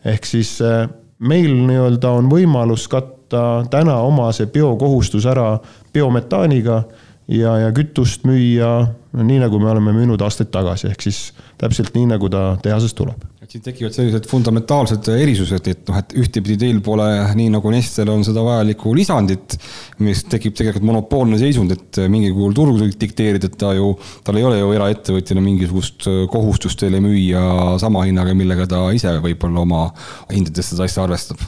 Ehk 0.05 0.27
siis 0.27 0.57
äh, 0.65 0.89
meil 1.21 1.53
nii-öelda 1.67 2.15
on 2.21 2.31
võimalus 2.33 2.89
katta 2.91 3.65
täna 3.71 3.99
oma 4.07 4.31
see 4.37 4.49
biokohustus 4.51 5.27
ära 5.29 5.59
biometaaniga 5.93 6.83
ja, 7.29 7.57
ja 7.67 7.73
kütust 7.77 8.25
müüa 8.29 8.73
no, 8.87 9.23
nii, 9.23 9.41
nagu 9.45 9.61
me 9.63 9.71
oleme 9.71 9.95
müünud 9.97 10.23
aastaid 10.25 10.51
tagasi, 10.55 10.91
ehk 10.91 11.05
siis 11.05 11.31
täpselt 11.61 11.95
nii, 11.95 12.09
nagu 12.15 12.31
ta 12.33 12.55
tehasest 12.63 12.97
tuleb. 12.99 13.27
Et 13.51 13.57
siin 13.57 13.65
tekivad 13.67 13.95
sellised 13.97 14.27
fundamentaalsed 14.31 15.09
erisused, 15.11 15.65
et 15.73 15.89
noh, 15.91 15.97
et 15.99 16.13
ühtepidi 16.23 16.55
teil 16.61 16.77
pole 16.87 17.07
nii 17.35 17.49
nagu 17.51 17.73
Nestel 17.75 18.07
on 18.13 18.23
seda 18.23 18.45
vajalikku 18.47 18.93
lisandit, 18.95 19.57
mis 20.07 20.23
tekib 20.31 20.55
tegelikult 20.55 20.87
monopoolne 20.87 21.39
seisund, 21.41 21.75
et 21.75 21.99
mingil 22.13 22.37
kujul 22.37 22.55
turg 22.55 22.95
dikteerib, 23.01 23.49
et 23.49 23.57
ta 23.59 23.73
ju, 23.75 23.91
tal 24.23 24.39
ei 24.39 24.47
ole 24.47 24.61
ju 24.61 24.71
eraettevõtjana 24.77 25.43
mingisugust 25.43 26.07
kohustust 26.31 26.79
teile 26.79 27.03
müüa 27.03 27.75
sama 27.83 28.05
hinnaga, 28.07 28.37
millega 28.39 28.69
ta 28.71 28.85
ise 28.95 29.17
võib-olla 29.25 29.67
oma 29.67 29.83
hindades 30.31 30.71
seda 30.71 30.87
asja 30.87 31.09
arvestab. 31.09 31.43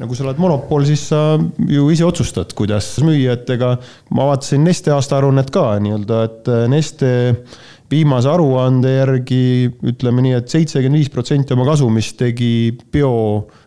No 0.00 0.08
kui 0.08 0.16
sa 0.16 0.24
oled 0.24 0.40
monopol, 0.42 0.88
siis 0.88 1.04
sa 1.12 1.36
ju 1.68 1.84
ise 1.92 2.08
otsustad, 2.08 2.56
kuidas 2.56 2.88
müüa, 3.04 3.36
et 3.36 3.52
ega 3.52 3.76
ma 4.16 4.32
vaatasin 4.32 4.64
Neste 4.64 4.96
aastaaruannet 4.96 5.52
ka 5.54 5.68
nii-öelda, 5.84 6.24
et 6.24 6.50
Neste 6.72 7.12
viimase 7.94 8.30
aruande 8.30 8.90
järgi 8.96 9.42
ütleme 9.86 10.24
nii 10.24 10.34
et, 10.38 10.48
et 10.48 10.56
seitsekümmend 10.56 11.00
viis 11.00 11.12
protsenti 11.12 11.54
oma 11.54 11.66
kasumist 11.68 12.18
tegi 12.20 12.74
bio 12.92 13.12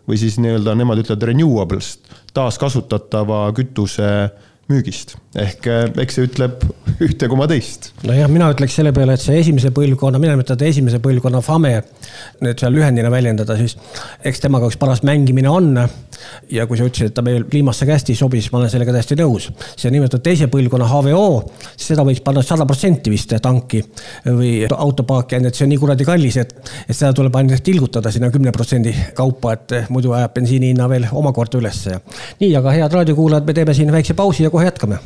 või 0.08 0.20
siis 0.20 0.38
nii-öelda 0.42 0.76
nemad 0.78 1.00
ütlevad 1.02 1.28
renewable'st, 1.30 2.12
taaskasutatava 2.36 3.46
kütuse 3.56 4.10
müügist. 4.68 5.16
Ehk 5.42 5.68
äh, 5.70 5.86
eks 6.02 6.18
see 6.18 6.26
ütleb 6.28 6.64
ühte 7.04 7.28
koma 7.30 7.46
teist. 7.50 7.92
nojah, 8.06 8.28
mina 8.32 8.48
ütleks 8.52 8.74
selle 8.78 8.92
peale, 8.96 9.14
et 9.14 9.22
see 9.22 9.38
esimese 9.40 9.70
põlvkonna, 9.74 10.20
mina 10.20 10.34
nimetan 10.34 10.58
teda 10.58 10.70
esimese 10.72 11.00
põlvkonna 11.04 11.42
FAME, 11.44 11.74
nüüd 12.42 12.60
seal 12.60 12.74
lühendina 12.74 13.10
väljendada, 13.12 13.56
siis 13.58 13.76
eks 14.26 14.42
temaga 14.42 14.70
üks 14.70 14.78
paras 14.80 15.04
mängimine 15.06 15.50
on. 15.50 15.70
ja 16.50 16.66
kui 16.66 16.78
sa 16.78 16.86
ütlesid, 16.88 17.12
et 17.12 17.14
ta 17.14 17.22
meil 17.22 17.44
kliimasse 17.46 17.86
ka 17.86 17.94
hästi 17.94 18.14
ei 18.14 18.18
sobi, 18.18 18.40
siis 18.42 18.52
ma 18.52 18.62
olen 18.62 18.72
sellega 18.72 18.94
täiesti 18.96 19.18
nõus. 19.20 19.50
see 19.76 19.92
nimetatud 19.94 20.24
teise 20.24 20.48
põlvkonna 20.50 20.88
HVO, 20.90 21.28
seda 21.78 22.04
võiks 22.08 22.24
panna 22.24 22.42
sada 22.42 22.66
protsenti 22.66 23.12
vist 23.12 23.34
tanki 23.42 23.82
või 24.26 24.52
autopaaki, 24.66 25.38
et 25.38 25.54
see 25.54 25.66
on 25.68 25.72
nii 25.74 25.82
kuradi 25.82 26.08
kallis, 26.08 26.40
et, 26.42 26.54
et 26.88 26.96
seda 26.96 27.12
tuleb 27.16 27.36
ainult 27.38 27.62
tilgutada 27.64 28.12
sinna 28.14 28.32
kümne 28.34 28.52
protsendi 28.54 28.94
kaupa, 29.14 29.54
et 29.54 29.92
muidu 29.94 30.14
ajab 30.16 30.34
bensiini 30.34 30.72
hinna 30.72 30.88
veel 30.90 31.06
omakorda 31.12 31.60
ülesse. 31.62 32.00
nii, 32.40 32.54
aga 32.58 32.74
head 32.74 32.98
raadiokuulajad, 32.98 33.46
me 33.46 33.54
teeme 33.54 33.76
siin 33.76 33.92
väikse 33.92 34.18
pausi 34.18 34.46
ja 34.46 34.50
kohe 34.50 34.66
jätkame. 34.66 34.98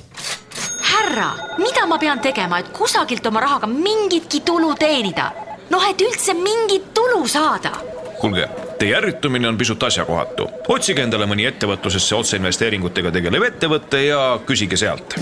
Härra, 1.12 1.32
mida 1.58 1.86
ma 1.86 1.98
pean 1.98 2.20
tegema, 2.20 2.58
et 2.58 2.68
kusagilt 2.72 3.26
oma 3.26 3.40
rahaga 3.40 3.66
mingitki 3.66 4.40
tulu 4.40 4.74
teenida? 4.78 5.32
noh, 5.70 5.84
et 5.88 6.00
üldse 6.00 6.34
mingit 6.36 6.92
tulu 6.94 7.26
saada 7.28 7.72
kuulge, 8.20 8.46
teie 8.78 8.96
ärritumine 8.96 9.48
on 9.48 9.58
pisut 9.58 9.82
asjakohatu. 9.82 10.48
otsige 10.68 11.02
endale 11.02 11.26
mõni 11.26 11.46
ettevõtlusesse 11.50 12.16
otseinvesteeringutega 12.16 13.12
tegelev 13.12 13.48
ettevõte 13.50 14.06
ja 14.06 14.22
küsige 14.46 14.80
sealt 14.80 15.18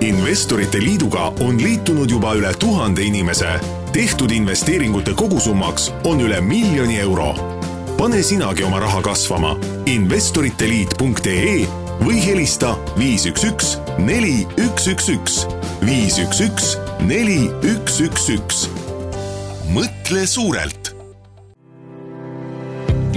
investorite 0.00 0.82
Liiduga 0.82 1.32
on 1.40 1.62
liitunud 1.62 2.10
juba 2.10 2.34
üle 2.34 2.54
tuhande 2.58 3.02
inimese. 3.02 3.60
tehtud 3.92 4.30
investeeringute 4.30 5.14
kogusummaks 5.14 5.92
on 6.04 6.20
üle 6.20 6.40
miljoni 6.40 7.00
euro. 7.00 7.34
pane 7.98 8.22
sinagi 8.22 8.64
oma 8.64 8.80
raha 8.80 9.02
kasvama 9.02 9.56
investoriteliit.ee 9.86 11.85
või 12.02 12.20
helista 12.24 12.74
viis 12.98 13.26
üks 13.28 13.46
üks 13.48 13.76
neli 13.98 14.46
üks 14.60 14.90
üks 14.92 15.08
üks 15.14 15.38
viis 15.84 16.18
üks 16.22 16.42
üks 16.48 16.74
neli 17.06 17.46
üks 17.64 18.00
üks 18.06 18.28
üks. 18.36 18.66
mõtle 19.72 20.26
suurelt 20.26 20.92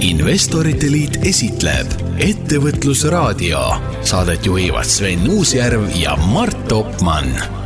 investorite 0.00 0.88
Liit 0.88 1.20
esitleb 1.28 1.90
Ettevõtlusraadio. 2.20 3.60
Saadet 4.04 4.44
juhivad 4.46 4.88
Sven 4.88 5.24
Uusjärv 5.28 5.88
ja 5.96 6.16
Mart 6.32 6.72
Opmann. 6.72 7.59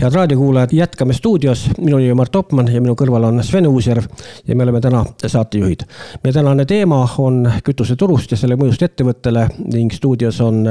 Head 0.00 0.14
raadiokuulajad, 0.14 0.72
jätkame 0.72 1.12
stuudios. 1.12 1.70
minu 1.78 1.96
nimi 1.96 2.10
on 2.10 2.16
Mart 2.16 2.36
Opmann 2.36 2.68
ja 2.68 2.80
minu 2.80 2.94
kõrval 2.94 3.24
on 3.28 3.42
Sven 3.44 3.66
Uusjärv 3.66 4.04
ja 4.46 4.56
me 4.56 4.64
oleme 4.64 4.80
täna 4.80 5.04
saatejuhid. 5.26 5.84
meie 6.24 6.32
tänane 6.32 6.64
teema 6.64 7.08
on 7.18 7.52
kütuseturust 7.64 8.30
ja 8.30 8.36
selle 8.36 8.56
mõjust 8.56 8.82
ettevõttele 8.82 9.48
ning 9.72 9.92
stuudios 9.92 10.40
on 10.40 10.64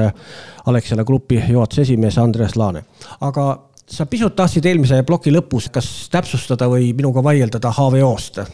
Alexela 0.65 1.03
Grupi 1.03 1.41
juhatuse 1.49 1.81
esimees 1.81 2.17
Andres 2.17 2.55
Laane. 2.55 2.83
aga 3.21 3.59
sa 3.87 4.05
pisut 4.05 4.35
tahtsid 4.35 4.65
eelmise 4.65 5.03
ploki 5.03 5.33
lõpus 5.33 5.71
kas 5.71 6.09
täpsustada 6.11 6.69
või 6.69 6.93
minuga 6.93 7.23
vaieldada 7.23 7.71
HVO-st 7.71 8.45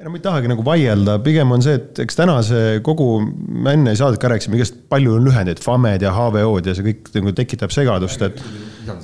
ei 0.00 0.04
no 0.04 0.10
ma 0.10 0.16
ei 0.16 0.22
tahagi 0.24 0.48
nagu 0.48 0.64
vaielda, 0.64 1.18
pigem 1.18 1.50
on 1.52 1.62
see, 1.62 1.74
et 1.76 1.98
eks 2.00 2.16
täna 2.16 2.38
see 2.42 2.80
kogu, 2.80 3.20
me 3.52 3.74
enne 3.76 3.92
saadet 3.94 4.20
ka 4.20 4.30
rääkisime, 4.32 4.56
igast 4.56 4.78
palju 4.88 5.18
on 5.18 5.26
lühendeid, 5.28 5.60
FAME-d 5.60 6.06
ja 6.06 6.14
HVO-d 6.16 6.70
ja 6.70 6.74
see 6.74 6.86
kõik 6.86 7.10
nagu 7.18 7.34
tekitab 7.36 7.74
segadust, 7.74 8.22
et 8.24 8.40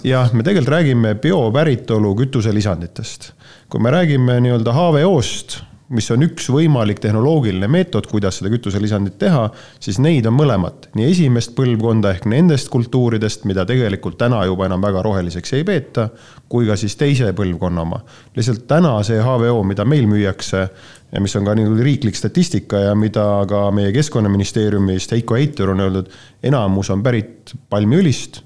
jah, 0.05 0.33
me 0.33 0.43
tegelikult 0.43 0.75
räägime 0.75 1.15
biopäritolu 1.15 2.15
kütuselisanditest. 2.23 3.33
kui 3.69 3.81
me 3.81 3.91
räägime 3.91 4.41
nii-öelda 4.41 4.73
HVO-st, 4.73 5.61
mis 5.95 6.09
on 6.11 6.25
üks 6.27 6.49
võimalik 6.51 6.99
tehnoloogiline 7.03 7.69
meetod, 7.71 8.09
kuidas 8.11 8.41
seda 8.41 8.51
kütuselisandit 8.51 9.19
teha, 9.21 9.45
siis 9.83 10.01
neid 10.03 10.27
on 10.27 10.35
mõlemat, 10.35 10.89
nii 10.99 11.07
esimest 11.13 11.55
põlvkonda 11.59 12.11
ehk 12.17 12.27
nendest 12.31 12.71
kultuuridest, 12.73 13.47
mida 13.47 13.67
tegelikult 13.69 14.19
täna 14.19 14.43
juba 14.49 14.67
enam 14.67 14.83
väga 14.83 15.05
roheliseks 15.07 15.55
ei 15.59 15.67
peeta, 15.67 16.09
kui 16.51 16.67
ka 16.67 16.79
siis 16.79 16.99
teise 16.99 17.31
põlvkonna 17.37 17.87
oma. 17.87 18.01
lihtsalt 18.37 18.67
täna 18.67 18.97
see 19.07 19.21
HVO, 19.23 19.63
mida 19.67 19.87
meil 19.87 20.09
müüakse 20.11 20.67
ja 21.13 21.23
mis 21.23 21.37
on 21.39 21.47
ka 21.47 21.55
nii-öelda 21.55 21.87
riiklik 21.87 22.19
statistika 22.19 22.89
ja 22.89 22.95
mida 22.99 23.45
ka 23.49 23.69
meie 23.71 23.93
keskkonnaministeeriumist 23.95 25.15
Heiko 25.15 25.39
Heitur 25.39 25.71
on 25.75 25.87
öeldud, 25.87 26.11
enamus 26.43 26.91
on 26.91 27.03
pärit 27.07 27.55
palmiõlist 27.71 28.43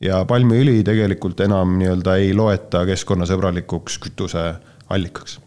ja 0.00 0.24
palmiõli 0.24 0.80
tegelikult 0.86 1.40
enam 1.44 1.76
nii-öelda 1.80 2.16
ei 2.22 2.32
loeta 2.34 2.86
keskkonnasõbralikuks 2.88 3.98
kütuseallikaks 4.06 5.38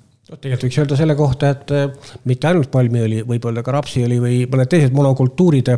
tegelikult 0.41 0.65
võiks 0.65 0.77
öelda 0.81 0.97
selle 0.97 1.15
kohta, 1.17 1.49
et 1.53 1.71
äh, 1.75 2.13
mitte 2.29 2.47
ainult 2.49 2.71
palmiõli, 2.73 3.21
võib 3.27 3.45
olla 3.49 3.61
ka 3.65 3.73
rapsiõli 3.75 4.17
või 4.21 4.37
mõned 4.49 4.69
teised 4.71 4.95
monokultuurid, 4.95 5.69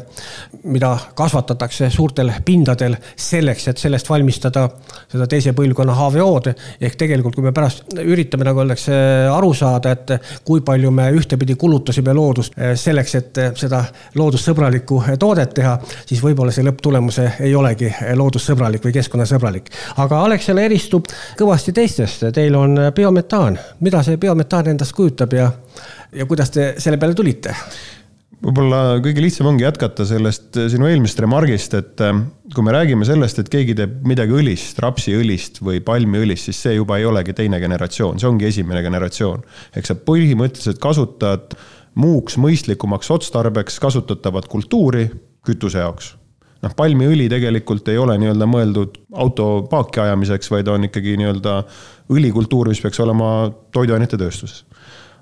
mida 0.71 0.91
kasvatatakse 1.17 1.89
suurtel 1.93 2.31
pindadel 2.45 2.95
selleks, 3.15 3.67
et 3.71 3.81
sellest 3.81 4.09
valmistada 4.09 4.67
seda 5.11 5.27
teise 5.31 5.51
põlvkonna 5.57 5.95
HVO-d. 5.97 6.53
ehk 6.79 6.95
tegelikult, 7.01 7.35
kui 7.35 7.43
me 7.43 7.51
pärast 7.55 7.97
üritame, 7.99 8.47
nagu 8.47 8.63
öeldakse, 8.63 8.95
aru 9.31 9.51
saada, 9.53 9.91
et 9.91 10.15
kui 10.47 10.63
palju 10.65 10.91
me 10.91 11.09
ühtepidi 11.17 11.57
kulutasime 11.59 12.15
loodust 12.15 12.55
äh, 12.57 12.75
selleks, 12.79 13.15
et 13.19 13.41
seda 13.59 13.83
loodussõbralikku 14.15 15.01
toodet 15.19 15.55
teha, 15.59 15.75
siis 16.05 16.23
võib-olla 16.23 16.55
see 16.55 16.65
lõpptulemus 16.67 17.19
ei 17.25 17.51
olegi 17.55 17.91
loodussõbralik 18.15 18.87
või 18.87 18.95
keskkonnasõbralik. 18.95 19.69
aga 19.97 20.23
Alexela 20.29 20.63
eristub 20.63 21.11
kõvasti 21.39 21.75
teistest, 21.75 22.29
teil 22.33 22.55
on 22.55 22.79
biometaan, 22.95 23.59
mida 23.83 24.03
see 24.05 24.17
biometaan 24.21 24.44
metaan 24.45 24.71
endast 24.71 24.95
kujutab 24.95 25.35
ja, 25.35 25.51
ja 26.13 26.29
kuidas 26.29 26.53
te 26.53 26.73
selle 26.77 27.01
peale 27.01 27.17
tulite? 27.17 27.55
võib-olla 28.45 28.99
kõige 29.01 29.23
lihtsam 29.23 29.47
ongi 29.49 29.63
jätkata 29.63 30.05
sellest 30.05 30.57
sinu 30.69 30.85
eelmisest 30.89 31.21
remargist, 31.23 31.73
et 31.77 32.01
äh, 32.03 32.17
kui 32.53 32.65
me 32.65 32.73
räägime 32.75 33.07
sellest, 33.07 33.39
et 33.41 33.49
keegi 33.49 33.73
teeb 33.77 34.03
midagi 34.05 34.35
õlist, 34.37 34.77
rapsiõlist 34.83 35.61
või 35.65 35.79
palmiõlist, 35.85 36.51
siis 36.51 36.59
see 36.67 36.75
juba 36.75 36.99
ei 36.99 37.07
olegi 37.09 37.33
teine 37.37 37.61
generatsioon, 37.63 38.19
see 38.21 38.29
ongi 38.29 38.49
esimene 38.51 38.83
generatsioon. 38.85 39.45
ehk 39.75 39.89
sa 39.89 39.97
põhimõtteliselt 39.97 40.83
kasutad 40.83 41.57
muuks 41.95 42.37
mõistlikumaks 42.41 43.09
otstarbeks 43.15 43.79
kasutatavat 43.81 44.51
kultuuri 44.51 45.07
kütuse 45.47 45.81
jaoks 45.81 46.13
noh, 46.65 46.75
palmiõli 46.77 47.27
tegelikult 47.31 47.87
ei 47.93 47.99
ole 48.01 48.17
nii-öelda 48.21 48.47
mõeldud 48.49 48.99
auto 49.21 49.49
paaki 49.69 50.01
ajamiseks, 50.05 50.51
vaid 50.53 50.69
on 50.71 50.89
ikkagi 50.89 51.17
nii-öelda 51.21 51.59
õlikultuur, 52.13 52.71
mis 52.71 52.81
peaks 52.83 53.01
olema 53.03 53.51
toiduainetetööstuses. 53.75 54.65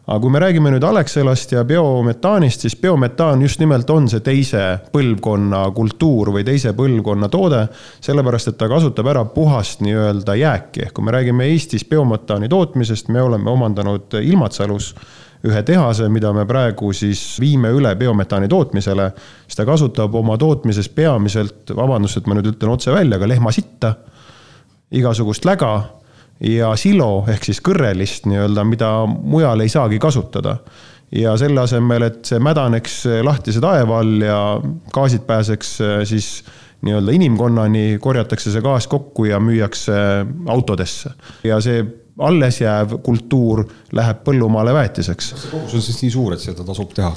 aga 0.03 0.19
kui 0.19 0.31
me 0.35 0.39
räägime 0.43 0.71
nüüd 0.73 0.83
Alexelast 0.83 1.53
ja 1.55 1.61
biometaanist, 1.63 2.65
siis 2.65 2.75
biometaan 2.75 3.41
just 3.41 3.59
nimelt 3.59 3.89
on 3.89 4.09
see 4.11 4.19
teise 4.19 4.63
põlvkonna 4.91 5.61
kultuur 5.75 6.33
või 6.35 6.43
teise 6.43 6.73
põlvkonna 6.75 7.29
toode, 7.31 7.61
sellepärast 8.03 8.51
et 8.51 8.57
ta 8.59 8.67
kasutab 8.67 9.07
ära 9.07 9.23
puhast 9.25 9.79
nii-öelda 9.85 10.35
jääki, 10.35 10.87
ehk 10.87 10.93
kui 10.97 11.07
me 11.07 11.15
räägime 11.15 11.47
Eestis 11.53 11.87
biometaani 11.87 12.51
tootmisest, 12.51 13.07
me 13.07 13.21
oleme 13.21 13.51
omandanud 13.51 14.19
Ilmatsalus 14.19 14.91
ühe 15.43 15.63
tehase, 15.67 16.07
mida 16.09 16.31
me 16.35 16.45
praegu 16.47 16.93
siis 16.95 17.21
viime 17.41 17.71
üle 17.75 17.91
biometaani 17.99 18.47
tootmisele, 18.51 19.09
siis 19.47 19.59
ta 19.59 19.65
kasutab 19.67 20.15
oma 20.15 20.37
tootmises 20.39 20.87
peamiselt, 20.89 21.73
vabandust, 21.75 22.21
et 22.21 22.29
ma 22.29 22.37
nüüd 22.37 22.53
ütlen 22.53 22.71
otse 22.71 22.93
välja, 22.95 23.19
aga 23.19 23.27
lehmasitta, 23.33 23.93
igasugust 24.95 25.45
läga 25.45 25.73
ja 26.43 26.71
silo 26.79 27.25
ehk 27.31 27.45
siis 27.49 27.59
kõrrelist 27.63 28.27
nii-öelda, 28.29 28.65
mida 28.67 28.91
mujal 29.07 29.63
ei 29.63 29.71
saagi 29.71 29.99
kasutada 30.01 30.57
ja 31.13 31.35
selle 31.37 31.61
asemel, 31.61 32.07
et 32.07 32.23
see 32.25 32.39
mädaneks 32.41 33.03
lahtise 33.25 33.61
taeva 33.63 33.99
all 34.01 34.23
ja 34.23 34.37
gaasid 34.93 35.25
pääseks 35.27 35.75
siis 36.09 36.29
nii-öelda 36.83 37.15
inimkonnani, 37.15 37.97
korjatakse 38.03 38.51
see 38.51 38.63
gaas 38.63 38.87
kokku 38.91 39.27
ja 39.29 39.39
müüakse 39.39 39.93
autodesse. 40.51 41.13
ja 41.43 41.59
see 41.61 41.83
alles 42.19 42.59
jääv 42.61 42.97
kultuur 43.03 43.63
läheb 43.91 44.25
põllumaale 44.25 44.73
väetiseks. 44.73 45.31
kas 45.33 45.45
see 45.45 45.53
kogus 45.53 45.77
on 45.77 45.85
siis 45.85 46.01
nii 46.03 46.11
suur, 46.13 46.35
et 46.35 46.43
seda 46.43 46.65
tasub 46.67 46.93
teha? 46.93 47.13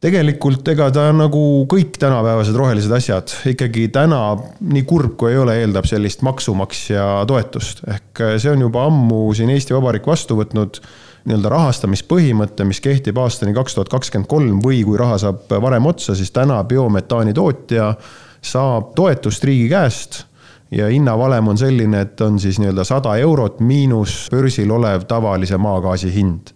tegelikult 0.00 0.68
ega 0.72 0.86
ta 0.94 1.10
nagu 1.12 1.42
kõik 1.68 1.98
tänapäevased 2.00 2.56
rohelised 2.56 2.92
asjad 2.96 3.34
ikkagi 3.50 3.90
täna, 3.92 4.22
nii 4.60 4.86
kurb 4.88 5.18
kui 5.20 5.34
ei 5.34 5.40
ole, 5.42 5.58
eeldab 5.60 5.88
sellist 5.88 6.24
maksumaksja 6.24 7.26
toetust. 7.28 7.84
ehk 7.88 8.24
see 8.38 8.52
on 8.52 8.64
juba 8.64 8.86
ammu 8.88 9.26
siin 9.36 9.52
Eesti 9.52 9.76
Vabariik 9.76 10.08
vastu 10.08 10.38
võtnud 10.40 10.80
nii-öelda 11.28 11.52
rahastamispõhimõte, 11.52 12.64
mis 12.64 12.80
kehtib 12.80 13.18
aastani 13.20 13.52
kaks 13.52 13.76
tuhat 13.76 13.92
kakskümmend 13.92 14.28
kolm 14.30 14.64
või 14.64 14.80
kui 14.88 14.96
raha 14.96 15.18
saab 15.20 15.52
varem 15.60 15.90
otsa, 15.92 16.16
siis 16.16 16.32
täna 16.32 16.62
biometaani 16.64 17.36
tootja 17.36 17.92
saab 18.40 18.94
toetust 18.96 19.44
riigi 19.44 19.68
käest 19.68 20.22
ja 20.70 20.88
hinnavalem 20.88 21.48
on 21.48 21.58
selline, 21.58 22.00
et 22.00 22.20
on 22.20 22.38
siis 22.38 22.58
nii-öelda 22.58 22.84
sada 22.84 23.16
eurot 23.16 23.60
miinus 23.60 24.28
börsil 24.30 24.70
olev 24.70 25.04
tavalise 25.08 25.58
maagaasi 25.58 26.14
hind. 26.14 26.54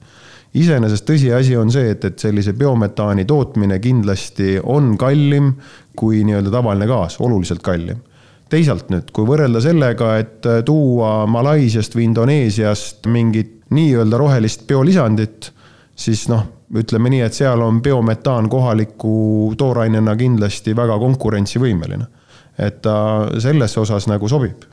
iseenesest 0.55 1.07
tõsiasi 1.09 1.57
on 1.59 1.73
see, 1.75 1.91
et, 1.91 2.05
et 2.05 2.19
sellise 2.19 2.53
biometaani 2.55 3.25
tootmine 3.25 3.79
kindlasti 3.83 4.61
on 4.63 4.95
kallim 4.99 5.55
kui 5.97 6.23
nii-öelda 6.25 6.51
tavaline 6.51 6.87
gaas, 6.87 7.19
oluliselt 7.21 7.63
kallim. 7.63 7.99
teisalt 8.49 8.91
nüüd, 8.91 9.11
kui 9.13 9.27
võrrelda 9.27 9.61
sellega, 9.61 10.17
et 10.23 10.47
tuua 10.65 11.27
Malaisiast 11.27 11.97
või 11.97 12.05
Indoneesiast 12.05 13.07
mingit 13.11 13.65
nii-öelda 13.75 14.19
rohelist 14.19 14.67
biolisandit, 14.67 15.51
siis 15.97 16.29
noh, 16.31 16.45
ütleme 16.75 17.11
nii, 17.11 17.25
et 17.27 17.35
seal 17.35 17.63
on 17.63 17.81
biometaan 17.83 18.47
kohaliku 18.49 19.55
toorainena 19.59 20.15
kindlasti 20.17 20.77
väga 20.77 20.99
konkurentsivõimeline 21.03 22.07
et 22.59 22.81
ta 22.85 22.97
selles 23.43 23.77
osas 23.81 24.09
nagu 24.11 24.29
sobib. 24.31 24.65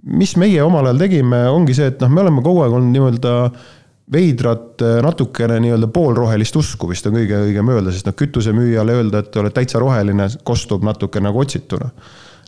mis 0.00 0.32
meie 0.40 0.62
omal 0.64 0.86
ajal 0.88 1.02
tegime, 1.02 1.42
ongi 1.52 1.74
see, 1.76 1.90
et 1.92 2.00
noh, 2.00 2.08
me 2.08 2.22
oleme 2.22 2.42
kogu 2.42 2.62
aeg 2.64 2.72
olnud 2.72 2.94
nii-öelda 2.94 3.34
veidrat 4.10 4.82
natukene 5.04 5.58
nii-öelda 5.60 5.90
poolrohelist 5.92 6.56
usku 6.56 6.88
vist 6.90 7.06
on 7.06 7.18
kõige 7.18 7.42
õigem 7.44 7.68
öelda, 7.70 7.92
sest 7.92 8.08
noh, 8.08 8.16
kütusemüüjale 8.16 8.96
öelda, 8.96 9.20
et 9.20 9.36
oled 9.42 9.54
täitsa 9.54 9.82
roheline, 9.82 10.26
kostub 10.44 10.86
natuke 10.88 11.20
nagu 11.22 11.42
otsituna. 11.44 11.90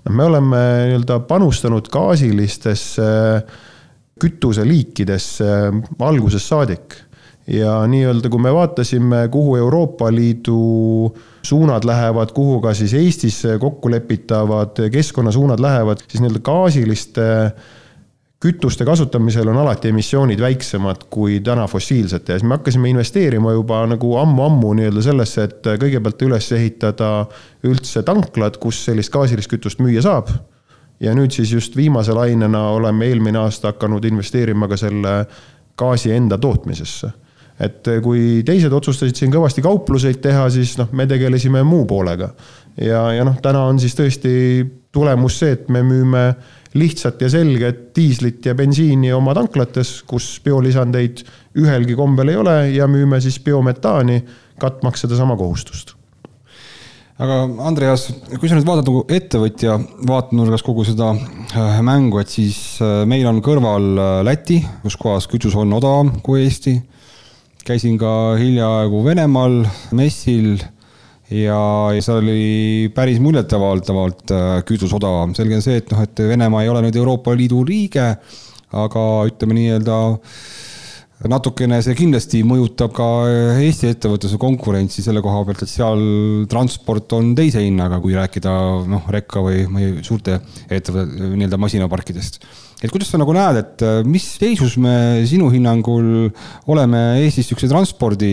noh, 0.06 0.16
me 0.16 0.24
oleme 0.30 0.62
nii-öelda 0.88 1.20
panustanud 1.28 1.92
gaasilistesse 1.92 3.12
kütuseliikidesse 4.22 5.46
algusest 6.00 6.48
saadik 6.48 6.96
ja 7.46 7.86
nii-öelda, 7.86 8.28
kui 8.30 8.40
me 8.40 8.54
vaatasime, 8.54 9.28
kuhu 9.28 9.56
Euroopa 9.56 10.12
Liidu 10.12 11.16
suunad 11.42 11.84
lähevad, 11.84 12.32
kuhu 12.34 12.60
ka 12.60 12.74
siis 12.74 12.94
Eestis 12.94 13.42
kokkulepitavad 13.60 14.88
keskkonnasuunad 14.92 15.60
lähevad, 15.60 16.04
siis 16.08 16.20
nii-öelda 16.22 16.40
gaasiliste 16.44 17.22
kütuste 18.42 18.84
kasutamisel 18.84 19.48
on 19.48 19.58
alati 19.62 19.88
emissioonid 19.88 20.40
väiksemad 20.40 21.04
kui 21.10 21.40
täna 21.40 21.66
fossiilsete 21.70 22.32
ja 22.32 22.38
siis 22.38 22.48
me 22.48 22.56
hakkasime 22.56 22.90
investeerima 22.90 23.52
juba 23.52 23.84
nagu 23.86 24.16
ammu-ammu 24.18 24.72
nii-öelda 24.78 25.02
sellesse, 25.02 25.44
et 25.46 25.68
kõigepealt 25.82 26.24
üles 26.26 26.48
ehitada 26.52 27.10
üldse 27.66 28.02
tanklad, 28.02 28.58
kus 28.58 28.84
sellist 28.88 29.12
gaasilist 29.14 29.50
kütust 29.50 29.82
müüa 29.82 30.02
saab. 30.02 30.30
ja 31.00 31.14
nüüd 31.14 31.30
siis 31.34 31.50
just 31.52 31.76
viimase 31.76 32.12
lainena 32.14 32.68
oleme 32.70 33.06
eelmine 33.06 33.38
aasta 33.38 33.72
hakanud 33.72 34.04
investeerima 34.04 34.68
ka 34.68 34.76
selle 34.76 35.14
gaasi 35.78 36.12
enda 36.12 36.38
tootmisesse 36.38 37.10
et 37.60 37.88
kui 38.02 38.42
teised 38.46 38.72
otsustasid 38.72 39.18
siin 39.18 39.32
kõvasti 39.34 39.64
kaupluseid 39.64 40.22
teha, 40.24 40.48
siis 40.50 40.76
noh, 40.80 40.88
me 40.92 41.06
tegelesime 41.10 41.62
muu 41.66 41.84
poolega. 41.86 42.32
ja, 42.80 43.04
ja 43.12 43.24
noh, 43.28 43.38
täna 43.42 43.66
on 43.68 43.80
siis 43.82 43.96
tõesti 43.98 44.34
tulemus 44.92 45.38
see, 45.42 45.56
et 45.56 45.68
me 45.72 45.82
müüme 45.86 46.24
lihtsat 46.74 47.20
ja 47.20 47.28
selget 47.32 47.90
diislit 47.96 48.46
ja 48.46 48.54
bensiini 48.56 49.12
oma 49.12 49.34
tanklates, 49.36 50.00
kus 50.08 50.38
biolisandeid 50.44 51.24
ühelgi 51.60 51.96
kombel 51.96 52.32
ei 52.32 52.38
ole 52.40 52.56
ja 52.72 52.88
müüme 52.88 53.20
siis 53.20 53.40
biometaani, 53.44 54.22
katmaks 54.60 55.04
sedasama 55.04 55.36
kohustust 55.36 55.96
aga 57.22 57.42
Andreas, 57.68 58.08
kui 58.40 58.48
sa 58.50 58.56
nüüd 58.56 58.66
vaatad 58.66 58.88
nagu 58.88 59.02
ettevõtja 59.12 59.76
vaatenurgas 60.08 60.64
kogu 60.66 60.84
seda 60.86 61.12
äh, 61.14 61.78
mängu, 61.84 62.20
et 62.22 62.32
siis 62.32 62.58
äh, 62.82 63.02
meil 63.08 63.28
on 63.30 63.42
kõrval 63.44 63.88
äh, 63.92 64.14
Läti, 64.26 64.58
kus 64.82 64.96
kohas 65.00 65.28
kütus 65.30 65.56
on 65.58 65.72
odavam 65.76 66.14
kui 66.24 66.42
Eesti 66.46 66.78
käisin 67.66 67.98
ka 68.00 68.34
hiljaaegu 68.40 69.02
Venemaal 69.04 69.60
messil 69.94 70.56
ja, 71.30 71.60
ja 71.94 72.02
seal 72.02 72.22
oli 72.22 72.90
päris 72.94 73.20
muljetavaldavalt 73.22 74.32
äh, 74.34 74.54
kütus 74.68 74.92
odavam. 74.96 75.34
selge 75.34 75.58
on 75.58 75.64
see, 75.64 75.78
et 75.82 75.92
noh, 75.92 76.02
et 76.02 76.24
Venemaa 76.32 76.64
ei 76.64 76.72
ole 76.72 76.82
nüüd 76.86 76.98
Euroopa 76.98 77.36
Liidu 77.38 77.62
liige, 77.68 78.08
aga 78.72 79.06
ütleme 79.28 79.56
nii-öelda 79.58 79.98
natukene 81.30 81.78
see 81.84 81.94
kindlasti 81.98 82.40
mõjutab 82.46 82.94
ka 82.96 83.06
Eesti 83.62 83.92
ettevõtluse 83.92 84.38
konkurentsi 84.40 85.04
selle 85.04 85.22
koha 85.22 85.44
pealt, 85.46 85.62
et 85.64 85.70
seal 85.70 86.02
transport 86.50 87.14
on 87.18 87.32
teise 87.38 87.62
hinnaga, 87.62 88.00
kui 88.02 88.16
rääkida 88.16 88.52
noh, 88.90 89.06
rekka 89.14 89.42
või, 89.44 89.62
või 89.70 89.92
suurte 90.06 90.40
ettevõtete 90.68 91.30
nii-öelda 91.36 91.60
masinaparkidest. 91.62 92.40
et 92.82 92.90
kuidas 92.90 93.12
sa 93.12 93.20
nagu 93.22 93.34
näed, 93.36 93.60
et 93.60 93.84
äh, 93.86 94.00
mis 94.08 94.24
seisus 94.40 94.74
me 94.82 95.22
sinu 95.28 95.50
hinnangul 95.52 96.32
oleme 96.66 97.02
Eestis 97.20 97.46
niisuguse 97.46 97.70
transpordi 97.70 98.32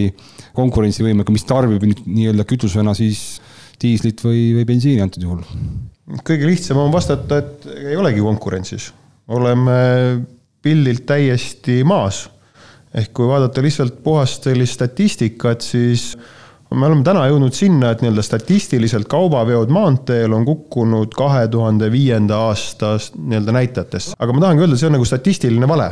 konkurentsivõimega, 0.57 1.35
mis 1.35 1.45
tarbib 1.45 1.85
nii-öelda 1.85 2.47
kütusena 2.49 2.95
siis 2.97 3.39
diislit 3.79 4.23
või, 4.25 4.49
või 4.57 4.65
bensiini 4.65 5.05
antud 5.05 5.23
juhul? 5.23 5.45
kõige 6.25 6.47
lihtsam 6.49 6.79
on 6.81 6.89
vastata, 6.89 7.37
et 7.37 7.69
ei 7.91 7.95
olegi 7.99 8.23
konkurentsis, 8.25 8.89
oleme 9.29 9.77
pildilt 10.65 11.05
täiesti 11.05 11.83
maas 11.85 12.25
ehk 12.95 13.13
kui 13.13 13.27
vaadata 13.29 13.61
lihtsalt 13.61 14.01
puhast 14.03 14.47
sellist 14.49 14.79
statistikat, 14.79 15.61
siis 15.61 16.13
me 16.75 16.85
oleme 16.85 17.03
täna 17.05 17.25
jõudnud 17.29 17.55
sinna, 17.55 17.93
et 17.93 18.03
nii-öelda 18.03 18.23
statistiliselt 18.25 19.07
kaubaveod 19.09 19.71
maanteel 19.73 20.33
on 20.37 20.45
kukkunud 20.45 21.13
kahe 21.17 21.47
tuhande 21.49 21.89
viienda 21.91 22.43
aasta 22.49 22.95
nii-öelda 23.17 23.55
näitajatesse. 23.55 24.15
aga 24.19 24.33
ma 24.33 24.45
tahangi 24.45 24.65
öelda, 24.65 24.77
see 24.77 24.89
on 24.89 24.97
nagu 24.97 25.05
statistiline 25.05 25.67
vale. 25.67 25.89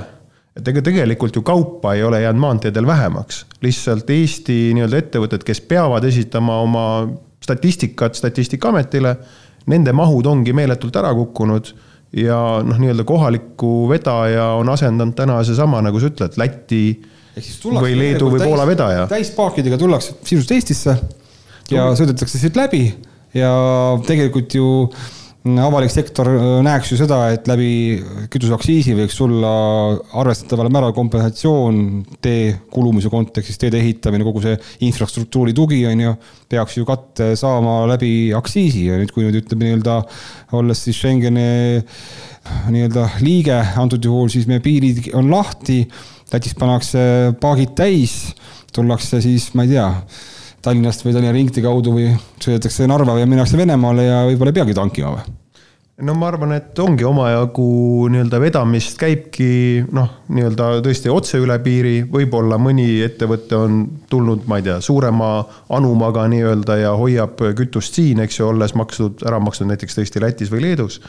et 0.57 0.67
ega 0.67 0.81
tegelikult 0.81 1.36
ju 1.36 1.41
kaupa 1.45 1.93
ei 1.93 2.03
ole 2.03 2.21
jäänud 2.21 2.41
maanteedel 2.41 2.88
vähemaks, 2.88 3.45
lihtsalt 3.62 4.10
Eesti 4.10 4.73
nii-öelda 4.73 5.03
ettevõtted, 5.03 5.43
kes 5.45 5.62
peavad 5.62 6.03
esitama 6.03 6.62
oma 6.62 6.86
statistikat 7.43 8.15
Statistikaametile, 8.15 9.15
nende 9.69 9.93
mahud 9.93 10.25
ongi 10.25 10.53
meeletult 10.53 10.95
ära 10.95 11.13
kukkunud 11.13 11.69
ja 12.15 12.39
noh, 12.63 12.80
nii-öelda 12.80 13.04
kohaliku 13.08 13.89
vedaja 13.89 14.52
on 14.60 14.70
asendanud 14.72 15.15
täna 15.17 15.41
seesama, 15.43 15.82
nagu 15.84 16.00
sa 16.00 16.12
ütled, 16.12 16.38
Läti 16.39 16.82
või 17.67 17.98
Leedu 17.98 18.32
või 18.32 18.41
Poola 18.41 18.65
vedaja. 18.67 19.06
täispaakidega 19.12 19.78
tullakse 19.78 20.15
sisuliselt 20.24 20.56
Eestisse 20.56 20.98
ja 21.72 21.89
sõidetakse 21.98 22.39
siit 22.41 22.58
läbi 22.58 22.88
ja 23.36 23.52
tegelikult 24.08 24.56
ju 24.56 24.67
avalik 25.62 25.91
sektor 25.93 26.27
äh, 26.31 26.45
näeks 26.65 26.91
ju 26.91 26.97
seda, 26.99 27.19
et 27.33 27.47
läbi 27.49 27.69
kütuseaktsiisi 28.33 28.95
võiks 28.97 29.17
tulla 29.19 29.51
arvestataval 30.19 30.69
määral 30.73 30.95
kompensatsioon 30.95 31.79
tee 32.23 32.51
kulumise 32.73 33.12
kontekstis, 33.13 33.60
teede 33.62 33.79
ehitamine, 33.81 34.25
kogu 34.27 34.43
see 34.43 34.57
infrastruktuuri 34.88 35.55
tugi 35.57 35.81
on 35.89 36.03
ju, 36.03 36.13
peaks 36.51 36.77
ju 36.79 36.88
katte 36.88 37.31
saama 37.39 37.79
läbi 37.91 38.31
aktsiisi. 38.38 38.88
Ja 38.89 38.99
nüüd, 38.99 39.13
kui 39.15 39.25
nüüd 39.25 39.39
ütleme 39.41 39.67
nii-öelda, 39.67 39.99
olles 40.57 40.86
siis 40.88 40.99
Schengeni 40.99 41.81
nii-öelda 42.71 43.10
liige 43.23 43.60
antud 43.79 44.03
juhul, 44.03 44.31
siis 44.33 44.47
meie 44.49 44.63
piirid 44.63 45.12
on 45.17 45.31
lahti, 45.33 45.83
Lätis 46.27 46.57
pannakse 46.60 46.99
paagid 47.39 47.71
täis, 47.79 48.33
tullakse 48.75 49.21
siis, 49.23 49.45
ma 49.55 49.63
ei 49.63 49.77
tea 49.77 49.86
Tallinnast 50.67 51.06
või 51.06 51.15
Tallinna 51.15 51.34
ringtee 51.36 51.63
kaudu 51.63 51.95
või 51.95 52.12
sõidetakse 52.43 52.88
Narva 52.91 53.15
ja 53.21 53.27
minnakse 53.30 53.60
Venemaale 53.60 54.08
ja 54.10 54.23
võib-olla 54.27 54.51
ei 54.51 54.60
peagi 54.60 54.75
tankima 54.75 55.13
või? 55.15 55.36
no 56.06 56.13
ma 56.13 56.27
arvan, 56.30 56.51
et 56.53 56.77
ongi 56.84 57.06
omajagu 57.08 57.63
nii-öelda 58.13 58.41
vedamist 58.41 58.99
käibki 59.01 59.47
noh, 59.95 60.12
nii-öelda 60.30 60.67
tõesti 60.86 61.10
otse 61.10 61.39
üle 61.41 61.56
piiri, 61.63 61.95
võib-olla 62.12 62.60
mõni 62.62 62.86
ettevõte 63.06 63.58
on 63.58 63.80
tulnud, 64.12 64.43
ma 64.45 64.60
ei 64.60 64.67
tea, 64.67 64.77
suurema 64.84 65.32
anumaga 65.73 66.27
nii-öelda 66.30 66.77
ja 66.84 66.93
hoiab 66.99 67.41
kütust 67.58 67.97
siin, 67.97 68.21
eks 68.21 68.38
ju, 68.41 68.51
olles 68.51 68.75
maksnud, 68.77 69.25
ära 69.25 69.41
maksnud 69.41 69.71
näiteks 69.71 69.97
tõesti 69.97 70.21
Lätis 70.21 70.53
või 70.53 70.67
Leedus 70.67 70.99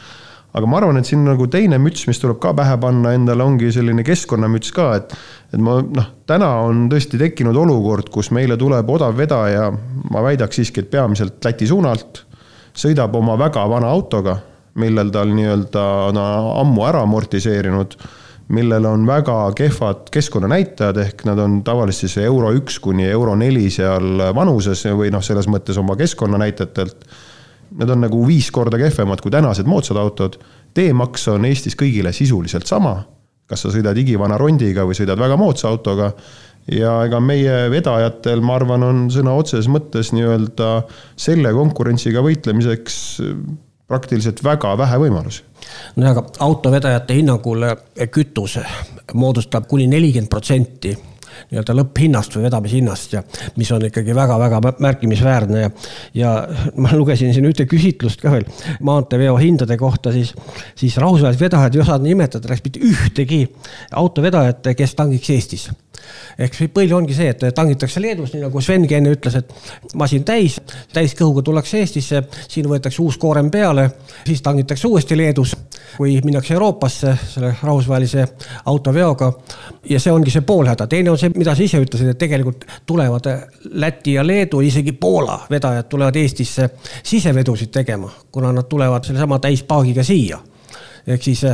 aga 0.57 0.69
ma 0.69 0.79
arvan, 0.81 0.99
et 1.01 1.09
siin 1.09 1.25
nagu 1.27 1.47
teine 1.53 1.79
müts, 1.83 2.07
mis 2.09 2.21
tuleb 2.23 2.39
ka 2.43 2.55
pähe 2.57 2.77
panna 2.81 3.13
endale, 3.17 3.45
ongi 3.45 3.71
selline 3.75 4.05
keskkonnamüts 4.07 4.73
ka, 4.77 4.89
et 4.99 5.17
et 5.53 5.61
ma 5.65 5.79
noh, 5.83 6.09
täna 6.29 6.49
on 6.67 6.87
tõesti 6.93 7.21
tekkinud 7.21 7.57
olukord, 7.57 8.11
kus 8.13 8.33
meile 8.37 8.57
tuleb 8.61 8.89
odav 8.93 9.17
vedaja, 9.17 9.69
ma 10.13 10.25
väidaks 10.25 10.61
siiski, 10.61 10.85
et 10.85 10.91
peamiselt 10.93 11.45
Läti 11.45 11.69
suunalt, 11.69 12.25
sõidab 12.77 13.17
oma 13.17 13.37
väga 13.41 13.65
vana 13.69 13.91
autoga, 13.93 14.39
millel 14.79 15.13
tal 15.13 15.33
nii-öelda 15.35 15.85
on 16.09 16.21
ammu 16.21 16.85
ära 16.87 17.03
amortiseerinud, 17.07 17.97
millel 18.55 18.85
on 18.89 19.07
väga 19.09 19.39
kehvad 19.57 20.09
keskkonnanäitajad, 20.13 21.01
ehk 21.05 21.25
nad 21.29 21.41
on 21.43 21.61
tavaliselt 21.65 22.09
siis 22.09 22.25
euro 22.25 22.53
üks 22.57 22.79
kuni 22.81 23.09
euro 23.09 23.35
neli 23.37 23.67
seal 23.73 24.31
vanuses 24.37 24.87
või 24.97 25.13
noh, 25.13 25.25
selles 25.25 25.49
mõttes 25.51 25.81
oma 25.81 25.97
keskkonnanäitajatelt 26.01 27.09
Need 27.77 27.91
on 27.93 28.01
nagu 28.01 28.23
viis 28.27 28.51
korda 28.55 28.79
kehvemad 28.81 29.21
kui 29.21 29.33
tänased 29.35 29.69
moodsad 29.69 29.99
autod. 30.01 30.39
teemaks 30.75 31.29
on 31.29 31.45
Eestis 31.45 31.77
kõigile 31.77 32.13
sisuliselt 32.13 32.67
sama, 32.67 33.03
kas 33.49 33.65
sa 33.65 33.73
sõidad 33.73 33.97
igivana 33.99 34.39
rondiga 34.39 34.85
või 34.87 34.97
sõidad 34.97 35.19
väga 35.19 35.37
moodsa 35.37 35.69
autoga. 35.69 36.13
ja 36.73 37.05
ega 37.05 37.21
meie 37.21 37.71
vedajatel, 37.71 38.41
ma 38.41 38.55
arvan, 38.55 38.83
on 38.83 39.07
sõna 39.11 39.33
otseses 39.37 39.69
mõttes 39.69 40.13
nii-öelda 40.13 40.83
selle 41.17 41.53
konkurentsiga 41.53 42.21
võitlemiseks 42.21 43.19
praktiliselt 43.89 44.45
väga 44.45 44.75
vähe 44.79 44.99
võimalusi. 45.01 45.43
nojah, 45.97 46.17
aga 46.17 46.25
autovedajate 46.45 47.15
hinnangul 47.15 47.65
kütus 48.13 48.59
moodustab 49.15 49.67
kuni 49.69 49.87
nelikümmend 49.87 50.29
protsenti 50.29 50.97
nii-öelda 51.51 51.77
lõpphinnast 51.79 52.37
või 52.37 52.47
vedamishinnast 52.47 53.17
ja 53.17 53.23
mis 53.57 53.73
on 53.75 53.87
ikkagi 53.89 54.17
väga-väga 54.17 54.61
märkimisväärne 54.85 55.65
ja, 55.65 55.71
ja 56.15 56.33
ma 56.77 56.93
lugesin 56.97 57.35
siin 57.35 57.49
ühte 57.49 57.69
küsitlust 57.71 58.23
ka 58.23 58.33
veel 58.35 58.47
maanteeveo 58.85 59.37
hindade 59.41 59.77
kohta, 59.81 60.13
siis, 60.15 60.35
siis 60.79 60.97
rahvusvahelised 61.01 61.45
vedajad 61.45 61.77
ei 61.77 61.85
osanud 61.85 62.09
nimetada 62.09 62.51
läks 62.53 62.65
mitte 62.65 62.83
ühtegi 62.85 63.45
autovedajat, 63.99 64.73
kes 64.77 64.97
tangiks 64.99 65.31
Eestis 65.35 65.69
ehk 66.39 66.55
siis 66.55 66.71
põhiline 66.75 66.97
ongi 66.99 67.15
see, 67.17 67.33
et 67.33 67.45
tangitakse 67.55 68.01
Leedus, 68.03 68.33
nii 68.35 68.45
nagu 68.45 68.61
Svengi 68.63 68.97
enne 68.99 69.13
ütles, 69.15 69.39
et 69.41 69.95
masin 69.99 70.25
täis, 70.27 70.59
täiskõhuga 70.95 71.43
tullakse 71.47 71.81
Eestisse, 71.83 72.23
siin 72.49 72.69
võetakse 72.71 73.03
uus 73.03 73.19
koorem 73.21 73.51
peale, 73.51 73.89
siis 74.27 74.43
tangitakse 74.43 74.89
uuesti 74.89 75.19
Leedus, 75.19 75.55
kui 75.97 76.19
minnakse 76.25 76.55
Euroopasse 76.55 77.15
selle 77.35 77.55
rahvusvahelise 77.63 78.27
autoveoga. 78.67 79.33
ja 79.89 80.01
see 80.01 80.13
ongi 80.13 80.31
see 80.31 80.45
poolhäda, 80.45 80.87
teine 80.87 81.11
on 81.11 81.19
see, 81.19 81.33
mida 81.37 81.55
sa 81.55 81.63
ise 81.63 81.81
ütlesid, 81.83 82.13
et 82.13 82.19
tegelikult 82.19 82.67
tulevad 82.87 83.31
Läti 83.79 84.13
ja 84.13 84.27
Leedu, 84.27 84.61
isegi 84.61 84.93
Poola 84.93 85.41
vedajad 85.51 85.89
tulevad 85.89 86.17
Eestisse 86.17 86.71
sisevedusid 87.03 87.71
tegema, 87.73 88.11
kuna 88.33 88.53
nad 88.53 88.69
tulevad 88.69 89.05
sellesama 89.05 89.39
täispaagiga 89.39 90.05
siia 90.05 90.39
ehk 91.09 91.25
siis 91.25 91.45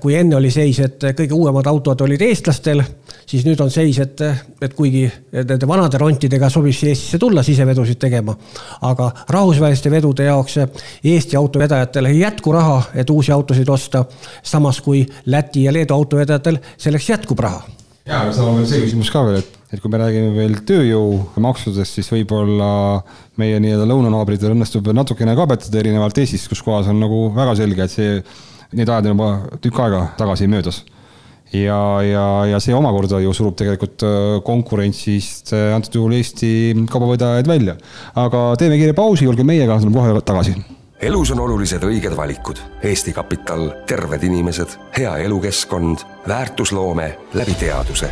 kui 0.00 0.14
enne 0.18 0.36
oli 0.36 0.50
seis, 0.54 0.80
et 0.84 1.10
kõige 1.16 1.36
uuemad 1.36 1.66
autod 1.66 2.06
olid 2.06 2.22
eestlastel 2.28 2.84
siis 3.28 3.44
nüüd 3.46 3.60
on 3.60 3.70
seis, 3.72 3.98
et, 4.02 4.22
et 4.62 4.74
kuigi 4.76 5.04
nende 5.34 5.68
vanade 5.68 6.00
rontidega 6.00 6.48
sobib 6.52 6.76
siia 6.76 6.94
Eestisse 6.94 7.20
tulla 7.20 7.44
sisevedusid 7.46 8.00
tegema, 8.00 8.34
aga 8.88 9.10
rahvusvaheliste 9.28 9.92
vedude 9.92 10.28
jaoks 10.28 10.58
Eesti 11.04 11.36
autovedajatel 11.38 12.08
ei 12.10 12.22
jätku 12.22 12.54
raha, 12.56 12.80
et 12.94 13.10
uusi 13.10 13.32
autosid 13.34 13.68
osta, 13.68 14.04
samas 14.42 14.80
kui 14.84 15.04
Läti 15.26 15.66
ja 15.66 15.74
Leedu 15.74 15.96
autovedajatel 15.96 16.60
selleks 16.76 17.12
jätkub 17.12 17.44
raha. 17.44 17.62
Ja, 18.08 18.22
aga 18.22 18.32
seal 18.32 18.48
on 18.48 18.56
veel 18.56 18.68
see 18.70 18.84
küsimus 18.86 19.10
ka 19.12 19.20
veel, 19.26 19.42
et, 19.42 19.56
et 19.76 19.80
kui 19.84 19.92
me 19.92 19.98
räägime 20.00 20.30
veel 20.32 20.54
tööjõumaksudest, 20.68 21.98
siis 21.98 22.08
võib-olla 22.14 22.70
meie 23.40 23.58
nii-öelda 23.60 23.84
lõunanaabritel 23.90 24.54
õnnestub 24.54 24.88
natukene 24.96 25.34
kabetada 25.36 25.82
erinevalt 25.82 26.16
Eestist, 26.22 26.48
kus 26.48 26.64
kohas 26.64 26.88
on 26.88 27.02
nagu 27.04 27.26
väga 27.36 27.58
selge, 27.60 27.84
et 27.84 27.92
see, 27.92 28.22
need 28.72 28.88
ajad 28.88 29.10
on 29.10 29.16
juba 29.16 29.58
tükk 29.64 29.82
aega 29.84 30.06
tagasi 30.18 30.48
möödas 30.50 30.82
ja, 31.52 31.80
ja, 32.04 32.24
ja 32.52 32.60
see 32.60 32.74
omakorda 32.76 33.20
ju 33.24 33.32
surub 33.36 33.56
tegelikult 33.56 34.04
konkurentsist 34.44 35.54
antud 35.74 36.00
juhul 36.00 36.16
Eesti 36.18 36.50
kaubavedajaid 36.90 37.48
välja. 37.48 37.78
aga 38.14 38.50
teeme 38.60 38.76
kiire 38.80 38.92
pausi, 38.92 39.28
olge 39.28 39.46
meiega, 39.46 39.78
tuleme 39.80 39.96
kohe 39.96 40.20
tagasi 40.20 40.58
elus 41.00 41.30
on 41.30 41.40
olulised 41.40 41.82
õiged 41.86 42.14
valikud. 42.16 42.58
Eesti 42.82 43.12
Kapital, 43.14 43.70
terved 43.86 44.22
inimesed, 44.26 44.74
hea 44.98 45.16
elukeskkond, 45.26 46.04
väärtusloome 46.28 47.12
läbi 47.34 47.54
teaduse. 47.54 48.10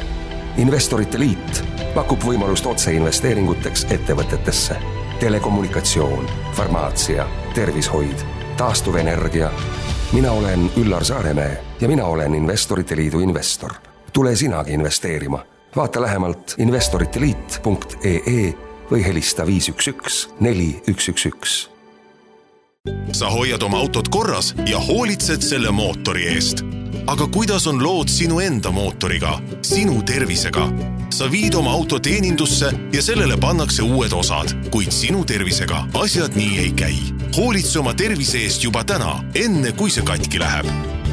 investorite 0.57 1.19
Liit 1.19 1.65
pakub 1.95 2.23
võimalust 2.25 2.67
otseinvesteeringuteks 2.67 3.87
ettevõtetesse. 3.91 4.77
telekommunikatsioon, 5.21 6.27
farmaatsia, 6.53 7.27
tervishoid, 7.55 8.25
taastuvenergia. 8.57 9.51
Mina 10.13 10.33
olen 10.33 10.71
Üllar 10.77 11.05
Saaremäe 11.05 11.65
ja 11.81 11.89
mina 11.89 12.05
olen 12.05 12.35
Investorite 12.35 12.97
Liidu 12.97 13.19
investor. 13.21 13.73
tule 14.13 14.37
sinagi 14.37 14.73
investeerima. 14.73 15.45
vaata 15.77 16.03
lähemalt 16.03 16.55
investoriteliit.ee 16.59 18.55
või 18.91 19.05
helista 19.07 19.47
viis 19.47 19.69
üks 19.69 19.89
üks 19.89 20.29
neli 20.41 20.83
üks 20.89 21.09
üks 21.09 21.27
üks 21.27 21.69
sa 23.13 23.31
hoiad 23.31 23.63
oma 23.63 23.79
autot 23.79 24.09
korras 24.09 24.55
ja 24.67 24.79
hoolitsed 24.79 25.43
selle 25.43 25.71
mootori 25.71 26.29
eest. 26.29 26.63
aga 27.07 27.27
kuidas 27.27 27.67
on 27.67 27.83
lood 27.83 28.09
sinu 28.09 28.41
enda 28.41 28.71
mootoriga, 28.71 29.41
sinu 29.63 30.03
tervisega? 30.03 30.96
Sa 31.11 31.31
viid 31.31 31.55
oma 31.55 31.73
auto 31.77 31.99
teenindusse 31.99 32.73
ja 32.93 33.03
sellele 33.03 33.37
pannakse 33.41 33.83
uued 33.83 34.13
osad, 34.13 34.53
kuid 34.71 34.93
sinu 34.93 35.25
tervisega 35.25 35.85
asjad 36.03 36.37
nii 36.37 36.59
ei 36.59 36.73
käi. 36.73 36.99
hoolitse 37.37 37.79
oma 37.79 37.95
tervise 37.95 38.43
eest 38.45 38.65
juba 38.65 38.85
täna, 38.85 39.19
enne 39.35 39.73
kui 39.73 39.91
see 39.91 40.05
katki 40.05 40.41
läheb 40.43 40.69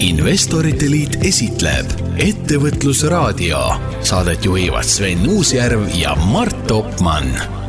investorite 0.00 0.90
Liit 0.90 1.16
esitleb 1.22 1.86
Ettevõtlusraadio. 2.18 3.74
Saadet 4.02 4.44
juhivad 4.44 4.84
Sven 4.84 5.28
Uusjärv 5.28 5.88
ja 5.94 6.14
Mart 6.14 6.70
Opmann 6.70 7.63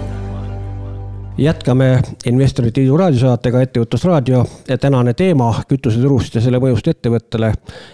jätkame 1.38 2.02
Investorite 2.26 2.82
Liidu 2.82 2.98
raadiosaatega 2.98 3.62
Ettevõtlusraadio. 3.62 4.46
tänane 4.82 5.14
teema 5.14 5.50
kütuseturust 5.68 6.36
ja 6.36 6.42
selle 6.42 6.60
mõjust 6.64 6.88
ettevõttele 6.88 7.54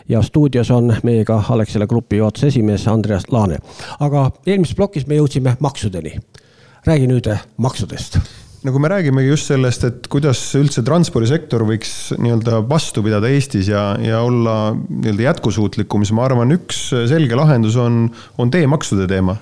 ja 0.09 0.21
stuudios 0.21 0.71
on 0.71 0.95
meiega 1.03 1.43
Alexela 1.49 1.87
Grupi 1.87 2.17
juhatuse 2.17 2.47
esimees 2.47 2.87
Andreas 2.87 3.23
Laane. 3.31 3.57
aga 3.99 4.31
eelmises 4.45 4.75
plokis 4.75 5.07
me 5.07 5.15
jõudsime 5.15 5.55
maksudeni. 5.59 6.19
räägi 6.85 7.07
nüüd 7.07 7.37
maksudest 7.57 8.19
no 8.63 8.71
kui 8.71 8.79
me 8.79 8.87
räägimegi 8.87 9.27
just 9.27 9.47
sellest, 9.47 9.83
et 9.83 10.07
kuidas 10.07 10.55
üldse 10.55 10.83
transpordisektor 10.83 11.63
võiks 11.63 12.13
nii-öelda 12.17 12.69
vastu 12.69 13.03
pidada 13.03 13.27
Eestis 13.27 13.67
ja, 13.67 13.97
ja 14.01 14.21
olla 14.21 14.75
nii-öelda 14.89 15.21
jätkusuutlikum, 15.21 16.05
siis 16.05 16.13
ma 16.13 16.25
arvan, 16.25 16.51
üks 16.51 16.89
selge 17.09 17.35
lahendus 17.35 17.75
on, 17.75 18.11
on 18.37 18.51
teemaksude 18.51 19.07
teema 19.07 19.37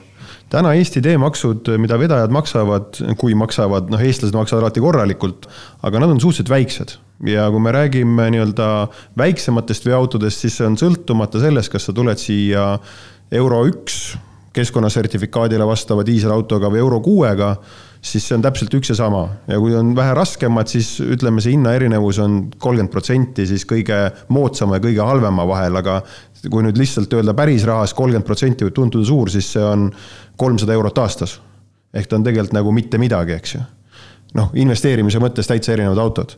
täna 0.49 0.73
Eesti 0.77 1.01
teemaksud, 1.05 1.69
mida 1.81 1.97
vedajad 1.99 2.33
maksavad, 2.33 3.01
kui 3.21 3.35
maksavad, 3.37 3.91
noh, 3.93 4.01
eestlased 4.01 4.37
maksavad 4.37 4.65
alati 4.65 4.83
korralikult, 4.83 5.47
aga 5.85 6.01
nad 6.01 6.15
on 6.15 6.21
suhteliselt 6.21 6.49
väiksed. 6.53 6.97
ja 7.27 7.49
kui 7.51 7.59
me 7.59 7.71
räägime 7.75 8.29
nii-öelda 8.31 8.87
väiksematest 9.19 9.85
veoautodest, 9.85 10.39
siis 10.39 10.55
see 10.57 10.67
on 10.67 10.77
sõltumata 10.79 11.41
sellest, 11.43 11.71
kas 11.73 11.89
sa 11.89 11.93
tuled 11.93 12.17
siia 12.17 12.77
euro 13.35 13.65
üks 13.67 14.15
keskkonnasertifikaadile 14.55 15.67
vastava 15.67 16.05
diiselautoga 16.07 16.71
või 16.71 16.79
euro 16.79 17.01
kuuega, 17.03 17.57
siis 18.01 18.23
see 18.27 18.37
on 18.37 18.43
täpselt 18.43 18.73
üks 18.77 18.93
ja 18.93 18.95
sama 18.95 19.25
ja 19.47 19.57
kui 19.59 19.73
on 19.75 19.91
vähe 19.95 20.13
raskemad, 20.15 20.69
siis 20.71 20.93
ütleme, 21.03 21.41
see 21.43 21.55
hinnaerinevus 21.55 22.19
on 22.23 22.37
kolmkümmend 22.55 22.91
protsenti 22.93 23.45
siis 23.49 23.65
kõige 23.67 23.97
moodsama 24.31 24.77
ja 24.77 24.83
kõige 24.85 25.03
halvema 25.03 25.45
vahel, 25.47 25.75
aga 25.81 25.99
kui 26.47 26.63
nüüd 26.63 26.79
lihtsalt 26.79 27.13
öelda 27.17 27.35
päris 27.35 27.65
rahas 27.67 27.93
kolmkümmend 27.97 28.27
protsenti 28.27 28.67
võib 28.67 28.77
tunduda 28.77 29.07
suur, 29.07 29.31
siis 29.33 29.49
see 29.55 29.65
on 29.65 29.89
kolmsada 30.39 30.75
eurot 30.77 31.03
aastas. 31.03 31.39
ehk 31.93 32.07
ta 32.07 32.15
on 32.15 32.23
tegelikult 32.23 32.53
nagu 32.53 32.71
mitte 32.71 32.97
midagi, 32.97 33.33
eks 33.35 33.55
ju. 33.55 33.61
noh, 34.39 34.51
investeerimise 34.53 35.19
mõttes 35.19 35.49
täitsa 35.49 35.73
erinevad 35.73 35.99
autod. 35.99 36.37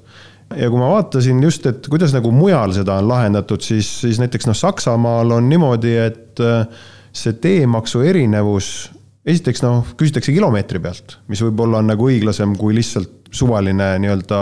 ja 0.58 0.69
kui 0.69 0.80
ma 0.80 0.89
vaatasin 0.95 1.43
just, 1.43 1.65
et 1.65 1.88
kuidas 1.88 2.13
nagu 2.13 2.32
mujal 2.32 2.74
seda 2.74 2.97
on 2.97 3.08
lahendatud, 3.08 3.62
siis, 3.62 4.00
siis 4.02 4.19
näiteks 4.19 4.50
noh, 4.50 4.58
Saksamaal 4.58 5.38
on 5.38 5.50
niimoodi, 5.50 5.93
et 5.97 6.41
äh, 6.41 6.65
see 7.13 7.34
teemaksu 7.34 8.02
erinevus, 8.02 8.89
esiteks 9.26 9.62
noh, 9.66 9.86
küsitakse 9.98 10.34
kilomeetri 10.34 10.82
pealt, 10.82 11.20
mis 11.30 11.42
võib-olla 11.46 11.82
on 11.82 11.92
nagu 11.92 12.10
õiglasem 12.10 12.56
kui 12.60 12.76
lihtsalt 12.78 13.32
suvaline 13.32 13.94
nii-öelda 14.02 14.40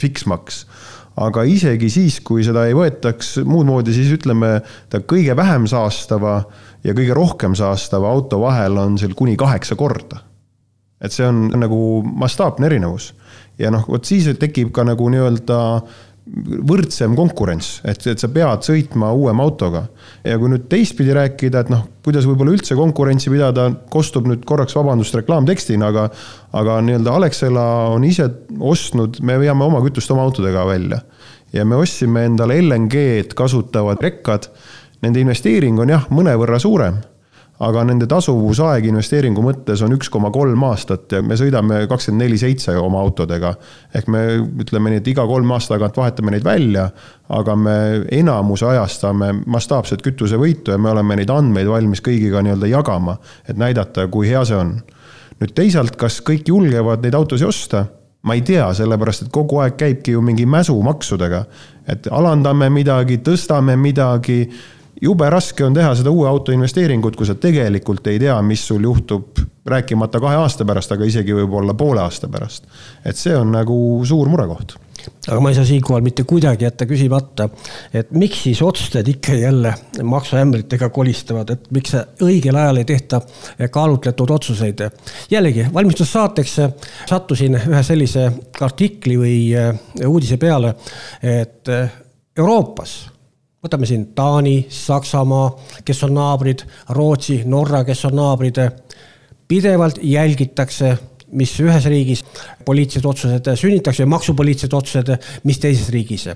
fiksmaks 0.00 0.64
aga 1.20 1.44
isegi 1.46 1.88
siis, 1.92 2.18
kui 2.26 2.44
seda 2.46 2.64
ei 2.68 2.74
võetaks 2.76 3.36
muud 3.46 3.68
moodi, 3.68 3.94
siis 3.94 4.10
ütleme, 4.16 4.56
ta 4.90 5.00
kõige 5.06 5.36
vähem 5.38 5.68
saastava 5.70 6.40
ja 6.84 6.94
kõige 6.96 7.14
rohkem 7.16 7.54
saastava 7.58 8.10
auto 8.10 8.40
vahel 8.42 8.78
on 8.82 8.98
seal 8.98 9.14
kuni 9.18 9.36
kaheksa 9.38 9.78
korda. 9.78 10.22
et 11.04 11.12
see 11.12 11.26
on 11.26 11.50
nagu 11.60 12.02
mastaapne 12.02 12.66
erinevus. 12.66 13.12
ja 13.58 13.70
noh, 13.70 13.86
vot 13.88 14.04
siis 14.04 14.26
tekib 14.38 14.72
ka 14.72 14.84
nagu 14.84 15.08
nii-öelda 15.08 15.58
võrdsem 16.24 17.12
konkurents, 17.18 17.82
et, 17.84 18.00
et 18.08 18.20
sa 18.20 18.30
pead 18.32 18.64
sõitma 18.64 19.10
uuema 19.12 19.44
autoga. 19.44 19.84
ja 20.24 20.38
kui 20.40 20.48
nüüd 20.48 20.64
teistpidi 20.72 21.12
rääkida, 21.12 21.64
et 21.64 21.72
noh, 21.72 21.84
kuidas 22.04 22.24
võib-olla 22.24 22.54
üldse 22.56 22.76
konkurentsi 22.78 23.32
pidada, 23.32 23.68
kostub 23.92 24.28
nüüd 24.30 24.46
korraks 24.48 24.76
vabandust 24.76 25.14
reklaamtekstina, 25.20 25.92
aga 25.92 26.08
aga 26.56 26.78
nii-öelda 26.86 27.16
Alexela 27.20 27.66
on 27.92 28.08
ise 28.08 28.30
ostnud, 28.58 29.20
me 29.20 29.36
veame 29.42 29.68
oma 29.68 29.82
kütust 29.84 30.10
oma 30.14 30.24
autodega 30.24 30.64
välja. 30.66 31.02
ja 31.52 31.64
me 31.64 31.76
ostsime 31.76 32.24
endale 32.24 32.56
LNG-d 32.62 33.36
kasutavad 33.36 34.00
rekkad. 34.02 34.48
Nende 35.04 35.20
investeering 35.20 35.78
on 35.78 35.92
jah, 35.92 36.08
mõnevõrra 36.10 36.58
suurem 36.58 37.02
aga 37.62 37.84
nende 37.86 38.06
tasuvusaeg 38.10 38.88
investeeringu 38.90 39.42
mõttes 39.44 39.82
on 39.86 39.94
üks 39.94 40.08
koma 40.10 40.32
kolm 40.34 40.64
aastat 40.66 41.12
ja 41.14 41.20
me 41.22 41.36
sõidame 41.38 41.84
kakskümmend 41.90 42.24
neli 42.24 42.38
seitse 42.40 42.74
oma 42.78 42.98
autodega. 43.04 43.54
ehk 43.94 44.08
me 44.10 44.24
ütleme 44.64 44.90
nii, 44.90 45.02
et 45.02 45.10
iga 45.12 45.26
kolme 45.26 45.54
aasta 45.54 45.76
tagant 45.76 45.96
vahetame 45.96 46.34
neid 46.34 46.44
välja, 46.44 46.88
aga 47.28 47.56
me 47.56 47.76
enamuse 48.10 48.66
ajast 48.66 49.06
saame 49.06 49.32
mastaapset 49.46 50.02
kütusevõitu 50.02 50.74
ja 50.74 50.78
me 50.78 50.90
oleme 50.90 51.16
neid 51.16 51.30
andmeid 51.30 51.70
valmis 51.70 52.02
kõigiga 52.02 52.42
nii-öelda 52.42 52.70
jagama, 52.72 53.18
et 53.48 53.56
näidata, 53.56 54.08
kui 54.08 54.28
hea 54.28 54.44
see 54.44 54.58
on. 54.58 54.80
nüüd 55.40 55.54
teisalt, 55.54 55.96
kas 55.96 56.20
kõik 56.26 56.48
julgevad 56.48 57.02
neid 57.02 57.14
autosid 57.14 57.46
osta? 57.46 57.86
ma 58.24 58.34
ei 58.34 58.40
tea, 58.40 58.66
sellepärast 58.74 59.26
et 59.26 59.32
kogu 59.32 59.58
aeg 59.60 59.76
käibki 59.76 60.14
ju 60.14 60.22
mingi 60.24 60.46
mäsu 60.48 60.74
maksudega, 60.82 61.44
et 61.86 62.06
alandame 62.10 62.70
midagi, 62.72 63.18
tõstame 63.20 63.76
midagi 63.76 64.46
jube 65.04 65.28
raske 65.30 65.64
on 65.64 65.74
teha 65.76 65.92
seda 65.98 66.12
uue 66.14 66.28
auto 66.28 66.54
investeeringut, 66.54 67.16
kui 67.16 67.28
sa 67.28 67.36
tegelikult 67.38 68.06
ei 68.12 68.20
tea, 68.22 68.36
mis 68.46 68.64
sul 68.66 68.84
juhtub, 68.86 69.42
rääkimata 69.66 70.20
kahe 70.20 70.40
aasta 70.42 70.64
pärast, 70.68 70.92
aga 70.92 71.06
isegi 71.08 71.36
võib-olla 71.36 71.76
poole 71.76 72.02
aasta 72.04 72.28
pärast. 72.28 72.66
et 73.04 73.16
see 73.16 73.36
on 73.36 73.52
nagu 73.52 73.76
suur 74.04 74.28
murekoht 74.28 74.78
aga 75.28 75.40
ma 75.42 75.50
ei 75.50 75.56
saa 75.56 75.66
siinkohal 75.68 76.04
mitte 76.04 76.24
kuidagi 76.28 76.64
jätta 76.64 76.86
küsimata, 76.88 77.48
et 77.92 78.12
miks 78.16 78.42
siis 78.46 78.62
otsustajad 78.64 79.08
ikka 79.12 79.34
jälle 79.36 79.74
maksuämbritega 80.02 80.88
kolistavad, 80.94 81.50
et 81.52 81.66
miks 81.76 81.96
õigel 82.24 82.56
ajal 82.60 82.80
ei 82.80 82.88
tehta 82.88 83.20
kaalutletud 83.70 84.30
otsuseid. 84.30 84.80
jällegi 85.30 85.66
valmistussaateks 85.74 86.54
sattusin 87.10 87.58
ühe 87.60 87.82
sellise 87.82 88.30
artikli 88.60 89.18
või 89.20 89.36
uudise 90.06 90.40
peale, 90.40 90.74
et 91.22 91.68
Euroopas 92.36 93.13
võtame 93.64 93.88
siin 93.88 94.10
Taani, 94.16 94.66
Saksamaa, 94.68 95.48
kes 95.84 96.04
on 96.04 96.14
naabrid, 96.18 96.66
Rootsi, 96.96 97.42
Norra, 97.48 97.84
kes 97.84 98.04
on 98.10 98.16
naabrid. 98.20 98.60
pidevalt 99.48 99.98
jälgitakse, 100.02 100.96
mis 101.32 101.50
ühes 101.60 101.84
riigis 101.84 102.22
poliitilised 102.64 103.04
otsused 103.04 103.48
sünnitakse 103.56 104.02
ja 104.02 104.06
maksupoliitilised 104.06 104.72
otsused, 104.72 105.12
mis 105.44 105.58
teises 105.58 105.88
riigis. 105.88 106.28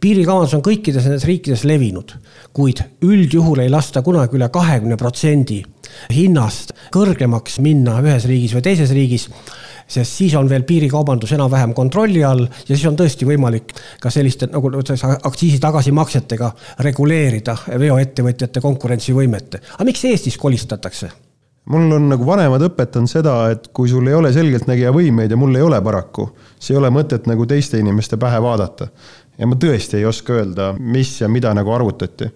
piirikaubandus 0.00 0.54
on 0.54 0.62
kõikides 0.62 1.04
nendes 1.04 1.24
riikides 1.24 1.64
levinud, 1.64 2.16
kuid 2.52 2.82
üldjuhul 3.02 3.60
ei 3.60 3.70
lasta 3.70 4.02
kunagi 4.02 4.36
üle 4.36 4.48
kahekümne 4.48 4.96
protsendi 4.96 5.62
hinnast 6.12 6.72
kõrgemaks 6.94 7.58
minna 7.60 8.00
ühes 8.00 8.24
riigis 8.28 8.54
või 8.54 8.62
teises 8.62 8.90
riigis 8.90 9.28
sest 9.90 10.20
siis 10.20 10.34
on 10.38 10.48
veel 10.48 10.66
piirikaubandus 10.68 11.32
enam-vähem 11.36 11.74
kontrolli 11.74 12.22
all 12.24 12.44
ja 12.46 12.74
siis 12.74 12.86
on 12.90 12.98
tõesti 12.98 13.26
võimalik 13.28 13.74
ka 14.00 14.12
selliste 14.14 14.50
nagu 14.52 14.70
aktsiisi 15.22 15.58
tagasimaksetega 15.62 16.52
reguleerida 16.86 17.56
veoettevõtjate 17.78 18.62
konkurentsivõimet. 18.62 19.58
aga 19.74 19.88
miks 19.88 20.04
Eestis 20.04 20.38
kolistatakse? 20.38 21.10
mul 21.70 21.92
on 21.92 22.08
nagu 22.10 22.26
vanemad 22.26 22.62
õpetanud 22.70 23.10
seda, 23.10 23.34
et 23.52 23.68
kui 23.76 23.90
sul 23.90 24.08
ei 24.08 24.16
ole 24.16 24.32
selgeltnägija 24.34 24.92
võimeid 24.94 25.30
ja 25.30 25.38
mul 25.38 25.54
ei 25.58 25.66
ole 25.66 25.80
paraku, 25.84 26.30
siis 26.58 26.74
ei 26.74 26.80
ole 26.80 26.90
mõtet 26.94 27.28
nagu 27.30 27.46
teiste 27.46 27.78
inimeste 27.78 28.18
pähe 28.20 28.40
vaadata. 28.42 28.88
ja 29.38 29.46
ma 29.46 29.56
tõesti 29.56 29.96
ei 29.96 30.04
oska 30.04 30.34
öelda, 30.36 30.72
mis 30.78 31.20
ja 31.20 31.28
mida 31.28 31.54
nagu 31.54 31.72
arvutati. 31.72 32.30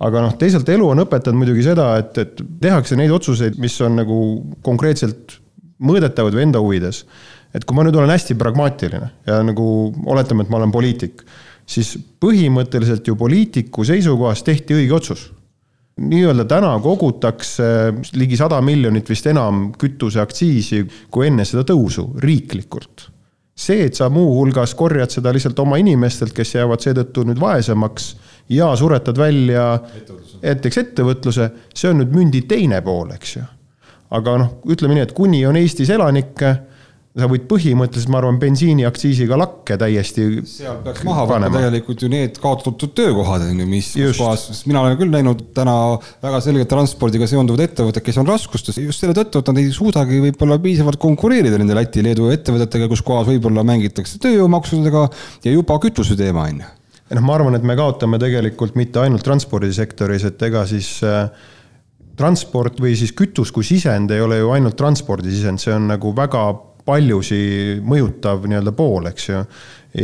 aga 0.00 0.20
noh, 0.20 0.36
teisalt 0.36 0.68
elu 0.68 0.88
on 0.88 1.06
õpetanud 1.06 1.38
muidugi 1.38 1.62
seda, 1.62 1.96
et, 1.96 2.18
et 2.18 2.42
tehakse 2.60 2.96
neid 2.96 3.10
otsuseid, 3.10 3.58
mis 3.58 3.80
on 3.80 3.96
nagu 3.96 4.20
konkreetselt 4.62 5.40
mõõdetavad 5.82 6.36
või 6.36 6.46
enda 6.48 6.62
huvides. 6.62 7.04
et 7.54 7.64
kui 7.64 7.76
ma 7.76 7.84
nüüd 7.86 7.96
olen 7.96 8.10
hästi 8.10 8.34
pragmaatiline 8.34 9.10
ja 9.26 9.40
nagu 9.42 9.92
oletame, 10.06 10.44
et 10.44 10.50
ma 10.50 10.58
olen 10.58 10.72
poliitik, 10.72 11.22
siis 11.66 11.96
põhimõtteliselt 12.20 13.06
ju 13.06 13.16
poliitiku 13.16 13.84
seisukohast 13.84 14.44
tehti 14.44 14.74
õige 14.74 14.94
otsus 14.94 15.30
nii-öelda 15.96 16.44
täna 16.44 16.74
kogutakse 16.82 17.64
ligi 18.14 18.36
sada 18.36 18.60
miljonit 18.60 19.08
vist 19.08 19.26
enam 19.30 19.70
kütuseaktsiisi 19.80 20.82
kui 21.10 21.30
enne 21.30 21.46
seda 21.48 21.64
tõusu 21.68 22.10
riiklikult. 22.20 23.10
see, 23.56 23.86
et 23.86 23.96
sa 23.96 24.10
muuhulgas 24.12 24.74
korjad 24.76 25.08
seda 25.08 25.30
lihtsalt 25.32 25.58
oma 25.58 25.78
inimestelt, 25.80 26.34
kes 26.36 26.50
jäävad 26.58 26.82
seetõttu 26.84 27.22
nüüd 27.24 27.38
vaesemaks 27.40 28.10
ja 28.52 28.68
suretad 28.76 29.16
välja 29.16 29.78
näiteks 30.42 30.78
ettevõtluse, 30.82 31.48
see 31.72 31.88
on 31.88 32.02
nüüd 32.02 32.12
mündi 32.12 32.42
teine 32.44 32.82
pool, 32.84 33.14
eks 33.16 33.36
ju. 33.38 33.46
Aga 34.14 34.38
noh, 34.42 34.56
ütleme 34.70 34.96
nii, 34.96 35.06
et 35.08 35.14
kuni 35.16 35.42
on 35.48 35.58
Eestis 35.58 35.90
elanikke 35.94 36.54
sa 37.16 37.28
võid 37.30 37.46
põhimõtteliselt, 37.48 38.10
ma 38.12 38.18
arvan, 38.20 38.38
bensiiniaktsiisiga 38.40 39.38
lakke 39.40 39.78
täiesti. 39.80 40.26
seal 40.50 40.82
peaks 40.84 41.04
maha 41.06 41.24
võtma 41.30 41.48
tegelikult 41.54 42.04
ju 42.04 42.10
need 42.12 42.36
kaotatud 42.42 42.92
töökohad 42.96 43.46
on 43.46 43.62
ju, 43.62 43.68
mis, 43.70 43.88
kus 43.96 44.20
kohas, 44.20 44.44
sest 44.50 44.68
mina 44.68 44.82
olen 44.84 44.98
küll 45.00 45.14
näinud 45.14 45.46
täna 45.56 45.76
väga 46.24 46.42
selgelt 46.44 46.68
transpordiga 46.72 47.28
seonduvad 47.30 47.64
ettevõtted, 47.64 48.04
kes 48.04 48.20
on 48.20 48.28
raskustes 48.28 48.80
just 48.82 49.00
selle 49.00 49.16
tõttu, 49.16 49.40
et 49.40 49.52
nad 49.52 49.62
ei 49.62 49.72
suudagi 49.72 50.20
võib-olla 50.26 50.60
piisavalt 50.60 51.00
konkureerida 51.00 51.60
nende 51.60 51.78
Läti, 51.78 52.04
Leedu 52.04 52.28
ettevõtetega, 52.34 52.90
kus 52.92 53.04
kohas 53.06 53.30
võib-olla 53.30 53.64
mängitakse 53.64 54.20
tööjõumaksudega 54.20 55.08
ja 55.48 55.56
juba 55.56 55.80
kütuse 55.80 56.18
teema 56.20 56.44
on 56.50 56.60
ju. 56.60 56.72
noh, 57.16 57.24
ma 57.24 57.38
arvan, 57.38 57.56
et 57.56 57.64
me 57.64 57.78
kaotame 57.80 58.20
tegelikult 58.20 58.76
mitte 58.76 59.00
ainult 59.00 59.24
transpordisektoris, 59.24 60.28
et 60.28 60.48
ega 60.50 60.68
siis 60.68 60.98
äh, 61.06 61.30
transport 62.16 62.80
või 62.80 62.96
siis 62.98 63.12
kütus 63.16 63.52
kui 63.54 63.66
sisend 63.66 64.10
ei 64.14 64.22
ole 64.24 64.40
ju 64.40 64.52
ainult 64.54 64.76
transpordisisend, 64.78 65.62
see 65.62 65.74
on 65.76 65.90
nagu 65.92 66.14
väga 66.16 66.46
paljusi 66.86 67.80
mõjutav 67.82 68.46
nii-öelda 68.46 68.72
pool, 68.76 69.08
eks 69.10 69.28
ju. 69.28 69.40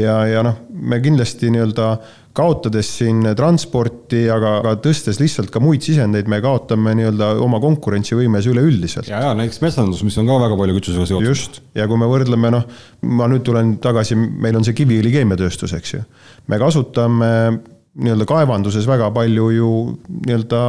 ja, 0.00 0.16
ja 0.26 0.42
noh, 0.46 0.64
me 0.72 0.98
kindlasti 1.02 1.52
nii-öelda 1.54 1.92
kaotades 2.32 2.88
siin 2.96 3.26
transporti, 3.36 4.22
aga, 4.32 4.54
aga 4.62 4.72
tõstes 4.80 5.18
lihtsalt 5.20 5.50
ka 5.52 5.60
muid 5.60 5.84
sisendeid, 5.84 6.30
me 6.32 6.40
kaotame 6.44 6.94
nii-öelda 6.96 7.34
oma 7.44 7.60
konkurentsivõimes 7.62 8.48
üleüldiselt. 8.50 9.10
ja, 9.12 9.20
ja 9.28 9.34
näiteks 9.38 9.60
metsandus, 9.64 10.02
mis 10.06 10.16
on 10.20 10.30
ka 10.30 10.38
väga 10.46 10.58
palju 10.58 10.78
kütusega 10.78 11.08
seotud. 11.10 11.28
just, 11.28 11.60
ja 11.78 11.86
kui 11.90 12.00
me 12.00 12.08
võrdleme, 12.10 12.52
noh, 12.54 12.64
ma 13.12 13.28
nüüd 13.30 13.44
tulen 13.46 13.76
tagasi, 13.84 14.16
meil 14.16 14.58
on 14.58 14.66
see 14.66 14.76
Kiviõli 14.80 15.12
keemiatööstus, 15.14 15.76
eks 15.78 15.94
ju. 15.98 16.02
me 16.48 16.58
kasutame 16.62 17.30
nii-öelda 18.00 18.26
kaevanduses 18.28 18.86
väga 18.88 19.10
palju 19.14 19.50
ju 19.56 19.70
nii-öelda 20.26 20.62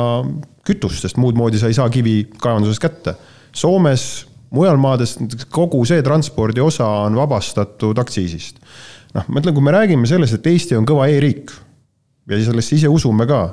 kütust, 0.68 1.04
sest 1.04 1.20
muud 1.20 1.38
moodi 1.40 1.60
sa 1.60 1.70
ei 1.72 1.78
saa 1.78 1.90
kivi 1.92 2.24
kaevanduses 2.42 2.82
kätte. 2.84 3.16
Soomes 3.56 4.26
mujal 4.54 4.80
maades 4.82 5.16
kogu 5.54 5.82
see 5.90 6.04
transpordi 6.06 6.64
osa 6.64 6.88
on 7.08 7.18
vabastatud 7.18 8.00
aktsiisist. 8.00 8.60
noh, 9.14 9.28
ma 9.30 9.42
ütlen, 9.42 9.54
kui 9.54 9.66
me 9.66 9.74
räägime 9.76 10.10
sellest, 10.10 10.40
et 10.40 10.48
Eesti 10.50 10.78
on 10.78 10.88
kõva 10.90 11.06
e-riik 11.12 11.52
ja 12.30 12.40
sellesse 12.42 12.78
ise 12.80 12.90
usume 12.90 13.28
ka, 13.30 13.44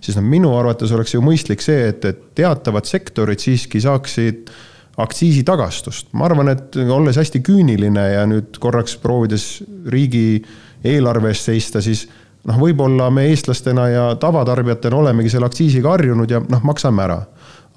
siis 0.00 0.18
noh, 0.18 0.26
minu 0.26 0.52
arvates 0.58 0.92
oleks 0.94 1.14
ju 1.16 1.22
mõistlik 1.24 1.64
see, 1.64 1.88
et, 1.90 2.04
et 2.04 2.20
teatavad 2.38 2.86
sektorid 2.86 3.42
siiski 3.42 3.80
saaksid 3.82 4.52
aktsiisitagastust. 4.98 6.12
ma 6.12 6.26
arvan, 6.26 6.52
et 6.54 6.76
olles 6.76 7.18
hästi 7.18 7.42
küüniline 7.46 8.06
ja 8.12 8.24
nüüd 8.30 8.58
korraks 8.62 8.96
proovides 9.02 9.62
riigi 9.90 10.42
eelarve 10.86 11.32
eest 11.32 11.50
seista, 11.50 11.82
siis 11.82 12.06
noh, 12.48 12.60
võib-olla 12.60 13.10
me 13.14 13.28
eestlastena 13.30 13.88
ja 13.92 14.08
tavatarbijatena 14.20 14.96
olemegi 14.96 15.32
selle 15.34 15.48
aktsiisiga 15.50 15.94
harjunud 15.96 16.30
ja 16.30 16.42
noh, 16.44 16.64
maksame 16.66 17.04
ära 17.04 17.22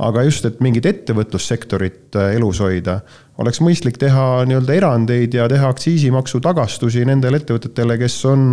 aga 0.01 0.23
just, 0.25 0.45
et 0.47 0.61
mingit 0.63 0.85
ettevõtlussektorit 0.89 2.17
äh, 2.17 2.35
elus 2.37 2.61
hoida, 2.63 2.99
oleks 3.41 3.61
mõistlik 3.63 3.99
teha 4.01 4.43
nii-öelda 4.49 4.75
erandeid 4.77 5.35
ja 5.37 5.47
teha 5.51 5.69
aktsiisimaksu 5.71 6.41
tagastusi 6.43 7.03
nendele 7.07 7.41
ettevõtetele, 7.41 7.97
kes 8.01 8.17
on 8.29 8.47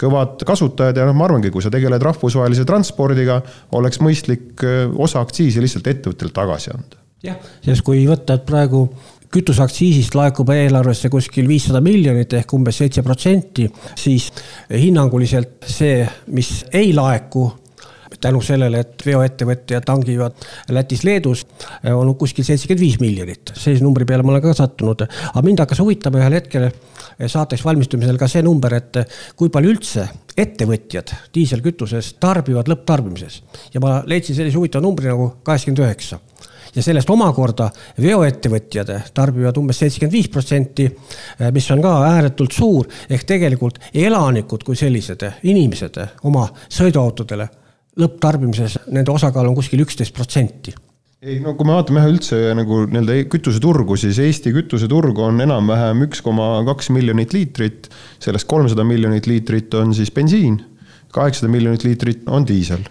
kõvad 0.00 0.42
kasutajad 0.48 0.98
ja 1.00 1.06
noh, 1.08 1.16
ma 1.18 1.28
arvangi, 1.28 1.52
kui 1.54 1.64
sa 1.64 1.72
tegeled 1.72 2.02
rahvusvahelise 2.06 2.66
transpordiga, 2.68 3.40
oleks 3.78 4.02
mõistlik 4.02 4.64
äh, 4.66 4.82
osa 4.90 5.22
aktsiisi 5.22 5.62
lihtsalt 5.62 5.90
ettevõttele 5.92 6.34
tagasi 6.34 6.74
anda. 6.74 7.00
jah, 7.26 7.38
sest 7.64 7.86
kui 7.86 8.02
võtta, 8.08 8.38
et 8.38 8.46
praegu 8.48 8.86
kütuseaktsiisist 9.30 10.14
laekub 10.18 10.50
eelarvesse 10.54 11.08
kuskil 11.12 11.48
viissada 11.48 11.80
miljonit 11.84 12.32
ehk 12.40 12.54
umbes 12.56 12.80
seitse 12.82 13.04
protsenti, 13.06 13.68
siis 13.98 14.30
hinnanguliselt 14.70 15.70
see, 15.70 16.02
mis 16.34 16.64
ei 16.72 16.92
laeku 16.96 17.46
tänu 18.20 18.40
sellele, 18.44 18.82
et 18.84 19.02
veoettevõtjad 19.06 19.84
tangivad 19.86 20.46
Lätis-Leedus, 20.76 21.44
on 21.94 22.12
kuskil 22.20 22.44
seitsekümmend 22.44 22.82
viis 22.82 22.98
miljonit. 23.00 23.52
sellise 23.56 23.84
numbri 23.84 24.04
peale 24.04 24.22
ma 24.22 24.34
olen 24.34 24.42
ka 24.44 24.54
sattunud, 24.54 25.06
aga 25.30 25.42
mind 25.46 25.62
hakkas 25.64 25.80
huvitama 25.80 26.20
ühel 26.20 26.36
hetkel 26.36 26.68
saateks 27.26 27.64
valmistumisel 27.64 28.18
ka 28.20 28.28
see 28.28 28.42
number, 28.44 28.74
et 28.76 29.00
kui 29.36 29.48
palju 29.48 29.72
üldse 29.72 30.08
ettevõtjad 30.36 31.14
diiselkütuses 31.34 32.14
tarbivad 32.20 32.68
lõpptarbimises 32.68 33.40
ja 33.74 33.80
ma 33.80 34.00
leidsin 34.06 34.36
sellise 34.36 34.58
huvitava 34.58 34.84
numbri 34.84 35.08
nagu 35.08 35.32
kaheksakümmend 35.44 35.86
üheksa 35.86 36.20
ja 36.74 36.82
sellest 36.82 37.10
omakorda 37.10 37.70
veoettevõtjad 38.00 38.92
tarbivad 39.14 39.56
umbes 39.60 39.82
seitsekümmend 39.82 40.16
viis 40.16 40.28
protsenti, 40.32 40.88
mis 41.52 41.70
on 41.70 41.82
ka 41.82 41.94
ääretult 42.10 42.52
suur, 42.56 42.90
ehk 43.10 43.24
tegelikult 43.28 43.80
elanikud 43.94 44.64
kui 44.66 44.76
sellised, 44.78 45.26
inimesed 45.42 45.98
oma 46.28 46.46
sõiduautodele 46.68 47.48
lõpptarbimises 48.00 48.78
nende 48.94 49.12
osakaal 49.12 49.50
on 49.50 49.58
kuskil 49.58 49.82
üksteist 49.84 50.14
protsenti. 50.16 50.74
Ei 51.20 51.36
no 51.44 51.52
kui 51.52 51.68
me 51.68 51.74
vaatame 51.76 52.00
jah 52.00 52.08
üldse 52.08 52.36
nagu 52.56 52.84
nii-öelda 52.88 53.16
kütuseturgu, 53.28 53.98
siis 54.00 54.16
Eesti 54.24 54.54
kütuseturg 54.54 55.18
on 55.20 55.42
enam-vähem 55.44 56.06
üks 56.06 56.22
koma 56.24 56.62
kaks 56.70 56.88
miljonit 56.96 57.34
liitrit, 57.36 57.90
sellest 58.22 58.48
kolmsada 58.48 58.86
miljonit 58.88 59.28
liitrit 59.28 59.74
on 59.76 59.92
siis 59.96 60.08
bensiin, 60.16 60.56
kaheksasada 61.12 61.52
miljonit 61.52 61.84
liitrit 61.84 62.24
on 62.32 62.48
diisel. 62.48 62.86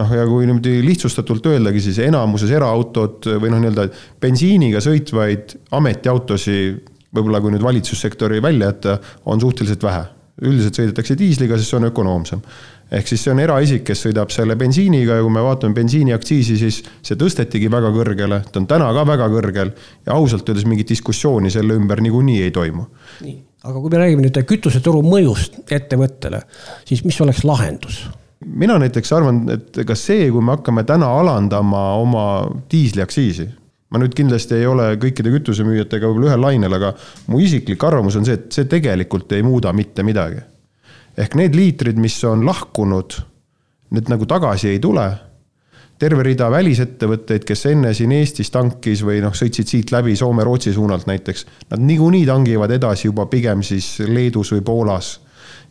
Noh, 0.00 0.14
ja 0.16 0.26
kui 0.28 0.48
niimoodi 0.48 0.80
lihtsustatult 0.84 1.46
öeldagi, 1.52 1.82
siis 1.84 2.00
enamuses 2.04 2.52
eraautod 2.56 3.28
või 3.42 3.52
noh, 3.52 3.62
nii-öelda 3.62 3.86
bensiiniga 4.22 4.82
sõitvaid 4.84 5.56
ametiautosid, 5.76 6.80
võib-olla 7.14 7.42
kui 7.42 7.54
nüüd 7.54 7.64
valitsussektori 7.64 8.42
välja 8.42 8.72
jätta, 8.72 8.98
on 9.26 9.42
suhteliselt 9.42 9.86
vähe. 9.86 10.08
üldiselt 10.40 10.78
sõidetakse 10.78 11.18
diisliga, 11.20 11.56
sest 11.58 11.68
see 11.68 11.76
on 11.76 11.84
ökonoomsem 11.90 12.40
ehk 12.90 13.10
siis 13.10 13.22
see 13.24 13.32
on 13.32 13.40
eraisik, 13.42 13.84
kes 13.86 14.06
sõidab 14.06 14.32
selle 14.34 14.56
bensiiniga 14.58 15.18
ja 15.18 15.24
kui 15.24 15.32
me 15.32 15.42
vaatame 15.44 15.76
bensiiniaktsiisi, 15.76 16.56
siis 16.58 16.80
see 17.06 17.18
tõstetigi 17.18 17.70
väga 17.72 17.92
kõrgele, 17.94 18.40
ta 18.50 18.60
on 18.62 18.66
täna 18.70 18.90
ka 18.96 19.04
väga 19.06 19.28
kõrgel 19.30 19.70
ja 20.06 20.16
ausalt 20.16 20.48
öeldes 20.50 20.66
mingit 20.68 20.90
diskussiooni 20.90 21.52
selle 21.54 21.76
ümber 21.78 22.02
niikuinii 22.02 22.40
ei 22.46 22.54
toimu. 22.54 22.86
nii, 23.26 23.36
aga 23.62 23.76
kui 23.76 23.94
me 23.94 24.02
räägime 24.02 24.26
nüüd 24.26 24.40
kütuseturu 24.48 25.04
mõjust 25.06 25.60
ettevõttele, 25.70 26.42
siis 26.88 27.04
mis 27.06 27.20
oleks 27.22 27.44
lahendus? 27.46 28.02
Mina 28.44 28.78
näiteks 28.80 29.12
arvan, 29.12 29.42
et 29.52 29.82
ka 29.86 29.96
see, 29.98 30.30
kui 30.32 30.44
me 30.44 30.56
hakkame 30.56 30.84
täna 30.88 31.08
alandama 31.20 31.82
oma 32.00 32.26
diisliaktsiisi, 32.72 33.48
ma 33.90 34.00
nüüd 34.00 34.14
kindlasti 34.16 34.56
ei 34.56 34.68
ole 34.70 34.94
kõikide 35.02 35.32
kütusemüüjatega 35.34 36.08
võib-olla 36.08 36.30
ühel 36.30 36.46
lainel, 36.46 36.78
aga 36.78 36.94
mu 37.28 37.42
isiklik 37.42 37.84
arvamus 37.84 38.16
on 38.16 38.28
see, 38.28 38.38
et 38.38 38.48
see 38.54 38.70
tegelikult 38.70 39.32
ei 39.36 39.44
muuda 39.46 39.74
mitte 39.76 40.06
midagi 40.06 40.40
ehk 41.20 41.34
need 41.38 41.56
liitrid, 41.56 41.98
mis 42.00 42.16
on 42.28 42.44
lahkunud, 42.46 43.18
need 43.94 44.12
nagu 44.12 44.28
tagasi 44.28 44.74
ei 44.74 44.78
tule. 44.82 45.08
terve 46.00 46.22
rida 46.24 46.46
välisettevõtteid, 46.48 47.42
kes 47.44 47.66
enne 47.68 47.90
siin 47.92 48.14
Eestis 48.16 48.48
tankis 48.48 49.02
või 49.04 49.18
noh, 49.20 49.34
sõitsid 49.36 49.68
siit 49.68 49.90
läbi 49.92 50.14
Soome-Rootsi 50.16 50.72
suunalt 50.72 51.04
näiteks, 51.04 51.42
nad 51.68 51.82
niikuinii 51.84 52.22
tangivad 52.24 52.72
edasi 52.72 53.10
juba 53.10 53.26
pigem 53.28 53.60
siis 53.60 53.98
Leedus 54.08 54.54
või 54.54 54.62
Poolas 54.64 55.10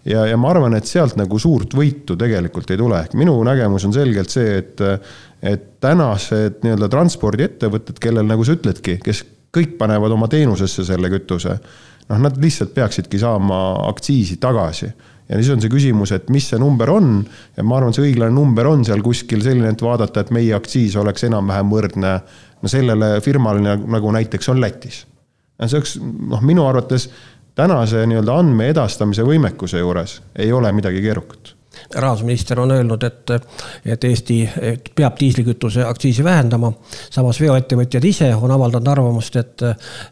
ja, 0.06 0.26
ja 0.30 0.38
ma 0.38 0.54
arvan, 0.54 0.76
et 0.78 0.88
sealt 0.88 1.18
nagu 1.20 1.40
suurt 1.40 1.74
võitu 1.76 2.18
tegelikult 2.20 2.72
ei 2.72 2.80
tule, 2.80 3.02
ehk 3.04 3.18
minu 3.20 3.36
nägemus 3.48 3.88
on 3.90 3.96
selgelt 3.96 4.32
see, 4.34 4.62
et 4.62 4.86
et 5.40 5.68
tänased 5.80 6.58
nii-öelda 6.66 6.90
transpordiettevõtted, 6.92 8.00
kellel, 8.04 8.26
nagu 8.28 8.44
sa 8.44 8.58
ütledki, 8.58 8.98
kes 9.04 9.22
kõik 9.56 9.78
panevad 9.80 10.12
oma 10.12 10.28
teenusesse 10.28 10.84
selle 10.84 11.08
kütuse, 11.14 11.56
noh, 12.10 12.20
nad 12.20 12.36
lihtsalt 12.42 12.74
peaksidki 12.76 13.22
saama 13.22 13.60
aktsiisi 13.88 14.36
tagasi. 14.42 14.90
Ja 15.30 15.38
siis 15.38 15.52
on 15.54 15.62
see 15.62 15.70
küsimus, 15.72 16.12
et 16.12 16.30
mis 16.34 16.48
see 16.50 16.58
number 16.60 16.90
on. 16.90 17.20
Ja 17.58 17.64
ma 17.64 17.78
arvan, 17.78 17.94
see 17.94 18.08
õiglane 18.08 18.34
number 18.34 18.68
on 18.68 18.82
seal 18.86 19.04
kuskil 19.06 19.44
selline, 19.46 19.76
et 19.76 19.84
vaadata, 19.86 20.24
et 20.26 20.32
meie 20.34 20.56
aktsiis 20.58 20.98
oleks 20.98 21.28
enam-vähem 21.28 21.70
võrdne 21.70 22.14
no 22.60 22.72
sellele 22.72 23.20
firmale 23.24 23.78
nagu 23.78 24.12
näiteks 24.16 24.50
on 24.52 24.62
Lätis. 24.62 25.04
see 25.62 25.78
oleks 25.78 25.98
noh, 26.02 26.42
minu 26.42 26.66
arvates 26.68 27.10
tänase 27.56 28.06
nii-öelda 28.06 28.36
andme 28.40 28.70
edastamise 28.70 29.24
võimekuse 29.24 29.80
juures 29.80 30.22
ei 30.36 30.52
ole 30.54 30.72
midagi 30.72 31.02
keerukat 31.02 31.56
rahandusminister 31.96 32.60
on 32.60 32.72
öelnud, 32.72 33.04
et, 33.04 33.32
et 33.86 34.04
Eesti 34.04 34.40
peab 34.96 35.16
diislikütuse 35.20 35.86
aktsiisi 35.86 36.24
vähendama. 36.24 36.74
samas 37.10 37.40
veoettevõtjad 37.42 38.06
ise 38.06 38.34
on 38.36 38.52
avaldanud 38.52 38.88
arvamust, 38.88 39.36
et 39.36 39.64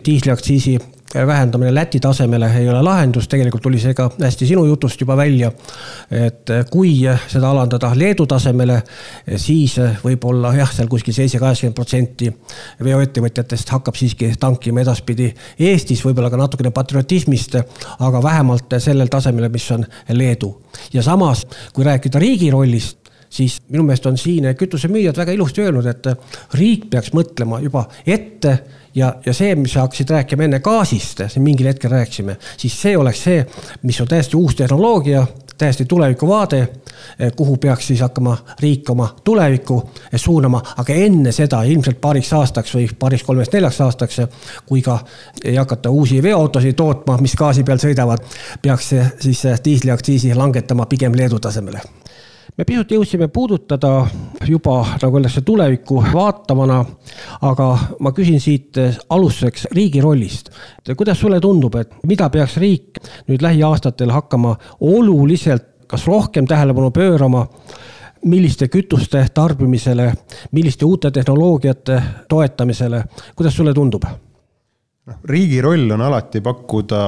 diisliaktsiisi 0.05 0.77
vähendamine 1.15 1.75
Läti 1.75 1.99
tasemele 1.99 2.51
ei 2.59 2.69
ole 2.69 2.81
lahendus, 2.81 3.27
tegelikult 3.27 3.63
tuli 3.63 3.79
see 3.79 3.93
ka 3.95 4.09
hästi 4.19 4.47
sinu 4.47 4.65
jutust 4.65 5.01
juba 5.01 5.17
välja. 5.17 5.51
et 6.11 6.51
kui 6.71 6.99
seda 7.27 7.49
alandada 7.49 7.91
Leedu 7.95 8.25
tasemele, 8.27 8.81
siis 9.35 9.77
võib-olla 10.03 10.53
jah, 10.57 10.71
seal 10.73 10.87
kuskil 10.87 11.13
seitse, 11.13 11.39
kaheksakümmend 11.39 11.75
protsenti 11.75 12.31
veoettevõtjatest 12.83 13.71
hakkab 13.71 13.95
siiski 13.95 14.33
tankima 14.39 14.83
edaspidi 14.83 15.31
Eestis, 15.59 16.03
võib-olla 16.05 16.29
ka 16.29 16.37
natukene 16.37 16.71
patriotismist, 16.71 17.55
aga 17.99 18.23
vähemalt 18.23 18.79
sellel 18.83 19.07
tasemel, 19.07 19.49
mis 19.49 19.71
on 19.71 19.85
Leedu. 20.09 20.55
ja 20.93 21.03
samas, 21.03 21.45
kui 21.73 21.83
rääkida 21.87 22.19
riigi 22.19 22.51
rollist, 22.51 22.97
siis 23.29 23.61
minu 23.69 23.83
meelest 23.83 24.05
on 24.05 24.17
siin 24.17 24.47
kütusemüüjad 24.57 25.17
väga 25.17 25.31
ilusti 25.35 25.63
öelnud, 25.63 25.85
et 25.85 26.07
riik 26.53 26.89
peaks 26.91 27.13
mõtlema 27.15 27.59
juba 27.63 27.87
ette 28.05 28.57
ja, 28.97 29.15
ja 29.25 29.33
see, 29.33 29.55
mis 29.55 29.73
sa 29.73 29.85
hakkasid 29.85 30.09
rääkima 30.09 30.47
enne 30.47 30.59
gaasist, 30.63 31.21
siin 31.29 31.43
mingil 31.45 31.69
hetkel 31.69 31.91
rääkisime, 31.91 32.37
siis 32.57 32.81
see 32.81 32.97
oleks 32.97 33.23
see, 33.29 33.43
mis 33.83 34.01
on 34.01 34.07
täiesti 34.09 34.37
uus 34.37 34.55
tehnoloogia, 34.55 35.25
täiesti 35.57 35.85
tulevikuvaade, 35.85 36.67
kuhu 37.35 37.57
peaks 37.57 37.87
siis 37.87 38.01
hakkama 38.01 38.37
riik 38.59 38.89
oma 38.89 39.09
tulevikku 39.23 39.77
suunama, 40.15 40.61
aga 40.77 40.93
enne 40.93 41.31
seda 41.31 41.63
ilmselt 41.63 42.01
paariks 42.01 42.33
aastaks 42.33 42.75
või 42.77 42.89
paariks-kolmeks-neljaks 42.99 43.81
aastaks, 43.85 44.21
kui 44.65 44.81
ka 44.85 44.99
ei 45.43 45.55
hakata 45.57 45.89
uusi 45.89 46.21
veoautosid 46.23 46.77
tootma, 46.77 47.17
mis 47.21 47.35
gaasi 47.37 47.65
peal 47.65 47.81
sõidavad, 47.81 48.25
peaks 48.61 48.93
siis 49.19 49.45
diisliaktsiisi 49.65 50.35
langetama 50.35 50.85
pigem 50.85 51.17
Leedu 51.17 51.39
tasemele 51.39 51.81
me 52.57 52.65
pisut 52.65 52.91
jõudsime 52.91 53.27
puudutada 53.33 53.91
juba 54.49 54.79
nagu 55.01 55.19
öeldakse 55.19 55.43
tulevikku 55.45 55.99
vaatavana, 56.13 56.79
aga 57.45 57.67
ma 58.01 58.13
küsin 58.17 58.41
siit 58.41 58.79
alustuseks 59.09 59.67
riigi 59.75 60.01
rollist. 60.01 60.49
kuidas 60.97 61.19
sulle 61.19 61.39
tundub, 61.39 61.75
et 61.75 61.93
mida 62.03 62.29
peaks 62.29 62.57
riik 62.57 63.01
nüüd 63.27 63.41
lähiaastatel 63.45 64.11
hakkama 64.11 64.55
oluliselt, 64.79 65.85
kas 65.87 66.07
rohkem 66.07 66.47
tähelepanu 66.47 66.91
pöörama 66.91 67.47
milliste 68.25 68.67
kütuste 68.67 69.25
tarbimisele, 69.33 70.13
milliste 70.51 70.85
uute 70.85 71.11
tehnoloogiate 71.11 72.01
toetamisele, 72.29 73.03
kuidas 73.35 73.55
sulle 73.55 73.73
tundub? 73.73 74.03
noh, 75.07 75.15
riigi 75.23 75.61
roll 75.61 75.91
on 75.91 76.01
alati 76.01 76.41
pakkuda 76.41 76.99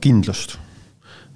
kindlust 0.00 0.58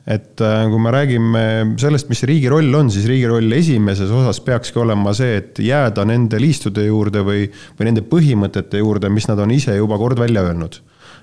et 0.06 0.40
äh, 0.42 0.64
kui 0.66 0.80
me 0.82 0.90
räägime 0.90 1.42
sellest, 1.78 2.08
mis 2.10 2.24
riigi 2.26 2.50
roll 2.50 2.74
on, 2.74 2.90
siis 2.90 3.06
riigi 3.06 3.28
roll 3.30 3.54
esimeses 3.54 4.10
osas 4.10 4.40
peakski 4.42 4.80
olema 4.82 5.12
see, 5.14 5.36
et 5.38 5.60
jääda 5.62 6.04
nende 6.08 6.40
liistude 6.42 6.88
juurde 6.88 7.22
või, 7.26 7.44
või 7.78 7.90
nende 7.90 8.02
põhimõtete 8.06 8.82
juurde, 8.82 9.12
mis 9.14 9.28
nad 9.30 9.42
on 9.42 9.54
ise 9.54 9.76
juba 9.78 9.98
kord 10.02 10.18
välja 10.18 10.42
öelnud. 10.48 10.80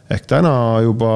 ehk 0.10 0.24
täna 0.26 0.52
juba 0.82 1.10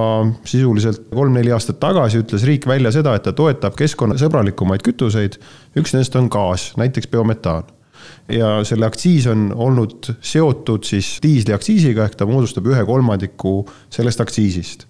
sisuliselt 0.45 1.07
kolm-neli 1.09 1.51
aastat 1.55 1.79
tagasi 1.81 2.19
ütles 2.21 2.43
riik 2.45 2.67
välja 2.69 2.91
seda, 2.93 3.15
et 3.15 3.23
ta 3.23 3.31
toetab 3.33 3.77
keskkonnasõbralikumaid 3.79 4.83
kütuseid. 4.83 5.39
üks 5.75 5.95
nendest 5.95 6.19
on 6.19 6.27
gaas, 6.27 6.73
näiteks 6.77 7.07
biometaan 7.07 7.71
ja 8.27 8.59
selle 8.67 8.85
aktsiis 8.85 9.27
on 9.31 9.51
olnud 9.55 10.11
seotud 10.21 10.83
siis 10.83 11.15
diisliaktsiisiga 11.23 12.03
ehk 12.03 12.15
ta 12.19 12.27
moodustab 12.27 12.67
ühe 12.67 12.83
kolmandiku 12.85 13.61
sellest 13.89 14.21
aktsiisist 14.21 14.87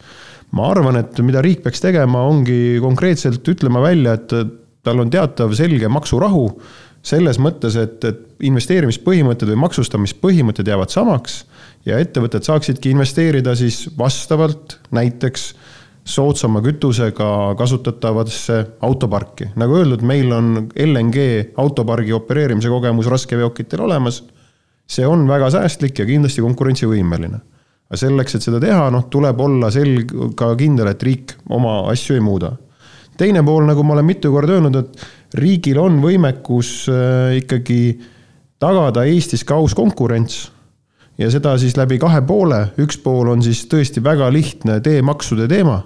ma 0.54 0.70
arvan, 0.70 1.00
et 1.02 1.20
mida 1.26 1.42
riik 1.44 1.64
peaks 1.66 1.82
tegema, 1.82 2.24
ongi 2.30 2.78
konkreetselt 2.84 3.48
ütlema 3.50 3.82
välja, 3.84 4.18
et 4.20 4.34
tal 4.84 5.02
on 5.02 5.12
teatav 5.12 5.54
selge 5.58 5.90
maksurahu 5.92 6.48
selles 7.04 7.40
mõttes, 7.42 7.76
et, 7.80 8.00
et 8.08 8.48
investeerimispõhimõtted 8.48 9.50
või 9.52 9.60
maksustamispõhimõtted 9.66 10.70
jäävad 10.72 10.94
samaks 10.94 11.42
ja 11.88 12.00
ettevõtted 12.00 12.46
saaksidki 12.48 12.94
investeerida 12.94 13.56
siis 13.60 13.90
vastavalt 14.00 14.78
näiteks 14.96 15.50
soodsama 16.08 16.62
kütusega 16.64 17.56
kasutatavasse 17.60 18.60
autoparki. 18.84 19.50
nagu 19.56 19.80
öeldud, 19.80 20.04
meil 20.04 20.32
on 20.36 20.70
LNG 20.76 21.56
autopargi 21.60 22.14
opereerimise 22.14 22.72
kogemus 22.72 23.08
raskeveokitel 23.12 23.84
olemas. 23.84 24.24
see 24.88 25.08
on 25.08 25.28
väga 25.28 25.50
säästlik 25.50 26.00
ja 26.00 26.06
kindlasti 26.06 26.42
konkurentsivõimeline 26.42 27.40
aga 27.90 28.00
selleks, 28.00 28.36
et 28.38 28.46
seda 28.46 28.62
teha, 28.64 28.88
noh, 28.94 29.08
tuleb 29.12 29.42
olla 29.44 29.70
selg-, 29.74 30.14
ka 30.40 30.54
kindel, 30.60 30.90
et 30.94 31.04
riik 31.04 31.36
oma 31.54 31.84
asju 31.92 32.18
ei 32.18 32.24
muuda. 32.24 32.54
teine 33.18 33.44
pool, 33.46 33.68
nagu 33.70 33.84
ma 33.84 33.94
olen 33.94 34.06
mitu 34.06 34.32
korda 34.34 34.58
öelnud, 34.58 34.76
et 34.76 35.38
riigil 35.38 35.78
on 35.80 36.00
võimekus 36.02 36.90
äh, 36.90 37.38
ikkagi 37.44 38.00
tagada 38.60 39.06
Eestis 39.06 39.44
ka 39.44 39.56
aus 39.60 39.76
konkurents 39.78 40.48
ja 41.18 41.30
seda 41.32 41.58
siis 41.62 41.78
läbi 41.78 42.00
kahe 42.02 42.22
poole, 42.26 42.68
üks 42.82 42.98
pool 43.04 43.30
on 43.34 43.44
siis 43.46 43.66
tõesti 43.70 44.04
väga 44.04 44.32
lihtne 44.34 44.80
teemaksude 44.82 45.48
teema 45.52 45.84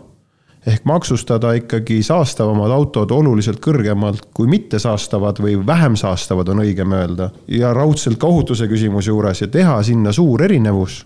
ehk 0.68 0.84
maksustada 0.86 1.54
ikkagi 1.56 2.02
saastavamad 2.04 2.72
autod 2.76 3.12
oluliselt 3.16 3.60
kõrgemalt 3.64 4.26
kui 4.36 4.50
mittesaastavad 4.52 5.40
või 5.40 5.56
vähem 5.68 5.96
saastavad, 5.96 6.50
on 6.52 6.64
õigem 6.66 6.94
öelda. 6.94 7.30
ja 7.48 7.74
raudselt 7.74 8.20
ka 8.20 8.28
ohutuse 8.28 8.68
küsimuse 8.68 9.12
juures 9.12 9.42
ja 9.42 9.48
teha 9.48 9.82
sinna 9.84 10.12
suur 10.12 10.44
erinevus 10.44 11.06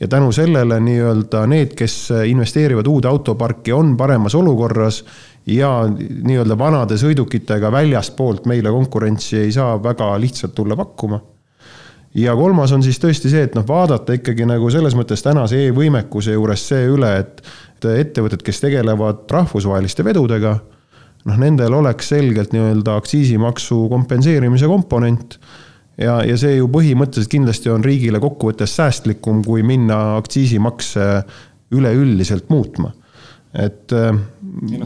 ja 0.00 0.08
tänu 0.08 0.32
sellele 0.32 0.80
nii-öelda 0.80 1.46
need, 1.46 1.74
kes 1.78 2.08
investeerivad 2.26 2.86
uude 2.86 3.08
autoparki, 3.08 3.72
on 3.72 3.96
paremas 3.96 4.34
olukorras 4.34 5.04
ja 5.46 5.70
nii-öelda 5.88 6.58
vanade 6.58 6.98
sõidukitega 6.98 7.70
väljastpoolt 7.72 8.48
meile 8.50 8.72
konkurentsi 8.74 9.38
ei 9.38 9.52
saa 9.52 9.76
väga 9.82 10.14
lihtsalt 10.20 10.54
tulla 10.54 10.76
pakkuma. 10.76 11.20
ja 12.14 12.36
kolmas 12.36 12.72
on 12.72 12.82
siis 12.82 12.98
tõesti 13.02 13.30
see, 13.30 13.42
et 13.42 13.54
noh, 13.54 13.64
vaadata 13.68 14.14
ikkagi 14.14 14.46
nagu 14.46 14.70
selles 14.70 14.94
mõttes 14.94 15.22
tänase 15.22 15.58
e-võimekuse 15.66 16.36
juures 16.36 16.68
see 16.68 16.86
üle, 16.86 17.16
et 17.18 17.42
ettevõtted, 17.84 18.42
kes 18.42 18.60
tegelevad 18.62 19.26
rahvusvaheliste 19.30 20.04
vedudega, 20.04 20.54
noh, 21.24 21.36
nendel 21.36 21.74
oleks 21.74 22.08
selgelt 22.14 22.54
nii-öelda 22.54 22.96
aktsiisimaksu 22.96 23.88
kompenseerimise 23.90 24.70
komponent 24.70 25.38
ja, 26.00 26.18
ja 26.26 26.36
see 26.40 26.58
ju 26.58 26.68
põhimõtteliselt 26.72 27.32
kindlasti 27.32 27.72
on 27.72 27.84
riigile 27.84 28.20
kokkuvõttes 28.22 28.76
säästlikum, 28.78 29.44
kui 29.46 29.62
minna 29.66 30.16
aktsiisimakse 30.18 31.08
üleüldiselt 31.74 32.50
muutma 32.52 32.92
et 33.54 33.92
äh, 33.94 34.10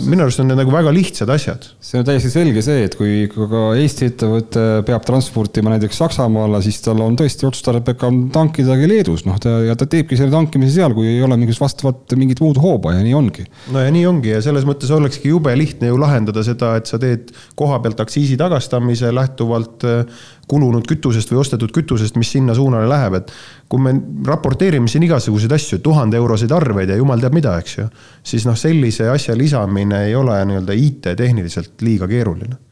minu 0.05 0.27
arust 0.27 0.43
on 0.43 0.51
need 0.51 0.59
nagu 0.61 0.73
väga 0.73 0.91
lihtsad 0.93 1.31
asjad. 1.33 1.65
see 1.81 2.01
on 2.01 2.05
täiesti 2.05 2.29
selge 2.33 2.61
see, 2.65 2.83
et 2.85 2.97
kui 2.99 3.25
ka 3.33 3.63
Eesti 3.81 4.11
ettevõte 4.11 4.65
peab 4.85 5.07
transportima 5.09 5.73
näiteks 5.73 6.01
Saksamaale, 6.03 6.61
siis 6.65 6.83
tal 6.85 7.01
on 7.05 7.17
tõesti 7.17 7.49
otstarbekam 7.49 8.27
tankidagi 8.35 8.91
Leedus, 8.91 9.25
noh 9.29 9.41
ta 9.41 9.55
ja 9.65 9.77
ta 9.79 9.89
teebki 9.89 10.19
selle 10.21 10.35
tankimise 10.35 10.75
seal, 10.77 10.93
kui 10.97 11.09
ei 11.15 11.23
ole 11.25 11.39
mingit 11.41 11.61
vastavat 11.61 12.13
mingit 12.21 12.43
muud 12.45 12.61
hooba 12.61 12.93
ja 12.99 13.05
nii 13.07 13.17
ongi. 13.17 13.47
no 13.73 13.85
ja 13.85 13.95
nii 13.95 14.05
ongi 14.11 14.35
ja 14.35 14.43
selles 14.45 14.69
mõttes 14.69 14.93
olekski 14.93 15.33
jube 15.33 15.57
lihtne 15.57 15.89
ju 15.89 16.01
lahendada 16.01 16.45
seda, 16.45 16.75
et 16.77 16.93
sa 16.93 17.01
teed 17.01 17.33
koha 17.57 17.81
pealt 17.85 18.05
aktsiisi 18.05 18.37
tagastamise 18.41 19.15
lähtuvalt 19.17 19.89
äh, 19.89 20.21
kulunud 20.49 20.87
kütusest 20.89 21.33
või 21.33 21.43
ostetud 21.43 21.73
kütusest, 21.75 22.17
mis 22.21 22.31
sinna 22.33 22.55
suunale 22.57 22.89
läheb, 22.89 23.19
et 23.21 23.33
kui 23.69 23.83
me 23.85 23.95
raporteerime 24.27 24.89
siin 24.89 25.05
igasuguseid 25.07 25.53
asju, 25.59 25.81
tuhande 25.85 26.17
euroseid 26.21 26.53
arveid 26.57 26.93
ja 26.93 26.97
jumal 27.01 27.21
teab 27.23 27.37
mida, 27.37 27.59
eks 27.61 27.77
ju, 27.79 27.89
siis 28.27 28.49
noh, 28.49 28.57
sellise 28.59 29.11
asja 29.13 29.37
lisamine 29.37 30.07
ei 30.09 30.17
ole 30.17 30.39
nii-öelda 30.49 30.79
IT-tehniliselt 30.79 31.85
liiga 31.85 32.09
keeruline. 32.11 32.65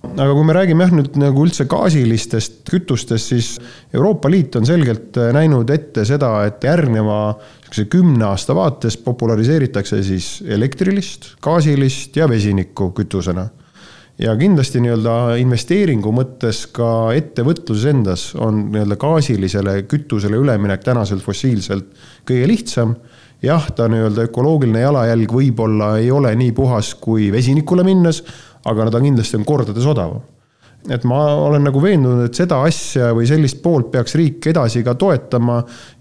Aga 0.00 0.32
kui 0.32 0.44
me 0.48 0.54
räägime 0.56 0.86
jah, 0.86 0.92
nüüd 0.96 1.16
nagu 1.20 1.42
üldse 1.44 1.66
gaasilistest 1.68 2.62
kütustest, 2.70 3.34
siis 3.34 3.50
Euroopa 3.92 4.30
Liit 4.32 4.56
on 4.56 4.64
selgelt 4.64 5.18
näinud 5.36 5.68
ette 5.70 6.06
seda, 6.08 6.30
et 6.48 6.64
järgneva 6.64 7.18
niisuguse 7.36 7.84
kümne 7.92 8.24
aasta 8.30 8.56
vaates 8.56 8.96
populariseeritakse 9.04 10.00
siis 10.02 10.30
elektrilist, 10.48 11.34
gaasilist 11.44 12.16
ja 12.16 12.28
vesinikku 12.32 12.90
kütusena 12.96 13.50
ja 14.20 14.34
kindlasti 14.36 14.82
nii-öelda 14.84 15.14
investeeringu 15.40 16.12
mõttes 16.14 16.64
ka 16.76 17.12
ettevõtluses 17.16 17.86
endas 17.90 18.24
on 18.36 18.66
nii-öelda 18.74 18.98
gaasilisele 19.00 19.76
kütusele 19.90 20.40
üleminek 20.40 20.84
tänaselt 20.84 21.24
fossiilselt 21.24 21.88
kõige 22.28 22.48
lihtsam. 22.50 22.96
jah, 23.42 23.70
ta 23.72 23.88
nii-öelda 23.88 24.28
ökoloogiline 24.28 24.82
jalajälg 24.84 25.32
võib-olla 25.32 25.94
ei 25.98 26.10
ole 26.10 26.34
nii 26.36 26.52
puhas 26.52 26.94
kui 26.94 27.30
vesinikule 27.32 27.84
minnes, 27.84 28.22
aga 28.64 28.90
ta 28.90 29.00
kindlasti 29.00 29.40
on 29.40 29.48
kordades 29.48 29.86
odavam 29.86 30.20
et 30.88 31.04
ma 31.04 31.18
olen 31.36 31.66
nagu 31.66 31.80
veendunud, 31.82 32.24
et 32.24 32.38
seda 32.38 32.62
asja 32.64 33.10
või 33.16 33.26
sellist 33.28 33.58
poolt 33.60 33.90
peaks 33.92 34.14
riik 34.16 34.46
edasi 34.48 34.80
ka 34.86 34.94
toetama 34.98 35.58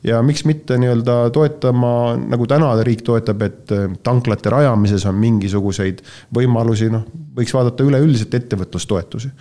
ja 0.07 0.21
miks 0.23 0.45
mitte 0.47 0.77
nii-öelda 0.79 1.17
toetama, 1.35 1.91
nagu 2.31 2.47
täna 2.47 2.71
riik 2.87 3.03
toetab, 3.07 3.43
et 3.43 3.73
äh, 3.75 3.87
tanklate 4.05 4.53
rajamises 4.53 5.03
on 5.09 5.19
mingisuguseid 5.19 5.99
võimalusi, 6.35 6.87
noh, 6.93 7.03
võiks 7.35 7.53
vaadata 7.55 7.83
üleüldiselt 7.83 8.39
ettevõtlustoetusi. 8.39 9.31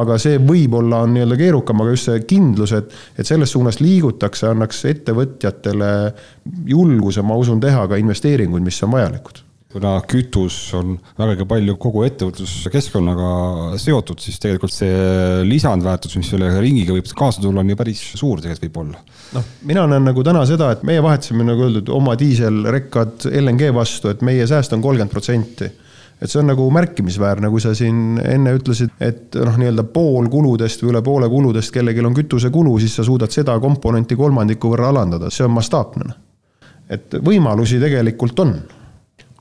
aga 0.00 0.16
see 0.22 0.40
võib-olla 0.40 1.02
on 1.04 1.12
nii-öelda 1.16 1.40
keerukam, 1.40 1.84
aga 1.84 1.96
just 1.96 2.10
see 2.10 2.22
kindlus, 2.28 2.72
et, 2.76 2.94
et 3.18 3.28
selles 3.28 3.52
suunas 3.52 3.82
liigutakse, 3.84 4.48
annaks 4.48 4.84
ettevõtjatele 4.88 5.90
julguse, 6.72 7.22
ma 7.22 7.36
usun, 7.36 7.60
teha 7.60 7.84
ka 7.90 8.00
investeeringuid, 8.00 8.64
mis 8.64 8.80
on 8.86 8.96
vajalikud 8.96 9.45
kuna 9.72 9.96
kütus 10.08 10.56
on 10.78 10.94
vägagi 11.18 11.44
palju 11.48 11.76
kogu 11.80 12.04
ettevõtluskeskkonnaga 12.06 13.30
seotud, 13.82 14.20
siis 14.22 14.38
tegelikult 14.42 14.72
see 14.72 15.42
lisandväärtus, 15.48 16.16
mis 16.20 16.30
selle 16.32 16.52
ringiga 16.62 16.94
võib 16.96 17.08
kaasa 17.18 17.42
tulla, 17.42 17.64
on 17.64 17.72
ju 17.72 17.78
päris 17.78 18.02
suur 18.16 18.40
tegelikult 18.42 18.68
võib-olla. 18.68 19.02
noh, 19.36 19.48
mina 19.68 19.86
näen 19.90 20.06
nagu 20.06 20.24
täna 20.26 20.44
seda, 20.48 20.70
et 20.72 20.86
meie 20.86 21.02
vahetasime 21.04 21.44
nagu 21.46 21.66
öeldud 21.66 21.90
oma 21.92 22.14
diiselrekkad 22.18 23.28
LNG 23.32 23.72
vastu, 23.76 24.12
et 24.12 24.22
meie 24.26 24.46
sääst 24.48 24.76
on 24.76 24.84
kolmkümmend 24.84 25.12
protsenti 25.12 25.72
et 26.22 26.32
see 26.32 26.40
on 26.40 26.48
nagu 26.48 26.64
märkimisväärne, 26.72 27.50
kui 27.52 27.60
sa 27.60 27.74
siin 27.76 28.16
enne 28.22 28.54
ütlesid, 28.56 28.94
et 29.04 29.36
noh, 29.36 29.58
nii-öelda 29.60 29.84
pool 29.92 30.30
kuludest 30.32 30.80
või 30.84 30.94
üle 30.94 31.02
poole 31.04 31.28
kuludest 31.28 31.74
kellelgi 31.74 32.04
on 32.06 32.16
kütusekulu, 32.16 32.78
siis 32.80 32.96
sa 32.96 33.04
suudad 33.04 33.32
seda 33.34 33.58
komponenti 33.60 34.16
kolmandiku 34.16 34.72
võrra 34.72 34.88
alandada, 34.94 35.30
see 35.30 35.44
on 35.44 35.52
mastaapne. 35.58 36.14
et 36.88 37.16
võimalusi 37.18 37.80
tegelikult 37.82 38.40
on. 38.40 38.54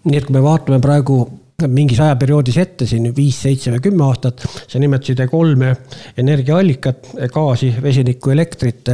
Nii 0.06 0.20
et 0.20 0.28
kui 0.28 0.36
me 0.36 0.44
vaatame 0.46 0.80
praegu 0.84 1.24
mingis 1.72 2.00
ajaperioodis 2.04 2.58
ette 2.60 2.86
siin 2.88 3.08
viis, 3.16 3.38
seitse 3.46 3.72
või 3.72 3.82
kümme 3.86 4.04
aastat, 4.04 4.42
sa 4.68 4.80
nimetasid 4.82 5.22
kolme 5.32 5.70
energiaallikat, 6.20 7.14
gaasi, 7.32 7.70
vesinikku, 7.82 8.34
elektrit, 8.34 8.90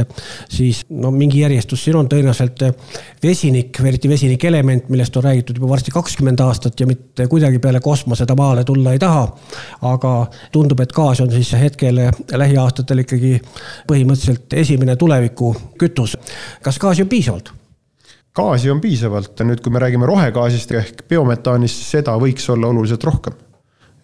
siis 0.50 0.84
no 0.94 1.10
mingi 1.10 1.40
järjestus 1.42 1.82
siin 1.82 1.98
on 1.98 2.10
tõenäoliselt 2.10 2.62
vesinik, 3.22 3.80
eriti 3.82 4.10
vesinikelement, 4.12 4.92
millest 4.94 5.18
on 5.18 5.26
räägitud 5.26 5.58
juba 5.58 5.72
varsti 5.72 5.94
kakskümmend 5.94 6.42
aastat 6.44 6.80
ja 6.80 6.86
mitte 6.86 7.26
kuidagi 7.30 7.58
peale 7.62 7.80
kosmose 7.82 8.26
ta 8.26 8.36
maale 8.38 8.62
tulla 8.64 8.94
ei 8.94 9.02
taha. 9.02 9.24
aga 9.88 10.12
tundub, 10.52 10.80
et 10.80 10.92
gaas 10.94 11.20
on 11.20 11.32
siis 11.32 11.50
hetkel 11.58 11.98
lähiaastatel 12.30 13.02
ikkagi 13.02 13.40
põhimõtteliselt 13.90 14.54
esimene 14.62 14.96
tulevikukütus. 14.96 16.16
kas 16.62 16.78
gaasi 16.78 17.02
on 17.02 17.10
piisavalt? 17.10 17.52
Gaasi 18.36 18.70
on 18.72 18.80
piisavalt 18.80 19.40
nüüd, 19.46 19.62
kui 19.62 19.72
me 19.72 19.80
räägime 19.82 20.08
rohegaasist 20.08 20.76
ehk 20.78 21.06
biometaanist, 21.10 21.86
seda 21.88 22.16
võiks 22.20 22.48
olla 22.52 22.70
oluliselt 22.72 23.04
rohkem. 23.04 23.34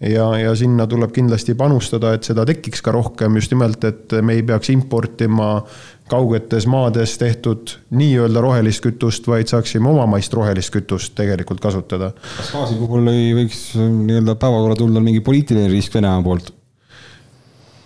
ja, 0.05 0.27
ja 0.39 0.53
sinna 0.55 0.87
tuleb 0.87 1.11
kindlasti 1.15 1.57
panustada, 1.59 2.13
et 2.15 2.27
seda 2.29 2.45
tekiks 2.47 2.85
ka 2.85 2.93
rohkem 2.95 3.35
just 3.41 3.51
nimelt, 3.55 3.85
et 3.85 4.13
me 4.23 4.37
ei 4.37 4.45
peaks 4.47 4.71
importima 4.71 5.65
kaugetes 6.09 6.69
maades 6.71 7.17
tehtud 7.19 7.75
nii-öelda 7.91 8.41
rohelist 8.45 8.85
kütust, 8.85 9.27
vaid 9.29 9.51
saaksime 9.51 9.91
omamaist 9.91 10.33
rohelist 10.37 10.73
kütust 10.77 11.17
tegelikult 11.19 11.61
kasutada. 11.65 12.13
kas 12.37 12.53
gaasi 12.55 12.79
puhul 12.79 13.11
ei 13.13 13.35
võiks 13.43 13.65
nii-öelda 13.81 14.39
päevakorda 14.39 14.79
tulla 14.85 15.03
mingi 15.03 15.25
poliitiline 15.25 15.73
risk 15.73 15.99
Venemaa 15.99 16.23
poolt? 16.23 16.53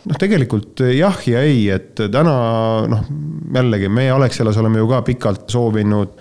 Noh, 0.08 0.18
tegelikult 0.18 0.82
jah 0.92 1.18
ja 1.28 1.42
ei, 1.46 1.66
et 1.74 2.00
täna 2.12 2.36
noh, 2.90 3.04
jällegi 3.54 3.90
meie 3.92 4.12
Alexelas 4.14 4.58
oleme 4.62 4.82
ju 4.82 4.88
ka 4.90 5.02
pikalt 5.06 5.50
soovinud 5.52 6.16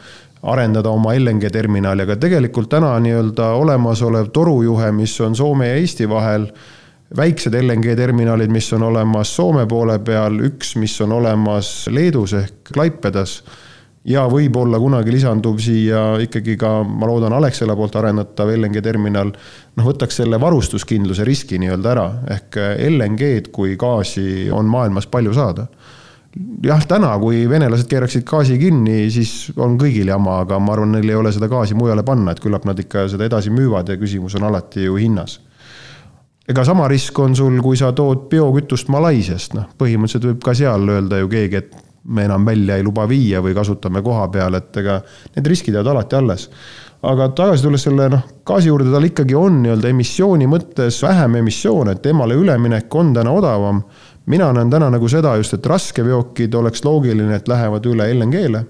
arendada 0.51 0.89
oma 0.89 1.13
LNG 1.13 1.51
terminali, 1.53 2.05
aga 2.05 2.17
tegelikult 2.17 2.71
täna 2.71 2.95
nii-öelda 3.03 3.51
olemasolev 3.61 4.31
torujuhe, 4.33 4.89
mis 4.97 5.13
on 5.21 5.35
Soome 5.37 5.69
ja 5.69 5.75
Eesti 5.77 6.09
vahel, 6.09 6.47
väiksed 7.17 7.53
LNG 7.59 7.95
terminalid, 7.97 8.49
mis 8.53 8.71
on 8.73 8.87
olemas 8.89 9.35
Soome 9.35 9.67
poole 9.69 9.99
peal, 10.05 10.39
üks, 10.49 10.75
mis 10.81 10.95
on 11.05 11.13
olemas 11.19 11.85
Leedus 11.93 12.33
ehk 12.39 12.73
Klaipedas 12.73 13.41
ja 14.07 14.23
võib-olla 14.29 14.79
kunagi 14.81 15.13
lisandub 15.13 15.59
siia 15.61 16.01
ikkagi 16.23 16.55
ka, 16.59 16.81
ma 16.83 17.09
loodan, 17.09 17.35
Alexela 17.37 17.75
poolt 17.77 17.95
arendatav 17.99 18.49
LNG 18.55 18.81
terminal, 18.83 19.33
noh, 19.77 19.87
võtaks 19.87 20.21
selle 20.21 20.39
varustuskindluse 20.41 21.25
riski 21.27 21.59
nii-öelda 21.61 21.91
ära, 21.93 22.07
ehk 22.37 22.57
LNG-d 22.89 23.51
kui 23.53 23.75
gaasi 23.79 24.49
on 24.53 24.69
maailmas 24.71 25.09
palju 25.11 25.35
saada. 25.37 25.67
jah, 26.63 26.81
täna, 26.87 27.11
kui 27.19 27.43
venelased 27.49 27.89
keeraksid 27.91 28.23
gaasi 28.25 28.57
kinni, 28.57 29.11
siis 29.11 29.51
on 29.57 29.77
kõigil 29.77 30.07
jama, 30.07 30.39
aga 30.45 30.59
ma 30.59 30.73
arvan, 30.73 30.95
neil 30.95 31.09
ei 31.09 31.15
ole 31.19 31.31
seda 31.31 31.49
gaasi 31.51 31.75
mujale 31.75 32.03
panna, 32.07 32.31
et 32.31 32.39
küllap 32.39 32.65
nad 32.65 32.79
ikka 32.79 33.07
seda 33.11 33.27
edasi 33.27 33.51
müüvad 33.51 33.89
ja 33.89 33.99
küsimus 33.99 34.35
on 34.39 34.47
alati 34.49 34.87
ju 34.87 34.95
hinnas 34.95 35.39
ega 36.49 36.63
sama 36.65 36.87
risk 36.89 37.19
on 37.19 37.35
sul, 37.35 37.61
kui 37.63 37.77
sa 37.77 37.91
tood 37.95 38.25
biokütust 38.31 38.89
Malaisiast, 38.91 39.53
noh, 39.55 39.69
põhimõtteliselt 39.77 40.25
võib 40.25 40.41
ka 40.43 40.55
seal 40.57 40.89
öelda 40.89 41.21
ju 41.21 41.29
keegi, 41.31 41.61
et 41.61 41.90
me 42.03 42.23
enam 42.25 42.45
välja 42.45 42.77
ei 42.77 42.83
luba 42.83 43.07
viia 43.09 43.41
või 43.41 43.53
kasutame 43.53 44.01
koha 44.01 44.27
peal, 44.33 44.55
et 44.57 44.77
ega 44.77 44.99
need 45.35 45.47
riskid 45.47 45.75
jäävad 45.75 45.91
alati 45.93 46.15
alles. 46.15 46.49
aga 47.01 47.29
tagasi 47.33 47.63
tulles 47.63 47.83
selle 47.83 48.09
noh, 48.09 48.23
gaasi 48.45 48.69
juurde, 48.69 48.91
tal 48.93 49.05
ikkagi 49.05 49.35
on 49.35 49.61
nii-öelda 49.63 49.89
emissiooni 49.89 50.47
mõttes 50.47 51.01
vähem 51.03 51.35
emissioone, 51.41 51.91
et 51.91 52.01
temale 52.01 52.35
üleminek 52.37 52.95
on 52.95 53.13
täna 53.13 53.31
odavam. 53.31 53.83
mina 54.25 54.53
näen 54.53 54.69
täna 54.69 54.89
nagu 54.89 55.07
seda 55.09 55.35
just, 55.35 55.53
et 55.53 55.65
raskeveokid 55.65 56.53
oleks 56.53 56.85
loogiline, 56.85 57.35
et 57.35 57.47
lähevad 57.47 57.85
üle 57.85 58.13
LNG-le. 58.13 58.65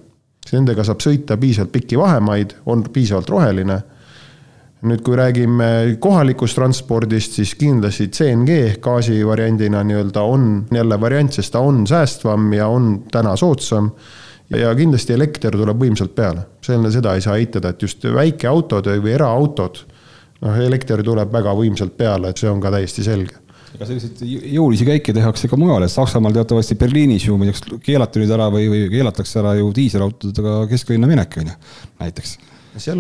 Nendega 0.52 0.84
saab 0.84 1.00
sõita 1.00 1.38
piisavalt 1.38 1.72
pikki 1.72 1.98
vahemaid, 1.98 2.56
on 2.66 2.84
piisavalt 2.84 3.30
roheline 3.30 3.82
nüüd, 4.88 5.04
kui 5.06 5.18
räägime 5.18 5.68
kohalikust 6.02 6.58
transpordist, 6.58 7.38
siis 7.38 7.54
kindlasti 7.60 8.10
CNG 8.14 8.58
ehk 8.72 8.82
gaasi 8.86 9.20
variandina 9.28 9.84
nii-öelda 9.86 10.24
on 10.26 10.48
jälle 10.74 10.98
variant, 11.02 11.34
sest 11.34 11.54
ta 11.54 11.62
on 11.66 11.84
säästvam 11.88 12.50
ja 12.58 12.68
on 12.68 13.04
täna 13.12 13.36
soodsam. 13.36 13.92
ja 14.52 14.74
kindlasti 14.76 15.14
elekter 15.14 15.56
tuleb 15.56 15.78
võimsalt 15.80 16.12
peale, 16.16 16.42
selle, 16.66 16.90
seda 16.92 17.14
ei 17.16 17.22
saa 17.24 17.38
eitada, 17.40 17.70
et 17.72 17.82
just 17.82 18.04
väikeautod 18.04 18.90
või 19.00 19.14
eraautod, 19.14 19.78
noh, 20.42 20.58
elekter 20.60 21.04
tuleb 21.08 21.32
väga 21.32 21.54
võimsalt 21.56 21.96
peale, 21.98 22.34
et 22.34 22.42
see 22.42 22.50
on 22.50 22.60
ka 22.60 22.74
täiesti 22.74 23.06
selge 23.06 23.38
ega 23.72 23.88
selliseid 23.88 24.20
jõulisi 24.52 24.84
käike 24.84 25.14
tehakse 25.16 25.48
ka 25.48 25.56
mujal, 25.56 25.86
et 25.86 25.94
Saksamaal 25.94 26.36
teatavasti 26.36 26.76
Berliinis 26.76 27.30
ju 27.30 27.38
muideks 27.40 27.64
keelati 27.86 28.20
nüüd 28.20 28.34
ära 28.36 28.50
või, 28.52 28.66
või 28.68 28.90
keelatakse 28.92 29.40
ära 29.40 29.54
ju 29.62 29.70
diiselautodega 29.76 30.58
kesklinna 30.74 31.08
minek, 31.08 31.38
on 31.40 31.54
ju, 31.54 31.56
näiteks. 32.02 32.36
seal 32.76 33.00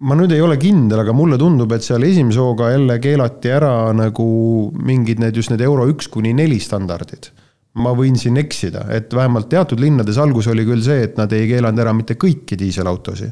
ma 0.00 0.14
nüüd 0.18 0.32
ei 0.34 0.42
ole 0.44 0.58
kindel, 0.60 1.02
aga 1.02 1.14
mulle 1.16 1.38
tundub, 1.40 1.72
et 1.74 1.84
seal 1.86 2.04
esimese 2.06 2.42
hooga 2.42 2.70
jälle 2.74 2.98
keelati 3.02 3.50
ära 3.50 3.72
nagu 3.96 4.28
mingid 4.78 5.22
need 5.22 5.36
just 5.36 5.50
need 5.50 5.64
euro 5.66 5.88
üks 5.90 6.10
kuni 6.12 6.34
neli 6.36 6.60
standardid. 6.62 7.32
ma 7.78 7.92
võin 7.94 8.16
siin 8.18 8.34
eksida, 8.40 8.88
et 8.90 9.12
vähemalt 9.14 9.46
teatud 9.52 9.78
linnades 9.78 10.16
algus 10.18 10.48
oli 10.50 10.64
küll 10.66 10.82
see, 10.82 11.04
et 11.04 11.18
nad 11.20 11.30
ei 11.36 11.44
keelanud 11.46 11.78
ära 11.78 11.92
mitte 11.94 12.16
kõiki 12.18 12.56
diiselautosid, 12.58 13.30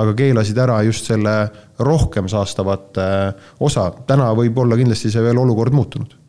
aga 0.00 0.14
keelasid 0.16 0.60
ära 0.64 0.78
just 0.86 1.10
selle 1.10 1.34
rohkem 1.84 2.30
saastavate 2.30 3.04
osa. 3.60 3.90
täna 4.06 4.30
võib 4.38 4.56
olla 4.64 4.78
kindlasti 4.80 5.12
see 5.12 5.24
veel 5.24 5.42
olukord 5.44 5.76
muutunud 5.76 6.21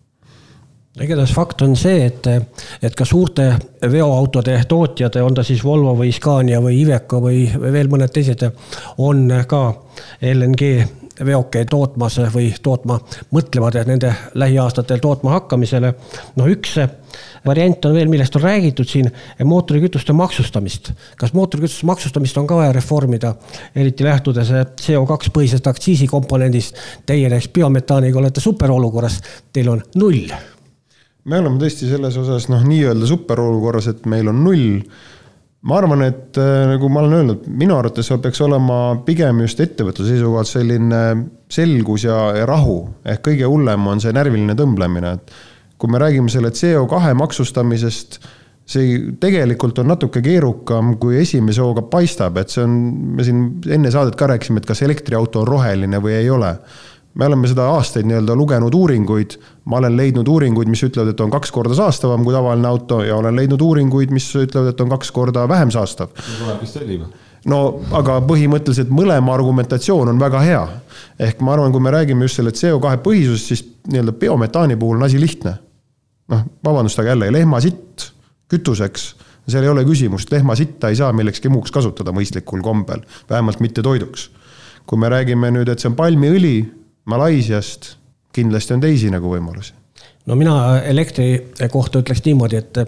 igatahes 1.02 1.34
fakt 1.34 1.62
on 1.66 1.76
see, 1.78 2.06
et, 2.06 2.28
et 2.82 2.96
ka 2.96 3.06
suurte 3.06 3.48
veoautode 3.92 4.60
tootjad, 4.70 5.16
on 5.26 5.34
ta 5.34 5.46
siis 5.46 5.64
Volvo 5.66 5.96
või 5.98 6.12
Scania 6.14 6.62
või 6.62 6.82
Iveco 6.84 7.22
või, 7.24 7.48
veel 7.50 7.90
mõned 7.90 8.14
teised, 8.14 8.46
on 9.02 9.26
ka 9.50 9.64
LNG 10.22 10.70
veokeid 11.26 11.70
tootmas 11.70 12.18
või 12.34 12.52
tootma 12.62 13.00
mõtlevad 13.34 13.78
nende 13.90 14.14
lähiaastatel 14.34 15.02
tootma 15.02 15.36
hakkamisele. 15.36 15.94
noh, 16.36 16.48
üks 16.50 16.78
variant 17.46 17.86
on 17.86 17.94
veel, 17.94 18.10
millest 18.10 18.36
on 18.36 18.42
räägitud 18.42 18.90
siin, 18.90 19.12
mootorikütuste 19.44 20.14
maksustamist. 20.14 20.92
kas 21.18 21.34
mootorikütuste 21.34 21.86
maksustamist 21.86 22.38
on 22.38 22.48
ka 22.48 22.56
vaja 22.56 22.72
reformida, 22.72 23.36
eriti 23.76 24.04
lähtudes 24.04 24.50
CO2 24.82 25.34
põhisest 25.34 25.70
aktsiisikomponendist. 25.70 26.76
Teie 27.06 27.30
näiteks 27.30 27.54
biometaaniga 27.54 28.20
olete 28.20 28.42
superolukorras, 28.42 29.22
teil 29.54 29.70
on 29.70 29.84
null 29.96 30.53
me 31.30 31.40
oleme 31.40 31.60
tõesti 31.62 31.88
selles 31.90 32.18
osas 32.20 32.50
noh, 32.52 32.64
nii-öelda 32.68 33.08
superolukorras, 33.10 33.90
et 33.94 34.08
meil 34.12 34.30
on 34.32 34.44
null. 34.44 34.84
ma 35.64 35.78
arvan, 35.80 36.02
et 36.04 36.36
äh, 36.42 36.66
nagu 36.74 36.90
ma 36.92 37.00
olen 37.00 37.18
öelnud, 37.22 37.48
minu 37.48 37.78
arvates 37.78 38.10
peaks 38.20 38.42
olema 38.44 38.98
pigem 39.08 39.40
just 39.46 39.62
ettevõtluse 39.64 40.12
seisukohalt 40.12 40.50
selline 40.50 41.02
selgus 41.48 42.04
ja, 42.04 42.20
ja 42.36 42.46
rahu. 42.50 42.82
ehk 43.06 43.24
kõige 43.30 43.48
hullem 43.48 43.88
on 43.88 44.04
see 44.04 44.12
närviline 44.16 44.58
tõmblemine, 44.60 45.16
et 45.16 45.36
kui 45.80 45.92
me 45.92 46.02
räägime 46.04 46.32
selle 46.32 46.52
CO2 46.52 47.14
maksustamisest, 47.20 48.20
see 48.68 49.00
tegelikult 49.20 49.80
on 49.80 49.90
natuke 49.92 50.22
keerukam, 50.24 50.98
kui 51.00 51.18
esimese 51.20 51.64
hooga 51.64 51.84
paistab, 51.92 52.38
et 52.40 52.52
see 52.52 52.64
on, 52.64 52.76
me 53.16 53.24
siin 53.28 53.46
enne 53.72 53.92
saadet 53.92 54.20
ka 54.20 54.28
rääkisime, 54.32 54.60
et 54.60 54.68
kas 54.68 54.84
elektriauto 54.84 55.44
on 55.44 55.48
roheline 55.48 56.00
või 56.04 56.18
ei 56.20 56.30
ole 56.32 56.54
me 57.14 57.26
oleme 57.26 57.48
seda 57.48 57.68
aastaid 57.76 58.08
nii-öelda 58.10 58.36
lugenud 58.36 58.74
uuringuid, 58.74 59.38
ma 59.70 59.78
olen 59.78 59.98
leidnud 59.98 60.28
uuringuid, 60.28 60.70
mis 60.72 60.82
ütlevad, 60.84 61.14
et 61.14 61.22
on 61.22 61.34
kaks 61.34 61.52
korda 61.54 61.76
saastavam 61.78 62.24
kui 62.26 62.34
tavaline 62.34 62.68
auto 62.68 63.04
ja 63.06 63.18
olen 63.18 63.36
leidnud 63.36 63.62
uuringuid, 63.62 64.14
mis 64.14 64.30
ütlevad, 64.36 64.74
et 64.74 64.82
on 64.82 64.90
kaks 64.96 65.12
korda 65.12 65.48
vähem 65.50 65.72
saastav. 65.72 66.10
tuleb 66.16 66.62
vist 66.62 66.80
selline 66.80 67.12
no 67.50 67.60
aga 67.98 68.20
põhimõtteliselt 68.28 68.92
mõlema 68.94 69.34
argumentatsioon 69.36 70.14
on 70.14 70.20
väga 70.20 70.42
hea. 70.44 70.64
ehk 71.20 71.42
ma 71.42 71.54
arvan, 71.54 71.72
kui 71.72 71.82
me 71.82 71.92
räägime 71.92 72.26
just 72.26 72.40
selle 72.40 72.52
CO2 72.52 72.98
põhisusest, 73.04 73.48
siis 73.48 73.66
nii-öelda 73.92 74.16
biometaani 74.20 74.78
puhul 74.80 74.98
on 74.98 75.04
asi 75.04 75.20
lihtne. 75.22 75.58
noh, 76.28 76.46
vabandust, 76.66 77.00
aga 77.00 77.10
jälle 77.10 77.32
lehmasitt 77.32 78.12
kütuseks, 78.48 79.16
seal 79.48 79.64
ei 79.64 79.70
ole 79.70 79.84
küsimust, 79.84 80.32
lehmasitta 80.32 80.90
ei 80.90 80.96
saa 80.96 81.14
millekski 81.14 81.50
muuks 81.50 81.72
kasutada 81.72 82.12
mõistlikul 82.12 82.62
kombel, 82.64 83.04
vähemalt 83.30 83.60
mitte 83.60 83.82
toiduks. 83.82 84.32
kui 84.86 84.98
me 84.98 85.10
räägime 85.10 85.52
nüüd, 85.52 85.70
et 85.70 85.80
see 85.80 85.90
on 85.92 85.96
palmiõli 85.96 86.83
Malaisiast, 87.06 87.98
kindlasti 88.34 88.74
on 88.74 88.84
teisi 88.84 89.10
nagu 89.12 89.32
võimalusi 89.32 89.74
no 90.26 90.38
mina 90.40 90.56
elektri 90.88 91.28
kohta 91.72 92.02
ütleks 92.04 92.24
niimoodi, 92.26 92.60
et, 92.60 92.80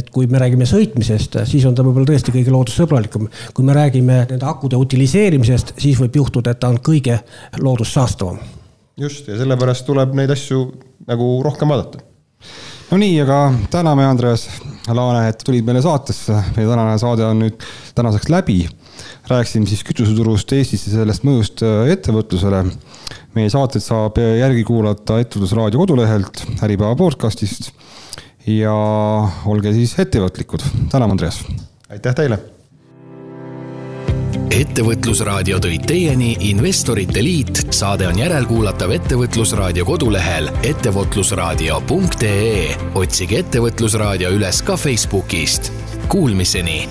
et 0.00 0.10
kui 0.12 0.28
me 0.30 0.40
räägime 0.40 0.66
sõitmisest, 0.68 1.40
siis 1.48 1.66
on 1.68 1.76
ta 1.76 1.84
võib-olla 1.86 2.08
tõesti 2.08 2.32
kõige 2.34 2.54
loodussõbralikum. 2.54 3.28
kui 3.54 3.66
me 3.66 3.76
räägime 3.76 4.22
nende 4.30 4.48
akude 4.48 4.80
utiliseerimisest, 4.80 5.74
siis 5.78 6.00
võib 6.00 6.16
juhtuda, 6.22 6.54
et 6.54 6.60
ta 6.62 6.72
on 6.72 6.80
kõige 6.80 7.20
loodussaastavam. 7.60 8.38
just, 8.96 9.28
ja 9.28 9.36
sellepärast 9.36 9.86
tuleb 9.86 10.16
neid 10.16 10.32
asju 10.32 10.64
nagu 11.08 11.30
rohkem 11.44 11.68
vaadata. 11.68 12.00
no 12.90 13.00
nii, 13.04 13.20
aga 13.20 13.42
täname, 13.70 14.06
Andreas 14.06 14.48
Laane, 14.88 15.28
et 15.28 15.44
tulid 15.44 15.66
meile 15.66 15.82
saatesse. 15.84 16.32
meie 16.56 16.68
tänane 16.68 16.98
saade 16.98 17.26
on 17.26 17.44
nüüd 17.44 17.68
tänaseks 17.94 18.32
läbi. 18.32 18.62
rääkisime 19.28 19.66
siis 19.68 19.84
kütuseturust 19.84 20.52
Eestis 20.56 20.86
ja 20.86 20.96
sellest 21.02 21.24
mõjust 21.28 21.60
ettevõtlusele 21.92 22.64
meie 23.36 23.50
saateid 23.52 23.84
saab 23.84 24.18
järgi 24.18 24.64
kuulata 24.68 25.20
Ettevõtlusraadio 25.22 25.84
kodulehelt, 25.84 26.44
Äripäeva 26.62 26.96
podcastist 26.98 27.72
ja 28.46 28.74
olge 29.46 29.72
siis 29.76 29.98
ettevõtlikud. 29.98 30.62
täname, 30.92 31.12
Andreas! 31.16 31.44
aitäh 31.90 32.14
teile! 32.14 32.38
ettevõtlusraadio 34.58 35.60
tõid 35.62 35.84
teieni 35.86 36.32
Investorite 36.48 37.22
Liit, 37.22 37.60
saade 37.74 38.06
on 38.08 38.18
järelkuulatav 38.18 38.90
Ettevõtlusraadio 38.96 39.84
kodulehel 39.86 40.48
ettevõtlusraadio.ee. 40.62 42.76
otsige 42.98 43.38
Ettevõtlusraadio 43.44 44.30
üles 44.34 44.62
ka 44.66 44.76
Facebookist. 44.80 45.72
Kuulmiseni 46.08 46.88